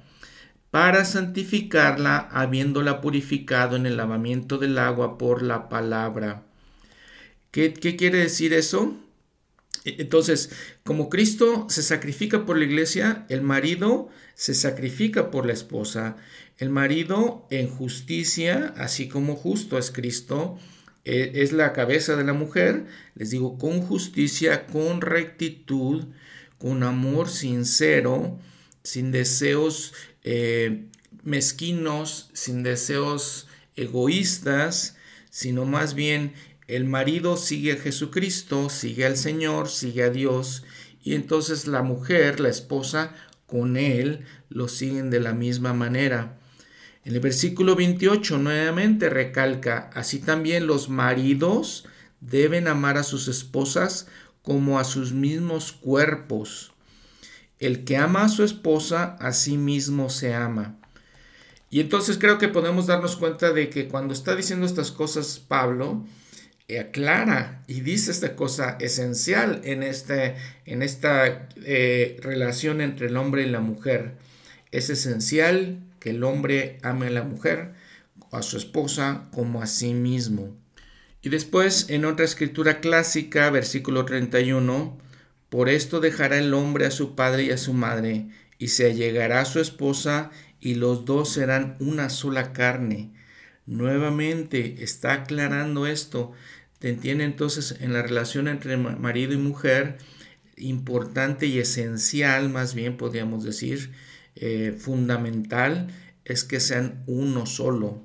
para 0.70 1.04
santificarla, 1.04 2.16
habiéndola 2.16 3.02
purificado 3.02 3.76
en 3.76 3.84
el 3.84 3.98
lavamiento 3.98 4.56
del 4.56 4.78
agua 4.78 5.18
por 5.18 5.42
la 5.42 5.68
palabra. 5.68 6.44
¿Qué, 7.50 7.74
qué 7.74 7.94
quiere 7.94 8.20
decir 8.20 8.54
eso? 8.54 8.96
E, 9.84 9.96
entonces, 9.98 10.50
como 10.82 11.10
Cristo 11.10 11.66
se 11.68 11.82
sacrifica 11.82 12.46
por 12.46 12.56
la 12.56 12.64
iglesia, 12.64 13.26
el 13.28 13.42
marido 13.42 14.08
se 14.34 14.54
sacrifica 14.54 15.30
por 15.30 15.44
la 15.44 15.52
esposa. 15.52 16.16
El 16.56 16.70
marido 16.70 17.46
en 17.50 17.68
justicia, 17.68 18.72
así 18.78 19.08
como 19.08 19.36
justo 19.36 19.76
es 19.76 19.90
Cristo, 19.90 20.58
e, 21.08 21.42
es 21.42 21.52
la 21.52 21.72
cabeza 21.72 22.16
de 22.16 22.24
la 22.24 22.34
mujer, 22.34 22.84
les 23.14 23.30
digo, 23.30 23.56
con 23.56 23.80
justicia, 23.80 24.66
con 24.66 25.00
rectitud, 25.00 26.04
con 26.58 26.82
amor 26.82 27.30
sincero, 27.30 28.38
sin 28.82 29.10
deseos 29.10 29.94
eh, 30.22 30.84
mezquinos, 31.22 32.28
sin 32.34 32.62
deseos 32.62 33.48
egoístas, 33.74 34.96
sino 35.30 35.64
más 35.64 35.94
bien 35.94 36.34
el 36.66 36.84
marido 36.84 37.38
sigue 37.38 37.72
a 37.72 37.76
Jesucristo, 37.76 38.68
sigue 38.68 39.06
al 39.06 39.16
Señor, 39.16 39.70
sigue 39.70 40.02
a 40.02 40.10
Dios, 40.10 40.64
y 41.02 41.14
entonces 41.14 41.66
la 41.66 41.82
mujer, 41.82 42.38
la 42.38 42.50
esposa, 42.50 43.14
con 43.46 43.78
él 43.78 44.26
lo 44.50 44.68
siguen 44.68 45.08
de 45.08 45.20
la 45.20 45.32
misma 45.32 45.72
manera. 45.72 46.38
En 47.08 47.14
el 47.14 47.20
versículo 47.20 47.74
28 47.74 48.36
nuevamente 48.36 49.08
recalca, 49.08 49.88
así 49.94 50.18
también 50.18 50.66
los 50.66 50.90
maridos 50.90 51.86
deben 52.20 52.68
amar 52.68 52.98
a 52.98 53.02
sus 53.02 53.28
esposas 53.28 54.08
como 54.42 54.78
a 54.78 54.84
sus 54.84 55.14
mismos 55.14 55.72
cuerpos. 55.72 56.74
El 57.60 57.84
que 57.84 57.96
ama 57.96 58.24
a 58.24 58.28
su 58.28 58.44
esposa, 58.44 59.16
a 59.20 59.32
sí 59.32 59.56
mismo 59.56 60.10
se 60.10 60.34
ama. 60.34 60.76
Y 61.70 61.80
entonces 61.80 62.18
creo 62.18 62.36
que 62.36 62.48
podemos 62.48 62.86
darnos 62.86 63.16
cuenta 63.16 63.54
de 63.54 63.70
que 63.70 63.88
cuando 63.88 64.12
está 64.12 64.36
diciendo 64.36 64.66
estas 64.66 64.90
cosas 64.90 65.38
Pablo, 65.38 66.04
aclara 66.78 67.64
y 67.66 67.80
dice 67.80 68.10
esta 68.10 68.36
cosa 68.36 68.76
esencial 68.80 69.62
en, 69.64 69.82
este, 69.82 70.36
en 70.66 70.82
esta 70.82 71.48
eh, 71.56 72.18
relación 72.20 72.82
entre 72.82 73.06
el 73.06 73.16
hombre 73.16 73.44
y 73.44 73.48
la 73.48 73.60
mujer. 73.60 74.12
Es 74.72 74.90
esencial 74.90 75.87
que 76.00 76.10
el 76.10 76.24
hombre 76.24 76.78
ame 76.82 77.06
a 77.08 77.10
la 77.10 77.22
mujer, 77.22 77.74
a 78.32 78.42
su 78.42 78.56
esposa, 78.56 79.28
como 79.32 79.62
a 79.62 79.66
sí 79.66 79.94
mismo. 79.94 80.56
Y 81.22 81.30
después, 81.30 81.90
en 81.90 82.04
otra 82.04 82.24
escritura 82.24 82.80
clásica, 82.80 83.50
versículo 83.50 84.04
31, 84.04 84.98
por 85.48 85.68
esto 85.68 86.00
dejará 86.00 86.38
el 86.38 86.54
hombre 86.54 86.86
a 86.86 86.90
su 86.90 87.14
padre 87.14 87.44
y 87.44 87.50
a 87.50 87.58
su 87.58 87.72
madre, 87.72 88.28
y 88.58 88.68
se 88.68 88.86
allegará 88.86 89.40
a 89.40 89.44
su 89.44 89.60
esposa, 89.60 90.30
y 90.60 90.74
los 90.74 91.04
dos 91.04 91.32
serán 91.32 91.76
una 91.80 92.10
sola 92.10 92.52
carne. 92.52 93.12
Nuevamente 93.66 94.82
está 94.82 95.12
aclarando 95.12 95.86
esto. 95.86 96.32
Te 96.78 96.88
entiende 96.88 97.24
entonces 97.24 97.76
en 97.80 97.92
la 97.92 98.02
relación 98.02 98.48
entre 98.48 98.76
marido 98.76 99.32
y 99.32 99.38
mujer, 99.38 99.98
importante 100.56 101.46
y 101.46 101.58
esencial, 101.58 102.48
más 102.48 102.74
bien 102.74 102.96
podríamos 102.96 103.44
decir, 103.44 103.92
eh, 104.40 104.76
fundamental 104.78 105.88
es 106.24 106.44
que 106.44 106.60
sean 106.60 107.02
uno 107.06 107.46
solo. 107.46 108.00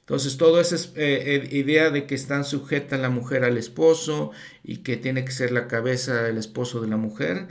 Entonces, 0.00 0.38
toda 0.38 0.60
esa 0.60 0.76
eh, 0.96 1.48
idea 1.52 1.90
de 1.90 2.06
que 2.06 2.14
están 2.14 2.44
sujetas 2.44 2.98
la 2.98 3.10
mujer 3.10 3.44
al 3.44 3.56
esposo 3.56 4.32
y 4.64 4.78
que 4.78 4.96
tiene 4.96 5.24
que 5.24 5.32
ser 5.32 5.52
la 5.52 5.68
cabeza 5.68 6.22
del 6.22 6.38
esposo 6.38 6.80
de 6.80 6.88
la 6.88 6.96
mujer, 6.96 7.48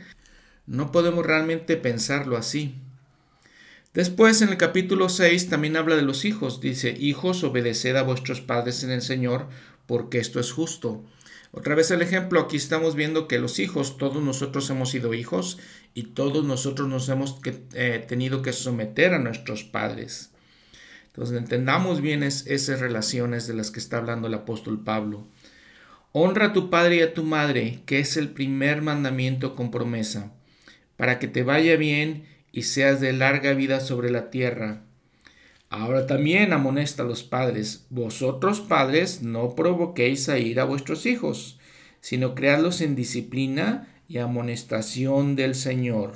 no 0.66 0.92
podemos 0.92 1.26
realmente 1.26 1.78
pensarlo 1.78 2.36
así. 2.36 2.76
Después, 3.94 4.42
en 4.42 4.50
el 4.50 4.58
capítulo 4.58 5.10
6, 5.10 5.50
también 5.50 5.78
habla 5.78 5.96
de 5.96 6.02
los 6.02 6.26
hijos. 6.26 6.62
Dice, 6.62 6.96
hijos, 7.00 7.44
obedeced 7.44 7.96
a 7.96 8.04
vuestros 8.04 8.42
padres 8.42 8.84
en 8.84 8.92
el 8.92 9.02
Señor, 9.02 9.48
porque 9.86 10.20
esto 10.20 10.40
es 10.40 10.52
justo. 10.52 11.04
Otra 11.52 11.74
vez 11.74 11.90
el 11.90 12.02
ejemplo, 12.02 12.40
aquí 12.40 12.58
estamos 12.58 12.96
viendo 12.96 13.28
que 13.28 13.40
los 13.40 13.58
hijos, 13.60 13.98
todos 13.98 14.24
nosotros 14.24 14.70
hemos 14.70 14.92
sido 14.92 15.14
hijos 15.14 15.58
y 15.96 16.04
todos 16.04 16.46
nosotros 16.46 16.88
nos 16.88 17.10
hemos 17.10 17.40
eh, 17.74 18.06
tenido 18.08 18.42
que 18.44 18.54
someter 18.54 19.14
a 19.14 19.20
nuestros 19.20 19.64
padres. 19.64 20.32
Entonces 21.08 21.38
entendamos 21.38 22.02
bien 22.02 22.22
esas 22.22 22.80
relaciones 22.80 23.48
de 23.48 23.56
las 23.56 23.72
que 23.72 23.80
está 23.80 23.98
hablando 23.98 24.28
el 24.28 24.36
apóstol 24.36 24.84
Pablo. 24.84 25.28
Honra 26.12 26.48
a 26.48 26.54
tu 26.54 26.70
padre 26.70 26.98
y 26.98 27.02
a 27.02 27.14
tu 27.14 27.24
madre, 27.24 27.82
que 27.86 28.00
es 28.00 28.16
el 28.16 28.30
primer 28.30 28.82
mandamiento 28.84 29.56
con 29.56 29.72
promesa, 29.72 30.32
para 30.98 31.18
que 31.18 31.28
te 31.28 31.44
vaya 31.44 31.76
bien 31.78 32.26
y 32.52 32.64
seas 32.64 33.02
de 33.02 33.12
larga 33.12 33.54
vida 33.54 33.80
sobre 33.80 34.12
la 34.12 34.30
tierra. 34.30 34.84
Ahora 35.70 36.08
también 36.08 36.52
amonesta 36.52 37.04
a 37.04 37.06
los 37.06 37.24
padres, 37.24 37.86
vosotros 37.92 38.60
padres 38.60 39.22
no 39.22 39.56
provoquéis 39.56 40.28
a 40.28 40.40
ir 40.40 40.60
a 40.60 40.64
vuestros 40.64 41.06
hijos, 41.06 41.60
sino 42.02 42.34
creadlos 42.34 42.82
en 42.82 42.96
disciplina 42.96 43.88
y 44.08 44.18
amonestación 44.18 45.36
del 45.36 45.54
Señor. 45.54 46.14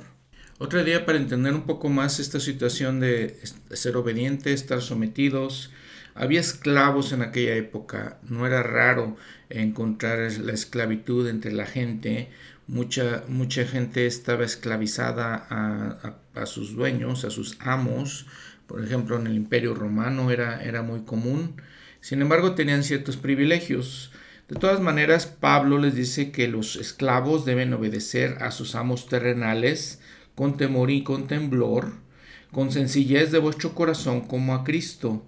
Otra 0.58 0.82
idea 0.82 1.06
para 1.06 1.18
entender 1.18 1.52
un 1.54 1.66
poco 1.66 1.88
más 1.88 2.18
esta 2.18 2.40
situación 2.40 3.00
de 3.00 3.38
ser 3.72 3.96
obediente, 3.96 4.52
estar 4.52 4.82
sometidos. 4.82 5.72
Había 6.14 6.40
esclavos 6.40 7.12
en 7.12 7.22
aquella 7.22 7.54
época, 7.54 8.18
no 8.28 8.46
era 8.46 8.62
raro 8.62 9.16
encontrar 9.50 10.32
la 10.40 10.52
esclavitud 10.52 11.28
entre 11.28 11.52
la 11.52 11.66
gente. 11.66 12.30
Mucha, 12.66 13.24
mucha 13.28 13.66
gente 13.66 14.06
estaba 14.06 14.44
esclavizada 14.44 15.46
a, 15.50 16.16
a, 16.34 16.46
sus 16.46 16.74
dueños, 16.74 17.24
a 17.24 17.30
sus 17.30 17.56
amos. 17.60 18.26
Por 18.66 18.82
ejemplo, 18.82 19.18
en 19.18 19.26
el 19.26 19.34
Imperio 19.34 19.74
Romano 19.74 20.30
era, 20.30 20.62
era 20.62 20.82
muy 20.82 21.02
común. 21.02 21.60
Sin 22.00 22.22
embargo, 22.22 22.54
tenían 22.54 22.84
ciertos 22.84 23.16
privilegios. 23.16 24.12
De 24.48 24.56
todas 24.56 24.80
maneras, 24.80 25.26
Pablo 25.26 25.78
les 25.78 25.94
dice 25.94 26.30
que 26.30 26.48
los 26.48 26.76
esclavos 26.76 27.44
deben 27.44 27.72
obedecer 27.72 28.38
a 28.42 28.50
sus 28.50 28.74
amos 28.74 29.08
terrenales 29.08 30.00
con 30.34 30.56
temor 30.56 30.90
y 30.90 31.02
con 31.02 31.26
temblor, 31.26 31.92
con 32.52 32.70
sencillez 32.70 33.30
de 33.30 33.38
vuestro 33.38 33.74
corazón 33.74 34.22
como 34.22 34.54
a 34.54 34.64
Cristo. 34.64 35.24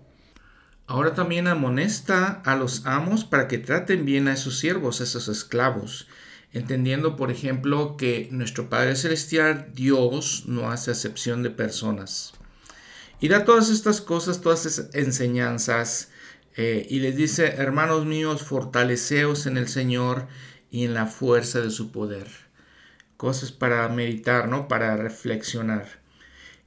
Ahora 0.87 1.15
también 1.15 1.49
amonesta 1.49 2.43
a 2.45 2.57
los 2.57 2.87
amos 2.87 3.25
para 3.25 3.49
que 3.49 3.59
traten 3.59 4.05
bien 4.05 4.29
a 4.29 4.35
esos 4.35 4.59
siervos, 4.59 5.01
a 5.01 5.05
esos 5.05 5.29
esclavos, 5.29 6.07
entendiendo, 6.53 7.17
por 7.17 7.31
ejemplo, 7.31 7.97
que 7.97 8.29
nuestro 8.31 8.69
Padre 8.69 8.95
Celestial, 8.97 9.69
Dios, 9.75 10.45
no 10.47 10.71
hace 10.71 10.93
acepción 10.93 11.43
de 11.43 11.51
personas. 11.51 12.35
Y 13.21 13.29
da 13.29 13.45
todas 13.45 13.71
estas 13.71 14.01
cosas, 14.01 14.41
todas 14.41 14.67
esas 14.67 14.95
enseñanzas, 14.95 16.11
eh, 16.57 16.87
y 16.89 17.01
les 17.01 17.17
dice, 17.17 17.47
hermanos 17.57 18.07
míos, 18.07 18.43
fortaleceos 18.43 19.47
en 19.47 19.57
el 19.57 19.69
Señor 19.69 20.27
y 20.71 20.85
en 20.85 20.95
la 20.95 21.07
fuerza 21.07 21.61
de 21.61 21.71
su 21.71 21.93
poder 21.93 22.47
cosas 23.17 23.53
para 23.53 23.89
meditar, 23.89 24.49
¿no? 24.49 24.69
Para 24.69 24.97
reflexionar. 24.97 25.87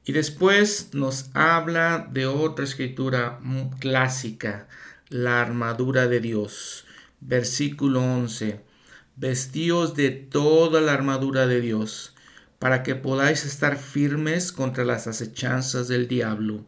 Y 0.05 0.13
después 0.13 0.89
nos 0.93 1.29
habla 1.33 2.07
de 2.11 2.25
otra 2.25 2.65
escritura 2.65 3.39
clásica, 3.79 4.67
la 5.09 5.41
armadura 5.41 6.07
de 6.07 6.19
Dios. 6.19 6.85
Versículo 7.21 8.01
11. 8.01 8.61
Vestíos 9.15 9.95
de 9.95 10.09
toda 10.09 10.81
la 10.81 10.93
armadura 10.93 11.45
de 11.45 11.61
Dios, 11.61 12.15
para 12.59 12.83
que 12.83 12.95
podáis 12.95 13.45
estar 13.45 13.77
firmes 13.77 14.51
contra 14.51 14.83
las 14.83 15.07
acechanzas 15.07 15.87
del 15.87 16.07
diablo. 16.07 16.65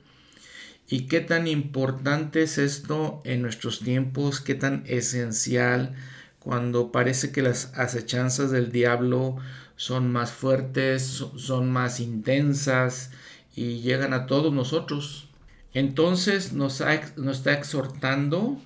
Y 0.89 1.07
qué 1.07 1.21
tan 1.21 1.47
importante 1.47 2.43
es 2.43 2.57
esto 2.57 3.21
en 3.23 3.41
nuestros 3.41 3.79
tiempos, 3.79 4.41
qué 4.41 4.55
tan 4.55 4.83
esencial 4.87 5.95
cuando 6.39 6.91
parece 6.91 7.31
que 7.31 7.41
las 7.41 7.71
acechanzas 7.77 8.51
del 8.51 8.71
diablo 8.71 9.37
son 9.75 10.11
más 10.11 10.31
fuertes, 10.31 11.23
son 11.37 11.71
más 11.71 11.99
intensas 11.99 13.11
y 13.55 13.81
llegan 13.81 14.13
a 14.13 14.25
todos 14.25 14.51
nosotros. 14.51 15.29
Entonces 15.73 16.53
nos, 16.53 16.83
nos 17.15 17.37
está 17.37 17.53
exhortando 17.53 18.59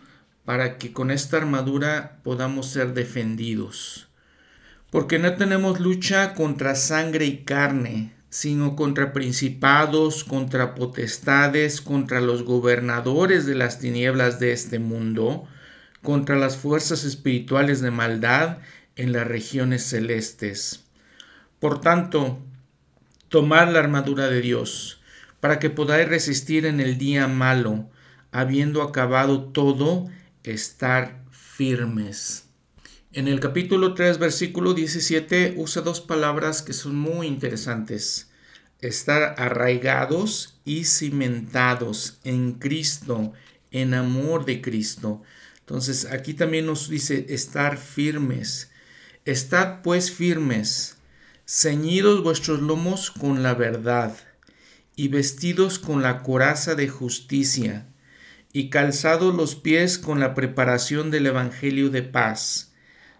para 0.45 0.77
que 0.77 0.93
con 0.93 1.11
esta 1.11 1.37
armadura 1.37 2.19
podamos 2.23 2.67
ser 2.67 2.93
defendidos. 2.93 4.07
Porque 4.95 5.19
no 5.19 5.35
tenemos 5.35 5.81
lucha 5.81 6.33
contra 6.35 6.73
sangre 6.73 7.25
y 7.25 7.43
carne, 7.43 8.13
sino 8.29 8.77
contra 8.77 9.11
principados, 9.11 10.23
contra 10.23 10.73
potestades, 10.73 11.81
contra 11.81 12.21
los 12.21 12.43
gobernadores 12.43 13.45
de 13.45 13.55
las 13.55 13.77
tinieblas 13.79 14.39
de 14.39 14.53
este 14.53 14.79
mundo, 14.79 15.49
contra 16.01 16.37
las 16.37 16.55
fuerzas 16.55 17.03
espirituales 17.03 17.81
de 17.81 17.91
maldad 17.91 18.59
en 18.95 19.11
las 19.11 19.27
regiones 19.27 19.83
celestes. 19.83 20.85
Por 21.59 21.81
tanto, 21.81 22.39
tomad 23.27 23.73
la 23.73 23.79
armadura 23.79 24.29
de 24.29 24.39
Dios, 24.39 25.01
para 25.41 25.59
que 25.59 25.69
podáis 25.69 26.07
resistir 26.07 26.65
en 26.65 26.79
el 26.79 26.97
día 26.97 27.27
malo, 27.27 27.89
habiendo 28.31 28.81
acabado 28.81 29.43
todo, 29.43 30.07
estar 30.45 31.21
firmes. 31.31 32.44
En 33.15 33.29
el 33.29 33.39
capítulo 33.39 33.93
3, 33.93 34.19
versículo 34.19 34.73
17, 34.73 35.53
usa 35.55 35.81
dos 35.81 36.01
palabras 36.01 36.61
que 36.61 36.73
son 36.73 36.97
muy 36.97 37.27
interesantes. 37.27 38.29
Estar 38.81 39.35
arraigados 39.37 40.59
y 40.65 40.83
cimentados 40.83 42.19
en 42.25 42.55
Cristo, 42.55 43.31
en 43.71 43.93
amor 43.93 44.43
de 44.43 44.59
Cristo. 44.59 45.21
Entonces 45.59 46.07
aquí 46.11 46.33
también 46.33 46.65
nos 46.65 46.89
dice 46.89 47.27
estar 47.29 47.77
firmes. 47.77 48.69
Estad 49.23 49.81
pues 49.81 50.11
firmes 50.11 50.97
ceñidos 51.47 52.21
vuestros 52.21 52.59
lomos 52.59 53.11
con 53.11 53.43
la 53.43 53.53
verdad, 53.53 54.13
y 54.97 55.07
vestidos 55.07 55.79
con 55.79 56.01
la 56.01 56.21
coraza 56.21 56.75
de 56.75 56.89
justicia, 56.89 57.87
y 58.51 58.69
calzados 58.69 59.33
los 59.33 59.55
pies 59.55 59.97
con 59.99 60.19
la 60.19 60.33
preparación 60.33 61.11
del 61.11 61.27
Evangelio 61.27 61.89
de 61.89 62.03
paz. 62.03 62.73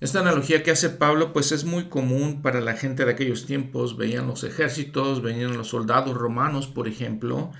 Esta 0.00 0.20
analogía 0.20 0.62
que 0.62 0.70
hace 0.70 0.90
Pablo 0.90 1.32
pues 1.32 1.52
es 1.52 1.64
muy 1.64 1.84
común 1.84 2.42
para 2.42 2.60
la 2.60 2.74
gente 2.74 3.04
de 3.04 3.12
aquellos 3.12 3.46
tiempos. 3.46 3.96
Veían 3.96 4.26
los 4.26 4.44
ejércitos, 4.44 5.22
veían 5.22 5.56
los 5.56 5.68
soldados 5.68 6.16
romanos, 6.16 6.66
por 6.66 6.88
ejemplo. 6.88 7.52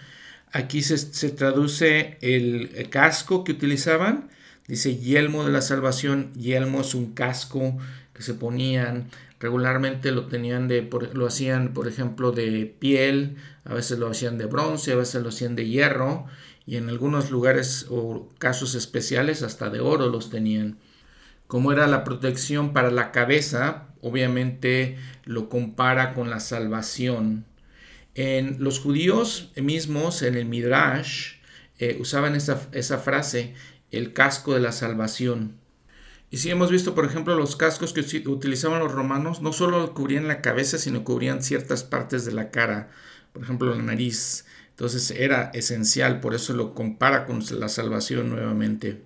Aquí 0.53 0.83
se, 0.83 0.99
se 0.99 1.31
traduce 1.31 2.19
el 2.21 2.89
casco 2.91 3.45
que 3.45 3.53
utilizaban. 3.53 4.31
Dice 4.67 4.97
yelmo 4.97 5.45
de 5.45 5.53
la 5.53 5.61
salvación. 5.61 6.33
Yelmo 6.35 6.81
es 6.81 6.95
un 6.95 7.15
casco 7.15 7.77
que 8.13 8.23
se 8.23 8.35
ponían 8.35 9.09
regularmente 9.45 10.11
lo 10.11 10.27
tenían 10.27 10.69
de 10.69 10.89
lo 11.13 11.27
hacían 11.27 11.75
por 11.75 11.87
ejemplo 11.87 12.33
de 12.33 12.65
piel 12.79 13.37
a 13.65 13.75
veces 13.75 13.99
lo 13.99 14.09
hacían 14.09 14.39
de 14.39 14.47
bronce 14.47 14.93
a 14.93 14.97
veces 14.97 15.23
lo 15.23 15.29
hacían 15.29 15.55
de 15.55 15.69
hierro 15.69 16.25
y 16.65 16.77
en 16.77 16.89
algunos 16.89 17.31
lugares 17.31 17.87
o 17.91 18.29
casos 18.39 18.75
especiales 18.75 19.43
hasta 19.43 19.69
de 19.69 19.81
oro 19.81 20.09
los 20.09 20.31
tenían 20.31 20.79
como 21.47 21.73
era 21.73 21.87
la 21.87 22.05
protección 22.05 22.73
para 22.73 22.91
la 22.91 23.13
cabeza 23.13 23.89
obviamente 24.01 24.99
lo 25.25 25.49
compara 25.49 26.15
con 26.15 26.31
la 26.31 26.41
salvación 26.41 27.45
en 28.15 28.57
los 28.63 28.79
judíos 28.81 29.53
mismos 29.57 30.23
en 30.23 30.35
el 30.35 30.45
midrash 30.47 31.35
eh, 31.79 31.97
usaban 32.01 32.35
esa, 32.37 32.69
esa 32.73 32.99
frase 32.99 33.55
el 33.91 34.13
casco 34.13 34.55
de 34.55 34.61
la 34.61 34.73
salvación 34.73 35.65
y 36.35 36.39
si 36.39 36.51
hemos 36.51 36.69
visto, 36.69 36.97
por 36.97 37.05
ejemplo, 37.05 37.37
los 37.37 37.55
cascos 37.55 37.93
que 37.93 38.01
utilizaban 38.29 38.81
los 38.81 38.91
romanos, 38.91 39.41
no 39.41 39.53
solo 39.53 39.95
cubrían 39.95 40.27
la 40.27 40.41
cabeza, 40.41 40.79
sino 40.79 41.05
cubrían 41.05 41.45
ciertas 41.45 41.85
partes 41.85 42.25
de 42.25 42.33
la 42.33 42.51
cara, 42.51 42.91
por 43.33 43.45
ejemplo, 43.45 43.73
la 43.73 43.81
nariz. 43.81 44.45
Entonces 44.71 45.13
era 45.13 45.53
esencial, 45.55 46.19
por 46.19 46.35
eso 46.35 46.53
lo 46.53 46.75
compara 46.75 47.25
con 47.27 47.41
la 47.61 47.69
salvación 47.69 48.31
nuevamente. 48.31 49.05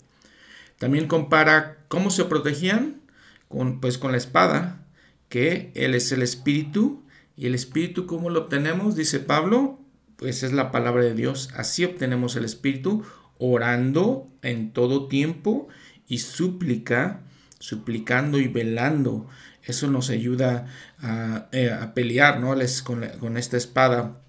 También 0.78 1.08
compara 1.08 1.78
cómo 1.88 2.10
se 2.10 2.24
protegían 2.24 3.00
con, 3.48 3.80
pues, 3.80 3.98
con 3.98 4.12
la 4.12 4.18
espada, 4.18 4.84
que 5.28 5.72
Él 5.74 5.94
es 5.94 6.12
el 6.12 6.22
Espíritu. 6.22 7.02
¿Y 7.36 7.46
el 7.46 7.54
Espíritu 7.54 8.06
cómo 8.06 8.30
lo 8.30 8.40
obtenemos? 8.40 8.96
Dice 8.96 9.20
Pablo, 9.20 9.80
pues 10.16 10.42
es 10.42 10.52
la 10.52 10.70
palabra 10.70 11.04
de 11.04 11.14
Dios. 11.14 11.50
Así 11.54 11.84
obtenemos 11.84 12.36
el 12.36 12.44
Espíritu, 12.44 13.04
orando 13.38 14.28
en 14.42 14.72
todo 14.72 15.08
tiempo 15.08 15.68
y 16.08 16.18
súplica, 16.18 17.20
suplicando 17.58 18.38
y 18.38 18.48
velando. 18.48 19.28
Eso 19.62 19.88
nos 19.88 20.10
ayuda 20.10 20.66
a, 21.00 21.48
eh, 21.52 21.70
pelear 21.94 22.40
¿no? 22.40 22.54
con, 22.84 23.06
con 23.20 23.36
esta 23.36 23.56
espada. 23.56 24.20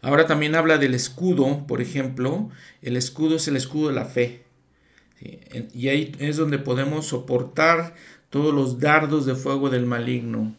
Ahora 0.00 0.26
también 0.26 0.54
habla 0.54 0.78
del 0.78 0.94
escudo, 0.94 1.66
por 1.66 1.80
ejemplo. 1.80 2.50
El 2.82 2.96
escudo 2.96 3.36
es 3.36 3.48
el 3.48 3.56
escudo 3.56 3.88
de 3.88 3.94
la 3.94 4.04
fe. 4.04 4.47
Y 5.20 5.88
ahí 5.88 6.12
es 6.18 6.36
donde 6.36 6.58
podemos 6.58 7.06
soportar 7.06 7.94
todos 8.30 8.54
los 8.54 8.78
dardos 8.78 9.26
de 9.26 9.34
fuego 9.34 9.70
del 9.70 9.86
maligno. 9.86 10.54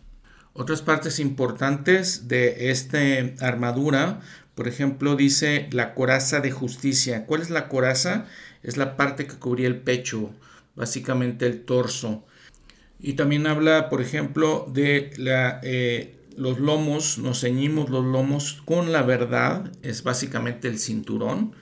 Otras 0.53 0.81
partes 0.81 1.19
importantes 1.19 2.27
de 2.27 2.71
esta 2.71 2.99
armadura, 3.39 4.21
por 4.55 4.67
ejemplo, 4.67 5.15
dice 5.15 5.69
la 5.71 5.93
coraza 5.93 6.41
de 6.41 6.51
justicia. 6.51 7.25
¿Cuál 7.25 7.41
es 7.41 7.49
la 7.49 7.69
coraza? 7.69 8.25
Es 8.63 8.75
la 8.75 8.97
parte 8.97 9.25
que 9.25 9.35
cubría 9.35 9.67
el 9.67 9.77
pecho, 9.77 10.31
básicamente 10.75 11.45
el 11.45 11.63
torso. 11.63 12.25
Y 12.99 13.13
también 13.13 13.47
habla, 13.47 13.87
por 13.89 14.01
ejemplo, 14.01 14.69
de 14.73 15.11
eh, 15.63 16.19
los 16.35 16.59
lomos, 16.59 17.17
nos 17.19 17.41
ceñimos 17.41 17.89
los 17.89 18.03
lomos 18.03 18.61
con 18.65 18.91
la 18.91 19.03
verdad, 19.03 19.71
es 19.81 20.03
básicamente 20.03 20.67
el 20.67 20.79
cinturón, 20.79 21.53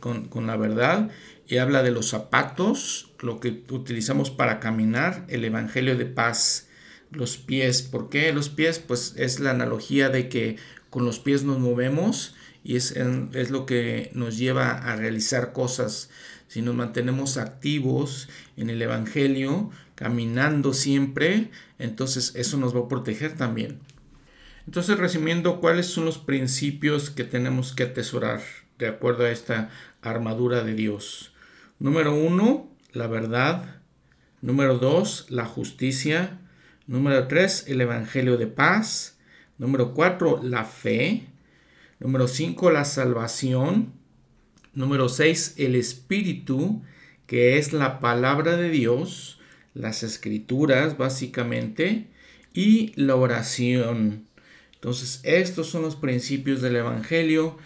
con, 0.00 0.28
con 0.28 0.46
la 0.46 0.56
verdad 0.56 1.10
y 1.48 1.56
habla 1.56 1.82
de 1.82 1.90
los 1.90 2.08
zapatos, 2.08 3.10
lo 3.20 3.40
que 3.40 3.64
utilizamos 3.70 4.30
para 4.30 4.60
caminar, 4.60 5.24
el 5.28 5.44
Evangelio 5.44 5.96
de 5.96 6.04
paz, 6.04 6.68
los 7.10 7.38
pies. 7.38 7.82
¿Por 7.82 8.10
qué 8.10 8.32
los 8.32 8.50
pies? 8.50 8.78
Pues 8.78 9.14
es 9.16 9.40
la 9.40 9.50
analogía 9.50 10.10
de 10.10 10.28
que 10.28 10.56
con 10.90 11.06
los 11.06 11.18
pies 11.18 11.44
nos 11.44 11.58
movemos 11.58 12.34
y 12.62 12.76
es, 12.76 12.92
es 13.32 13.50
lo 13.50 13.64
que 13.64 14.10
nos 14.12 14.36
lleva 14.36 14.72
a 14.72 14.96
realizar 14.96 15.54
cosas. 15.54 16.10
Si 16.48 16.60
nos 16.60 16.74
mantenemos 16.74 17.38
activos 17.38 18.28
en 18.56 18.68
el 18.68 18.82
Evangelio, 18.82 19.70
caminando 19.94 20.74
siempre, 20.74 21.50
entonces 21.78 22.32
eso 22.36 22.58
nos 22.58 22.74
va 22.74 22.80
a 22.80 22.88
proteger 22.88 23.36
también. 23.36 23.80
Entonces, 24.66 24.98
resumiendo, 24.98 25.60
¿cuáles 25.60 25.86
son 25.86 26.04
los 26.04 26.18
principios 26.18 27.08
que 27.08 27.24
tenemos 27.24 27.74
que 27.74 27.84
atesorar 27.84 28.42
de 28.78 28.88
acuerdo 28.88 29.24
a 29.24 29.30
esta 29.30 29.70
armadura 30.02 30.62
de 30.62 30.74
Dios? 30.74 31.32
Número 31.78 32.14
uno, 32.14 32.68
la 32.92 33.06
verdad. 33.06 33.76
Número 34.40 34.78
dos, 34.78 35.26
la 35.30 35.44
justicia. 35.44 36.38
Número 36.86 37.28
tres, 37.28 37.64
el 37.68 37.80
Evangelio 37.80 38.36
de 38.36 38.46
paz. 38.46 39.18
Número 39.58 39.94
cuatro, 39.94 40.40
la 40.42 40.64
fe. 40.64 41.26
Número 42.00 42.28
cinco, 42.28 42.70
la 42.70 42.84
salvación. 42.84 43.92
Número 44.74 45.08
seis, 45.08 45.54
el 45.56 45.74
Espíritu, 45.74 46.82
que 47.26 47.58
es 47.58 47.72
la 47.72 47.98
palabra 47.98 48.56
de 48.56 48.70
Dios, 48.70 49.40
las 49.74 50.02
escrituras 50.02 50.96
básicamente, 50.96 52.06
y 52.54 52.92
la 52.94 53.16
oración. 53.16 54.26
Entonces, 54.74 55.20
estos 55.24 55.68
son 55.68 55.82
los 55.82 55.96
principios 55.96 56.62
del 56.62 56.76
Evangelio 56.76 57.58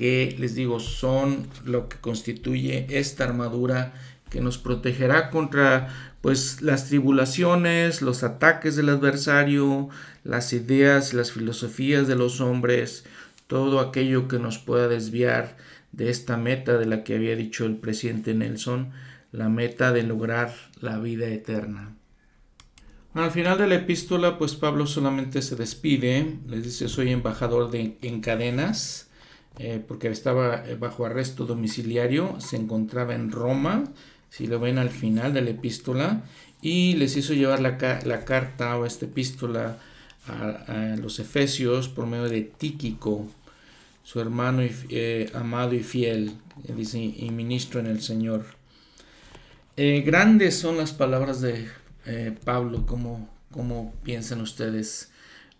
que 0.00 0.34
les 0.38 0.54
digo 0.54 0.80
son 0.80 1.46
lo 1.66 1.90
que 1.90 1.98
constituye 1.98 2.86
esta 2.88 3.24
armadura 3.24 3.92
que 4.30 4.40
nos 4.40 4.56
protegerá 4.56 5.28
contra 5.28 6.14
pues 6.22 6.62
las 6.62 6.88
tribulaciones, 6.88 8.00
los 8.00 8.22
ataques 8.22 8.76
del 8.76 8.88
adversario, 8.88 9.90
las 10.24 10.54
ideas, 10.54 11.12
las 11.12 11.32
filosofías 11.32 12.08
de 12.08 12.16
los 12.16 12.40
hombres, 12.40 13.04
todo 13.46 13.78
aquello 13.78 14.26
que 14.26 14.38
nos 14.38 14.56
pueda 14.56 14.88
desviar 14.88 15.58
de 15.92 16.08
esta 16.08 16.38
meta 16.38 16.78
de 16.78 16.86
la 16.86 17.04
que 17.04 17.16
había 17.16 17.36
dicho 17.36 17.66
el 17.66 17.76
presidente 17.76 18.32
Nelson, 18.32 18.92
la 19.32 19.50
meta 19.50 19.92
de 19.92 20.02
lograr 20.02 20.54
la 20.80 20.98
vida 20.98 21.26
eterna. 21.26 21.94
Al 23.12 23.32
final 23.32 23.58
de 23.58 23.66
la 23.66 23.74
epístola, 23.74 24.38
pues 24.38 24.54
Pablo 24.54 24.86
solamente 24.86 25.42
se 25.42 25.56
despide, 25.56 26.38
les 26.48 26.64
dice 26.64 26.88
soy 26.88 27.12
embajador 27.12 27.70
de, 27.70 27.98
en 28.00 28.22
cadenas, 28.22 29.09
eh, 29.62 29.78
porque 29.86 30.08
estaba 30.08 30.64
eh, 30.66 30.74
bajo 30.74 31.04
arresto 31.04 31.44
domiciliario, 31.44 32.40
se 32.40 32.56
encontraba 32.56 33.14
en 33.14 33.30
Roma, 33.30 33.84
si 34.30 34.46
lo 34.46 34.58
ven 34.58 34.78
al 34.78 34.88
final 34.88 35.34
de 35.34 35.42
la 35.42 35.50
epístola, 35.50 36.22
y 36.62 36.94
les 36.94 37.14
hizo 37.18 37.34
llevar 37.34 37.60
la, 37.60 37.76
carta 37.76 38.78
o 38.78 38.86
esta 38.86 39.04
epístola 39.04 39.76
a, 40.26 40.96
los 40.98 41.18
Efesios 41.18 41.90
por 41.90 42.06
medio 42.06 42.30
de 42.30 42.40
Tíquico, 42.40 43.28
su 44.02 44.18
hermano 44.18 44.62
eh, 44.62 45.30
amado 45.34 45.74
y 45.74 45.82
fiel, 45.82 46.32
y 46.66 47.30
ministro 47.30 47.80
en 47.80 47.86
el 47.86 48.00
Señor. 48.00 48.46
grandes 49.76 50.56
son 50.58 50.78
las 50.78 50.92
palabras 50.92 51.42
de 51.42 51.68
Pablo, 52.46 52.86
como, 52.86 53.28
como 53.50 53.92
piensan 54.04 54.40
ustedes 54.40 55.09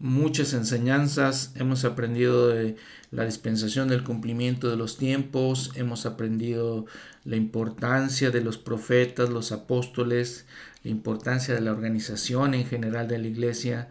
muchas 0.01 0.55
enseñanzas, 0.55 1.53
hemos 1.57 1.85
aprendido 1.85 2.49
de 2.49 2.77
la 3.11 3.27
dispensación 3.27 3.89
del 3.89 4.03
cumplimiento 4.03 4.71
de 4.71 4.77
los 4.77 4.97
tiempos, 4.97 5.71
hemos 5.75 6.07
aprendido 6.07 6.87
la 7.25 7.37
importancia 7.37 8.31
de 8.31 8.41
los 8.41 8.57
profetas, 8.57 9.29
los 9.29 9.53
apóstoles, 9.53 10.47
la 10.83 10.91
importancia 10.91 11.55
de 11.55 11.61
la 11.61 11.73
organización 11.73 12.55
en 12.55 12.67
general 12.67 13.09
de 13.09 13.19
la 13.19 13.29
iglesia, 13.29 13.89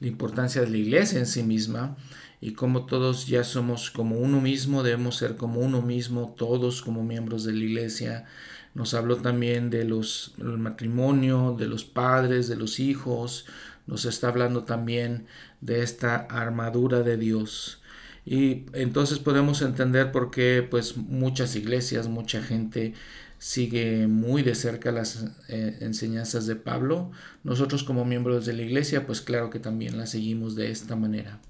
la 0.00 0.08
importancia 0.08 0.62
de 0.62 0.70
la 0.70 0.78
iglesia 0.78 1.18
en 1.18 1.26
sí 1.26 1.42
misma 1.42 1.96
y 2.40 2.52
como 2.52 2.86
todos 2.86 3.26
ya 3.26 3.44
somos 3.44 3.90
como 3.90 4.16
uno 4.16 4.40
mismo, 4.40 4.82
debemos 4.82 5.16
ser 5.16 5.36
como 5.36 5.60
uno 5.60 5.82
mismo, 5.82 6.34
todos 6.38 6.80
como 6.80 7.04
miembros 7.04 7.44
de 7.44 7.52
la 7.52 7.58
iglesia. 7.58 8.24
Nos 8.72 8.94
habló 8.94 9.16
también 9.16 9.68
de 9.68 9.84
los 9.84 10.32
del 10.38 10.56
matrimonio, 10.56 11.54
de 11.58 11.66
los 11.66 11.84
padres, 11.84 12.48
de 12.48 12.56
los 12.56 12.80
hijos, 12.80 13.44
nos 13.90 14.04
está 14.04 14.28
hablando 14.28 14.62
también 14.62 15.26
de 15.60 15.82
esta 15.82 16.16
armadura 16.16 17.02
de 17.02 17.16
Dios. 17.16 17.82
Y 18.24 18.66
entonces 18.72 19.18
podemos 19.18 19.62
entender 19.62 20.12
por 20.12 20.30
qué 20.30 20.66
pues 20.68 20.96
muchas 20.96 21.56
iglesias, 21.56 22.06
mucha 22.06 22.40
gente 22.40 22.94
sigue 23.38 24.06
muy 24.06 24.42
de 24.42 24.54
cerca 24.54 24.92
las 24.92 25.24
eh, 25.48 25.78
enseñanzas 25.80 26.46
de 26.46 26.54
Pablo. 26.54 27.10
Nosotros 27.42 27.82
como 27.82 28.04
miembros 28.04 28.46
de 28.46 28.52
la 28.52 28.62
iglesia 28.62 29.06
pues 29.06 29.20
claro 29.20 29.50
que 29.50 29.58
también 29.58 29.98
las 29.98 30.10
seguimos 30.10 30.54
de 30.54 30.70
esta 30.70 30.94
manera. 30.94 31.40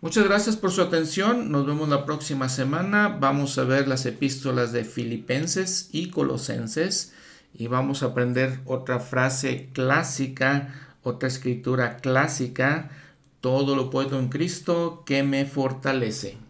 Muchas 0.00 0.24
gracias 0.24 0.56
por 0.56 0.70
su 0.70 0.80
atención. 0.80 1.52
Nos 1.52 1.66
vemos 1.66 1.90
la 1.90 2.06
próxima 2.06 2.48
semana. 2.48 3.08
Vamos 3.20 3.58
a 3.58 3.64
ver 3.64 3.88
las 3.88 4.06
epístolas 4.06 4.72
de 4.72 4.84
Filipenses 4.84 5.90
y 5.92 6.08
Colosenses 6.08 7.12
y 7.52 7.66
vamos 7.66 8.02
a 8.02 8.06
aprender 8.06 8.60
otra 8.64 9.00
frase 9.00 9.68
clásica 9.72 10.83
otra 11.04 11.28
escritura 11.28 11.98
clásica, 11.98 12.90
todo 13.40 13.76
lo 13.76 13.90
puedo 13.90 14.18
en 14.18 14.28
Cristo 14.28 15.04
que 15.06 15.22
me 15.22 15.44
fortalece. 15.44 16.43